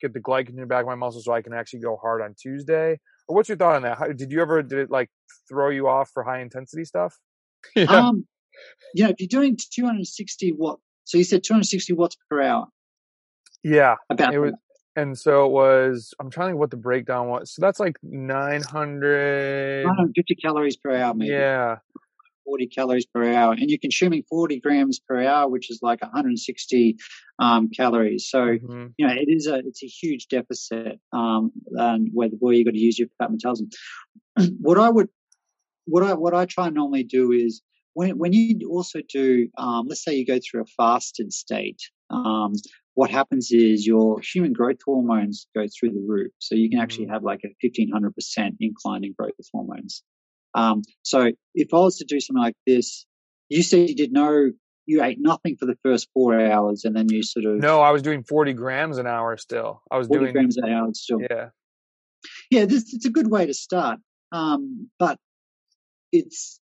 get 0.00 0.14
the 0.14 0.20
glycogen 0.20 0.66
back 0.68 0.82
in 0.82 0.86
my 0.86 0.94
muscles 0.94 1.24
so 1.24 1.32
I 1.32 1.42
can 1.42 1.52
actually 1.52 1.80
go 1.80 1.98
hard 2.00 2.22
on 2.22 2.34
Tuesday. 2.40 2.98
Or 3.28 3.36
what's 3.36 3.48
your 3.48 3.58
thought 3.58 3.76
on 3.76 3.82
that? 3.82 3.98
How, 3.98 4.06
did 4.06 4.30
you 4.30 4.40
ever 4.40 4.62
did 4.62 4.78
it 4.78 4.90
like 4.90 5.10
throw 5.48 5.70
you 5.70 5.88
off 5.88 6.10
for 6.14 6.22
high 6.22 6.40
intensity 6.40 6.84
stuff? 6.84 7.18
yeah. 7.76 7.84
Um, 7.84 8.26
yeah, 8.94 9.08
if 9.08 9.16
you're 9.20 9.28
doing 9.28 9.56
260 9.56 10.52
watt, 10.52 10.80
so 11.04 11.18
you 11.18 11.24
said 11.24 11.42
260 11.42 11.92
watts 11.94 12.16
per 12.30 12.42
hour. 12.42 12.66
Yeah, 13.62 13.96
about 14.10 14.34
it 14.34 14.38
was 14.38 14.54
and 14.94 15.18
so 15.18 15.46
it 15.46 15.52
was 15.52 16.12
i'm 16.20 16.30
trying 16.30 16.48
to 16.48 16.50
think 16.50 16.60
what 16.60 16.70
the 16.70 16.76
breakdown 16.76 17.28
was. 17.28 17.54
So 17.54 17.60
that's 17.60 17.80
like 17.80 17.96
900 18.02 19.84
950 19.84 20.34
calories 20.36 20.76
per 20.76 20.94
hour 20.94 21.14
maybe. 21.14 21.32
Yeah. 21.32 21.76
40 22.44 22.66
calories 22.66 23.06
per 23.06 23.32
hour 23.32 23.52
and 23.52 23.70
you're 23.70 23.78
consuming 23.80 24.24
40 24.28 24.60
grams 24.60 24.98
per 24.98 25.22
hour 25.22 25.48
which 25.48 25.70
is 25.70 25.78
like 25.80 26.02
160 26.02 26.96
um, 27.38 27.70
calories. 27.70 28.28
So 28.28 28.38
mm-hmm. 28.38 28.86
you 28.96 29.06
know 29.06 29.14
it 29.14 29.28
is 29.28 29.46
a 29.46 29.58
it's 29.58 29.82
a 29.82 29.86
huge 29.86 30.26
deficit 30.28 31.00
um, 31.12 31.52
and 31.70 32.10
where, 32.12 32.28
where 32.28 32.54
you've 32.54 32.66
got 32.66 32.72
to 32.72 32.78
use 32.78 32.98
your 32.98 33.08
fat 33.18 33.30
metabolism. 33.30 33.68
What 34.60 34.78
i 34.78 34.88
would 34.88 35.08
what 35.84 36.02
i 36.02 36.14
what 36.14 36.34
i 36.34 36.46
try 36.46 36.66
and 36.66 36.74
normally 36.74 37.04
do 37.04 37.32
is 37.32 37.60
when, 37.94 38.18
when 38.18 38.32
you 38.32 38.70
also 38.70 39.00
do 39.08 39.48
um, 39.58 39.86
let's 39.88 40.04
say 40.04 40.14
you 40.14 40.26
go 40.26 40.38
through 40.38 40.62
a 40.62 40.66
fasted 40.76 41.32
state 41.32 41.80
um, 42.10 42.52
what 42.94 43.10
happens 43.10 43.50
is 43.50 43.86
your 43.86 44.20
human 44.20 44.52
growth 44.52 44.78
hormones 44.84 45.46
go 45.54 45.66
through 45.66 45.90
the 45.90 46.04
roof. 46.06 46.30
So 46.38 46.54
you 46.54 46.68
can 46.68 46.80
actually 46.80 47.06
mm. 47.06 47.12
have 47.12 47.22
like 47.22 47.40
a 47.44 47.66
1500% 47.66 48.56
incline 48.60 49.04
in 49.04 49.14
growth 49.18 49.32
hormones. 49.52 50.02
Um, 50.54 50.82
so 51.02 51.30
if 51.54 51.72
I 51.72 51.78
was 51.78 51.98
to 51.98 52.04
do 52.04 52.20
something 52.20 52.42
like 52.42 52.56
this, 52.66 53.06
you 53.48 53.62
said 53.62 53.88
you 53.88 53.96
did 53.96 54.12
no, 54.12 54.50
you 54.84 55.02
ate 55.02 55.18
nothing 55.20 55.56
for 55.58 55.64
the 55.64 55.76
first 55.82 56.08
four 56.12 56.38
hours 56.38 56.84
and 56.84 56.94
then 56.94 57.06
you 57.08 57.22
sort 57.22 57.46
of. 57.46 57.56
No, 57.56 57.80
I 57.80 57.90
was 57.90 58.02
doing 58.02 58.24
40 58.24 58.52
grams 58.52 58.98
an 58.98 59.06
hour 59.06 59.36
still. 59.38 59.82
I 59.90 59.96
was 59.96 60.08
40 60.08 60.20
doing. 60.20 60.32
grams 60.34 60.58
an 60.58 60.68
hour 60.68 60.88
still. 60.92 61.20
Yeah. 61.22 61.48
Yeah, 62.50 62.66
this, 62.66 62.92
it's 62.92 63.06
a 63.06 63.10
good 63.10 63.30
way 63.30 63.46
to 63.46 63.54
start. 63.54 63.98
Um, 64.32 64.90
but 64.98 65.18
it's, 66.12 66.60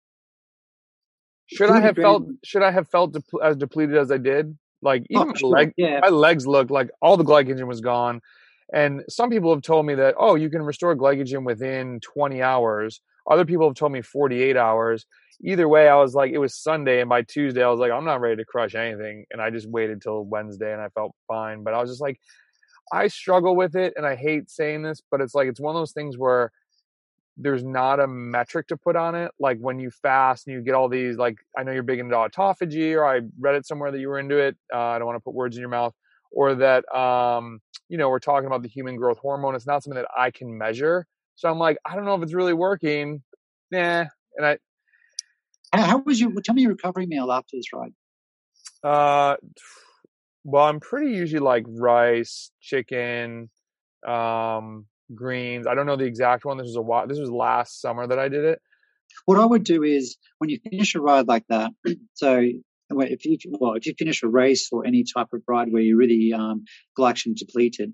should 1.47 1.69
I 1.69 1.79
have 1.81 1.95
felt 1.95 2.27
should 2.43 2.63
I 2.63 2.71
have 2.71 2.87
felt 2.89 3.13
depl- 3.13 3.43
as 3.43 3.55
depleted 3.55 3.97
as 3.97 4.11
I 4.11 4.17
did? 4.17 4.57
Like 4.81 5.03
even 5.09 5.23
Oh, 5.23 5.25
my 5.27 5.33
sure. 5.35 5.49
leg, 5.49 5.73
Yeah. 5.77 5.99
my 6.01 6.09
legs 6.09 6.45
looked 6.47 6.71
like 6.71 6.89
all 7.01 7.17
the 7.17 7.23
glycogen 7.23 7.67
was 7.67 7.81
gone. 7.81 8.21
And 8.73 9.03
some 9.09 9.29
people 9.29 9.53
have 9.53 9.61
told 9.61 9.85
me 9.85 9.95
that 9.95 10.15
oh, 10.17 10.35
you 10.35 10.49
can 10.49 10.63
restore 10.63 10.95
glycogen 10.95 11.45
within 11.45 11.99
20 12.01 12.41
hours. 12.41 13.01
Other 13.29 13.45
people 13.45 13.67
have 13.67 13.75
told 13.75 13.91
me 13.91 14.01
48 14.01 14.55
hours. 14.57 15.05
Either 15.43 15.67
way, 15.67 15.89
I 15.89 15.95
was 15.95 16.13
like, 16.15 16.31
it 16.31 16.37
was 16.37 16.55
Sunday, 16.55 17.01
and 17.01 17.09
by 17.09 17.21
Tuesday, 17.23 17.61
I 17.63 17.67
was 17.69 17.79
like, 17.79 17.91
I'm 17.91 18.05
not 18.05 18.21
ready 18.21 18.37
to 18.37 18.45
crush 18.45 18.73
anything. 18.73 19.25
And 19.31 19.41
I 19.41 19.49
just 19.49 19.67
waited 19.69 20.01
till 20.01 20.23
Wednesday, 20.23 20.71
and 20.71 20.81
I 20.81 20.87
felt 20.89 21.13
fine. 21.27 21.63
But 21.63 21.73
I 21.73 21.81
was 21.81 21.89
just 21.89 22.01
like, 22.01 22.19
I 22.93 23.07
struggle 23.07 23.55
with 23.55 23.75
it, 23.75 23.93
and 23.97 24.05
I 24.05 24.15
hate 24.15 24.49
saying 24.49 24.83
this, 24.83 25.01
but 25.11 25.19
it's 25.21 25.35
like 25.35 25.47
it's 25.47 25.59
one 25.59 25.75
of 25.75 25.79
those 25.79 25.91
things 25.91 26.17
where 26.17 26.51
there's 27.37 27.63
not 27.63 27.99
a 27.99 28.07
metric 28.07 28.67
to 28.67 28.77
put 28.77 28.95
on 28.95 29.15
it. 29.15 29.31
Like 29.39 29.57
when 29.59 29.79
you 29.79 29.91
fast 29.91 30.47
and 30.47 30.55
you 30.55 30.61
get 30.61 30.73
all 30.73 30.87
these, 30.89 31.17
like 31.17 31.37
I 31.57 31.63
know 31.63 31.71
you're 31.71 31.83
big 31.83 31.99
into 31.99 32.15
autophagy, 32.15 32.95
or 32.95 33.05
I 33.05 33.21
read 33.39 33.55
it 33.55 33.65
somewhere 33.65 33.91
that 33.91 33.99
you 33.99 34.09
were 34.09 34.19
into 34.19 34.37
it. 34.37 34.55
Uh, 34.73 34.79
I 34.79 34.97
don't 34.99 35.07
want 35.07 35.17
to 35.17 35.23
put 35.23 35.33
words 35.33 35.55
in 35.57 35.61
your 35.61 35.69
mouth, 35.69 35.93
or 36.31 36.55
that 36.55 36.87
um, 36.95 37.59
you 37.89 37.97
know 37.97 38.09
we're 38.09 38.19
talking 38.19 38.47
about 38.47 38.61
the 38.61 38.69
human 38.69 38.95
growth 38.95 39.17
hormone. 39.17 39.55
It's 39.55 39.67
not 39.67 39.83
something 39.83 40.01
that 40.01 40.09
I 40.17 40.31
can 40.31 40.57
measure. 40.57 41.05
So 41.35 41.49
I'm 41.49 41.59
like, 41.59 41.77
I 41.85 41.95
don't 41.95 42.05
know 42.05 42.15
if 42.15 42.23
it's 42.23 42.33
really 42.33 42.53
working. 42.53 43.21
Nah. 43.71 44.05
And 44.37 44.45
I, 44.45 44.57
How, 45.73 45.97
was 45.99 46.19
your? 46.19 46.31
Tell 46.41 46.55
me 46.55 46.63
your 46.63 46.71
recovery 46.71 47.05
meal 47.05 47.31
after 47.31 47.57
this 47.57 47.73
ride. 47.73 47.93
Uh, 48.83 49.35
well, 50.43 50.65
I'm 50.65 50.79
pretty 50.79 51.11
usually 51.11 51.39
like 51.39 51.65
rice, 51.67 52.51
chicken, 52.61 53.49
um, 54.07 54.85
greens. 55.13 55.67
I 55.67 55.75
don't 55.75 55.85
know 55.85 55.95
the 55.95 56.05
exact 56.05 56.45
one. 56.45 56.57
This 56.57 56.67
was 56.67 56.75
a 56.75 56.81
while. 56.81 57.07
This 57.07 57.19
was 57.19 57.29
last 57.29 57.81
summer 57.81 58.07
that 58.07 58.19
I 58.19 58.29
did 58.29 58.43
it. 58.45 58.59
What 59.25 59.39
I 59.39 59.45
would 59.45 59.63
do 59.63 59.83
is 59.83 60.17
when 60.39 60.49
you 60.49 60.59
finish 60.59 60.95
a 60.95 61.01
ride 61.01 61.27
like 61.27 61.45
that. 61.49 61.71
So 62.13 62.41
if 62.91 63.25
you 63.25 63.37
well, 63.59 63.73
if 63.73 63.85
you 63.87 63.93
finish 63.97 64.21
a 64.23 64.27
race 64.27 64.69
or 64.71 64.85
any 64.85 65.03
type 65.03 65.27
of 65.33 65.41
ride 65.47 65.71
where 65.71 65.81
you're 65.81 65.97
really 65.97 66.33
um, 66.33 66.65
glycogen 66.97 67.35
depleted, 67.35 67.93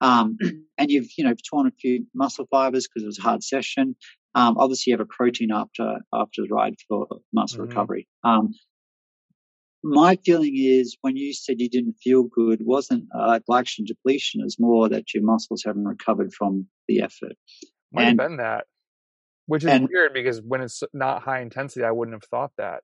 um, 0.00 0.36
and 0.78 0.90
you've 0.90 1.08
you 1.16 1.24
know 1.24 1.34
torn 1.48 1.66
a 1.66 1.70
few 1.70 2.06
muscle 2.14 2.46
fibers 2.50 2.86
because 2.86 3.02
it 3.02 3.06
was 3.06 3.18
a 3.18 3.22
hard 3.22 3.42
session. 3.42 3.96
Um, 4.34 4.58
obviously, 4.58 4.90
you 4.90 4.98
have 4.98 5.06
a 5.06 5.08
protein 5.08 5.50
after 5.52 6.00
after 6.12 6.42
the 6.42 6.48
ride 6.54 6.74
for 6.86 7.06
muscle 7.32 7.64
Mhm. 7.64 7.68
recovery. 7.68 8.08
Um, 8.24 8.52
my 9.88 10.16
feeling 10.24 10.52
is 10.56 10.96
when 11.00 11.16
you 11.16 11.32
said 11.32 11.60
you 11.60 11.68
didn't 11.68 11.94
feel 12.02 12.24
good, 12.24 12.60
wasn't 12.64 13.04
uh, 13.14 13.38
glycogen 13.48 13.86
depletion. 13.86 14.40
It's 14.44 14.58
more 14.58 14.88
that 14.88 15.14
your 15.14 15.22
muscles 15.22 15.62
haven't 15.64 15.84
recovered 15.86 16.32
from 16.34 16.66
the 16.88 17.00
effort. 17.02 17.34
Might 17.92 18.08
And- 18.08 18.20
have 18.20 18.28
been 18.28 18.36
that, 18.38 18.66
which 19.46 19.64
is 19.64 19.70
and- 19.70 19.88
weird 19.90 20.12
because 20.12 20.42
when 20.42 20.60
it's 20.60 20.82
not 20.92 21.22
high 21.22 21.40
intensity, 21.40 21.84
I 21.84 21.92
wouldn't 21.92 22.14
have 22.16 22.28
thought 22.30 22.52
that. 22.58 22.82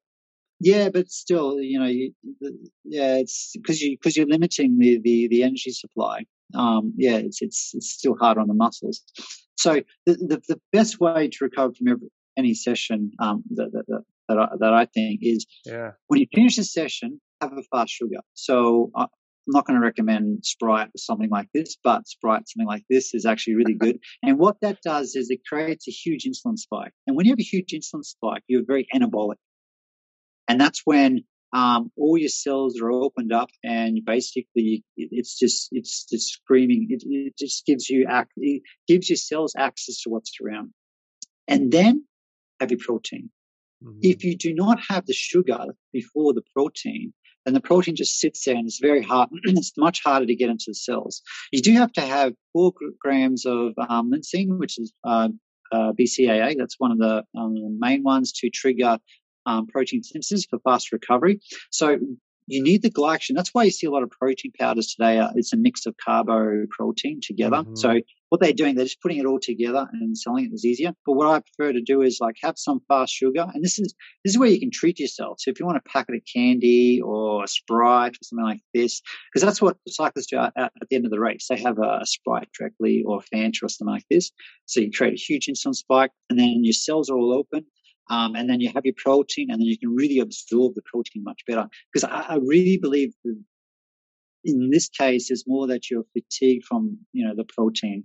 Yeah, 0.60 0.90
but 0.90 1.10
still, 1.10 1.60
you 1.60 1.80
know, 1.80 1.86
you, 1.86 2.12
the- 2.40 2.56
yeah, 2.84 3.16
it's 3.16 3.52
because 3.56 3.82
you 3.82 3.96
because 3.98 4.16
you're 4.16 4.26
limiting 4.28 4.78
the, 4.78 5.00
the 5.02 5.26
the 5.28 5.42
energy 5.42 5.72
supply. 5.72 6.24
Um, 6.54 6.92
yeah, 6.96 7.16
it's 7.16 7.42
it's 7.42 7.72
it's 7.74 7.90
still 7.90 8.16
hard 8.16 8.38
on 8.38 8.46
the 8.46 8.54
muscles. 8.54 9.02
So 9.56 9.82
the 10.06 10.14
the, 10.14 10.42
the 10.48 10.60
best 10.72 11.00
way 11.00 11.28
to 11.28 11.38
recover 11.44 11.74
from 11.74 11.88
every, 11.88 12.08
any 12.36 12.54
session 12.54 13.10
um, 13.18 13.42
that 13.56 13.72
that 13.72 13.86
that 13.88 14.02
that 14.32 14.38
I, 14.38 14.56
that 14.60 14.72
I 14.72 14.86
think 14.86 15.20
is 15.22 15.46
Yeah. 15.66 15.92
when 16.08 16.20
you 16.20 16.26
finish 16.34 16.58
a 16.58 16.64
session, 16.64 17.20
have 17.40 17.52
a 17.52 17.62
fast 17.70 17.92
sugar. 17.92 18.20
So 18.34 18.90
uh, 18.94 19.02
I'm 19.02 19.52
not 19.56 19.66
going 19.66 19.78
to 19.78 19.84
recommend 19.84 20.44
Sprite 20.44 20.88
or 20.88 20.98
something 20.98 21.30
like 21.30 21.48
this, 21.52 21.76
but 21.82 22.06
Sprite, 22.06 22.48
something 22.48 22.66
like 22.66 22.84
this, 22.88 23.14
is 23.14 23.26
actually 23.26 23.56
really 23.56 23.74
good. 23.74 23.98
And 24.22 24.38
what 24.38 24.56
that 24.62 24.78
does 24.82 25.16
is 25.16 25.30
it 25.30 25.40
creates 25.48 25.88
a 25.88 25.90
huge 25.90 26.24
insulin 26.24 26.56
spike. 26.56 26.92
And 27.06 27.16
when 27.16 27.26
you 27.26 27.32
have 27.32 27.40
a 27.40 27.42
huge 27.42 27.72
insulin 27.72 28.04
spike, 28.04 28.42
you're 28.46 28.64
very 28.66 28.86
anabolic. 28.94 29.36
And 30.48 30.60
that's 30.60 30.82
when 30.84 31.24
um, 31.52 31.90
all 31.98 32.16
your 32.16 32.28
cells 32.28 32.80
are 32.80 32.90
opened 32.90 33.32
up, 33.32 33.50
and 33.62 34.00
basically 34.04 34.84
it's 34.96 35.38
just 35.38 35.68
it's 35.70 36.06
just 36.10 36.32
screaming. 36.32 36.86
It, 36.88 37.02
it 37.06 37.34
just 37.38 37.66
gives 37.66 37.90
you 37.90 38.06
ac- 38.10 38.28
it 38.36 38.62
gives 38.88 39.10
your 39.10 39.18
cells 39.18 39.54
access 39.56 40.00
to 40.02 40.10
what's 40.10 40.32
around, 40.42 40.70
and 41.46 41.70
then 41.70 42.06
have 42.58 42.70
your 42.70 42.80
protein. 42.80 43.30
Mhm. 43.82 43.98
If 44.02 44.24
you 44.24 44.36
do 44.36 44.54
not 44.54 44.78
have 44.88 45.06
the 45.06 45.12
sugar 45.12 45.66
before 45.92 46.32
the 46.32 46.42
protein, 46.54 47.12
then 47.44 47.54
the 47.54 47.60
protein 47.60 47.96
just 47.96 48.20
sits 48.20 48.44
there 48.44 48.54
and 48.54 48.66
it's 48.66 48.78
very 48.78 49.02
hard. 49.02 49.28
it's 49.44 49.72
much 49.76 50.02
harder 50.04 50.26
to 50.26 50.34
get 50.34 50.50
into 50.50 50.66
the 50.68 50.74
cells. 50.74 51.22
You 51.50 51.60
do 51.60 51.72
have 51.74 51.92
to 51.92 52.00
have 52.02 52.34
four 52.52 52.72
grams 53.00 53.44
of 53.46 53.72
um, 53.88 54.10
which 54.10 54.78
is 54.78 54.92
uh, 55.04 55.28
uh, 55.72 55.92
BCAA. 55.92 56.56
That's 56.58 56.76
one 56.78 56.92
of 56.92 56.98
the 56.98 57.24
um, 57.36 57.78
main 57.78 58.02
ones 58.02 58.32
to 58.32 58.50
trigger 58.50 58.98
um, 59.46 59.66
protein 59.66 60.02
synthesis 60.02 60.46
for 60.48 60.58
fast 60.60 60.92
recovery. 60.92 61.40
So 61.70 61.98
you 62.46 62.62
need 62.62 62.82
the 62.82 62.90
glycogen. 62.90 63.34
That's 63.34 63.50
why 63.52 63.64
you 63.64 63.70
see 63.70 63.86
a 63.86 63.90
lot 63.90 64.02
of 64.02 64.10
protein 64.10 64.52
powders 64.58 64.94
today. 64.94 65.18
Uh, 65.18 65.30
it's 65.36 65.52
a 65.52 65.56
mix 65.56 65.86
of 65.86 65.94
carbo 66.04 66.66
protein 66.70 67.20
together. 67.22 67.58
Mhm. 67.58 67.78
So 67.78 68.00
what 68.30 68.40
they're 68.40 68.52
doing, 68.52 68.74
they're 68.74 68.86
just 68.86 69.00
putting 69.02 69.18
it 69.18 69.26
all 69.26 69.38
together 69.38 69.86
and 69.92 70.16
selling 70.16 70.46
it 70.46 70.52
as 70.54 70.64
easier. 70.64 70.92
But 71.04 71.12
what 71.12 71.26
I 71.28 71.40
prefer 71.40 71.72
to 71.72 71.82
do 71.82 72.00
is 72.00 72.18
like 72.20 72.36
have 72.42 72.54
some 72.56 72.80
fast 72.88 73.12
sugar, 73.12 73.46
and 73.52 73.62
this 73.62 73.78
is 73.78 73.94
this 74.24 74.32
is 74.34 74.38
where 74.38 74.48
you 74.48 74.58
can 74.58 74.70
treat 74.70 74.98
yourself. 74.98 75.38
So 75.40 75.50
if 75.50 75.60
you 75.60 75.66
want 75.66 75.78
a 75.78 75.88
packet 75.88 76.14
of 76.16 76.22
candy 76.32 77.00
or 77.00 77.44
a 77.44 77.46
Sprite 77.48 78.12
or 78.12 78.22
something 78.22 78.44
like 78.44 78.60
this, 78.74 79.02
because 79.32 79.44
that's 79.44 79.60
what 79.60 79.76
cyclists 79.88 80.28
do 80.28 80.38
at, 80.38 80.52
at 80.56 80.72
the 80.88 80.96
end 80.96 81.04
of 81.04 81.10
the 81.10 81.20
race. 81.20 81.46
They 81.48 81.60
have 81.60 81.78
a, 81.78 81.98
a 82.02 82.06
Sprite 82.06 82.48
directly 82.58 83.02
or 83.06 83.20
a 83.20 83.36
Fanta 83.36 83.62
or 83.62 83.68
something 83.68 83.92
like 83.92 84.06
this. 84.10 84.30
So 84.66 84.80
you 84.80 84.90
create 84.90 85.14
a 85.14 85.16
huge 85.16 85.46
insulin 85.46 85.74
spike, 85.74 86.12
and 86.30 86.38
then 86.38 86.64
your 86.64 86.72
cells 86.72 87.10
are 87.10 87.16
all 87.16 87.32
open. 87.34 87.66
Um, 88.12 88.36
and 88.36 88.48
then 88.48 88.60
you 88.60 88.70
have 88.74 88.84
your 88.84 88.94
protein, 88.96 89.50
and 89.50 89.58
then 89.58 89.66
you 89.66 89.78
can 89.78 89.94
really 89.94 90.18
absorb 90.18 90.74
the 90.74 90.82
protein 90.84 91.24
much 91.24 91.40
better. 91.46 91.66
Because 91.90 92.04
I, 92.04 92.34
I 92.34 92.36
really 92.36 92.76
believe 92.76 93.14
that 93.24 93.42
in 94.44 94.68
this 94.70 94.90
case, 94.90 95.30
it's 95.30 95.44
more 95.46 95.66
that 95.68 95.88
you're 95.90 96.04
fatigued 96.12 96.64
from 96.64 96.98
you 97.12 97.26
know 97.26 97.34
the 97.34 97.44
protein, 97.44 98.04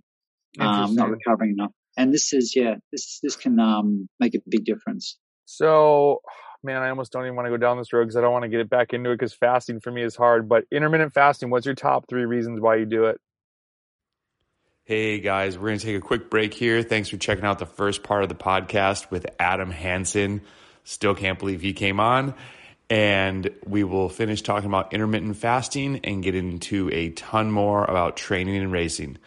um, 0.59 0.95
not 0.95 1.09
recovering 1.09 1.51
enough. 1.51 1.71
And 1.97 2.13
this 2.13 2.31
is 2.31 2.55
yeah, 2.55 2.75
this 2.93 3.19
this 3.21 3.35
can 3.35 3.59
um, 3.59 4.07
make 4.21 4.33
a 4.33 4.39
big 4.47 4.63
difference. 4.63 5.17
So, 5.43 6.21
man, 6.63 6.81
I 6.81 6.89
almost 6.89 7.11
don't 7.11 7.23
even 7.23 7.35
want 7.35 7.47
to 7.47 7.51
go 7.51 7.57
down 7.57 7.77
this 7.77 7.91
road 7.91 8.03
because 8.03 8.15
I 8.15 8.21
don't 8.21 8.31
want 8.31 8.43
to 8.43 8.49
get 8.49 8.61
it 8.61 8.69
back 8.69 8.93
into 8.93 9.11
it 9.11 9.15
because 9.15 9.33
fasting 9.33 9.81
for 9.81 9.91
me 9.91 10.03
is 10.03 10.15
hard. 10.15 10.47
But 10.47 10.63
intermittent 10.71 11.13
fasting, 11.13 11.49
what's 11.49 11.65
your 11.65 11.75
top 11.75 12.05
three 12.07 12.23
reasons 12.23 12.61
why 12.61 12.77
you 12.77 12.85
do 12.85 13.05
it? 13.05 13.19
Hey 14.87 15.19
guys, 15.19 15.57
we're 15.57 15.67
going 15.67 15.79
to 15.79 15.85
take 15.85 15.97
a 15.97 15.99
quick 15.99 16.29
break 16.29 16.53
here. 16.53 16.81
Thanks 16.81 17.09
for 17.09 17.17
checking 17.17 17.43
out 17.43 17.59
the 17.59 17.65
first 17.65 18.03
part 18.03 18.23
of 18.23 18.29
the 18.29 18.35
podcast 18.35 19.11
with 19.11 19.25
Adam 19.37 19.69
Hansen. 19.69 20.39
Still 20.85 21.13
can't 21.13 21.37
believe 21.37 21.59
he 21.59 21.73
came 21.73 21.99
on. 21.99 22.35
And 22.89 23.49
we 23.65 23.83
will 23.83 24.07
finish 24.07 24.41
talking 24.41 24.69
about 24.69 24.93
intermittent 24.93 25.35
fasting 25.35 25.99
and 26.05 26.23
get 26.23 26.35
into 26.35 26.89
a 26.93 27.09
ton 27.09 27.51
more 27.51 27.83
about 27.83 28.15
training 28.15 28.55
and 28.55 28.71
racing. 28.71 29.17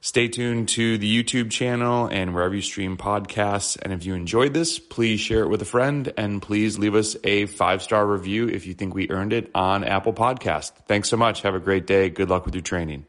Stay 0.00 0.28
tuned 0.28 0.68
to 0.68 0.98
the 0.98 1.24
YouTube 1.24 1.50
channel 1.50 2.06
and 2.06 2.32
wherever 2.32 2.54
you 2.54 2.62
stream 2.62 2.96
podcasts. 2.96 3.76
And 3.82 3.92
if 3.92 4.06
you 4.06 4.14
enjoyed 4.14 4.54
this, 4.54 4.78
please 4.78 5.18
share 5.18 5.42
it 5.42 5.48
with 5.48 5.62
a 5.62 5.64
friend 5.64 6.12
and 6.16 6.40
please 6.40 6.78
leave 6.78 6.94
us 6.94 7.16
a 7.24 7.46
five 7.46 7.82
star 7.82 8.06
review 8.06 8.46
if 8.46 8.68
you 8.68 8.74
think 8.74 8.94
we 8.94 9.10
earned 9.10 9.32
it 9.32 9.50
on 9.52 9.82
Apple 9.82 10.12
Podcast. 10.12 10.70
Thanks 10.86 11.08
so 11.08 11.16
much. 11.16 11.42
Have 11.42 11.56
a 11.56 11.60
great 11.60 11.88
day. 11.88 12.08
Good 12.08 12.30
luck 12.30 12.44
with 12.44 12.54
your 12.54 12.62
training. 12.62 13.04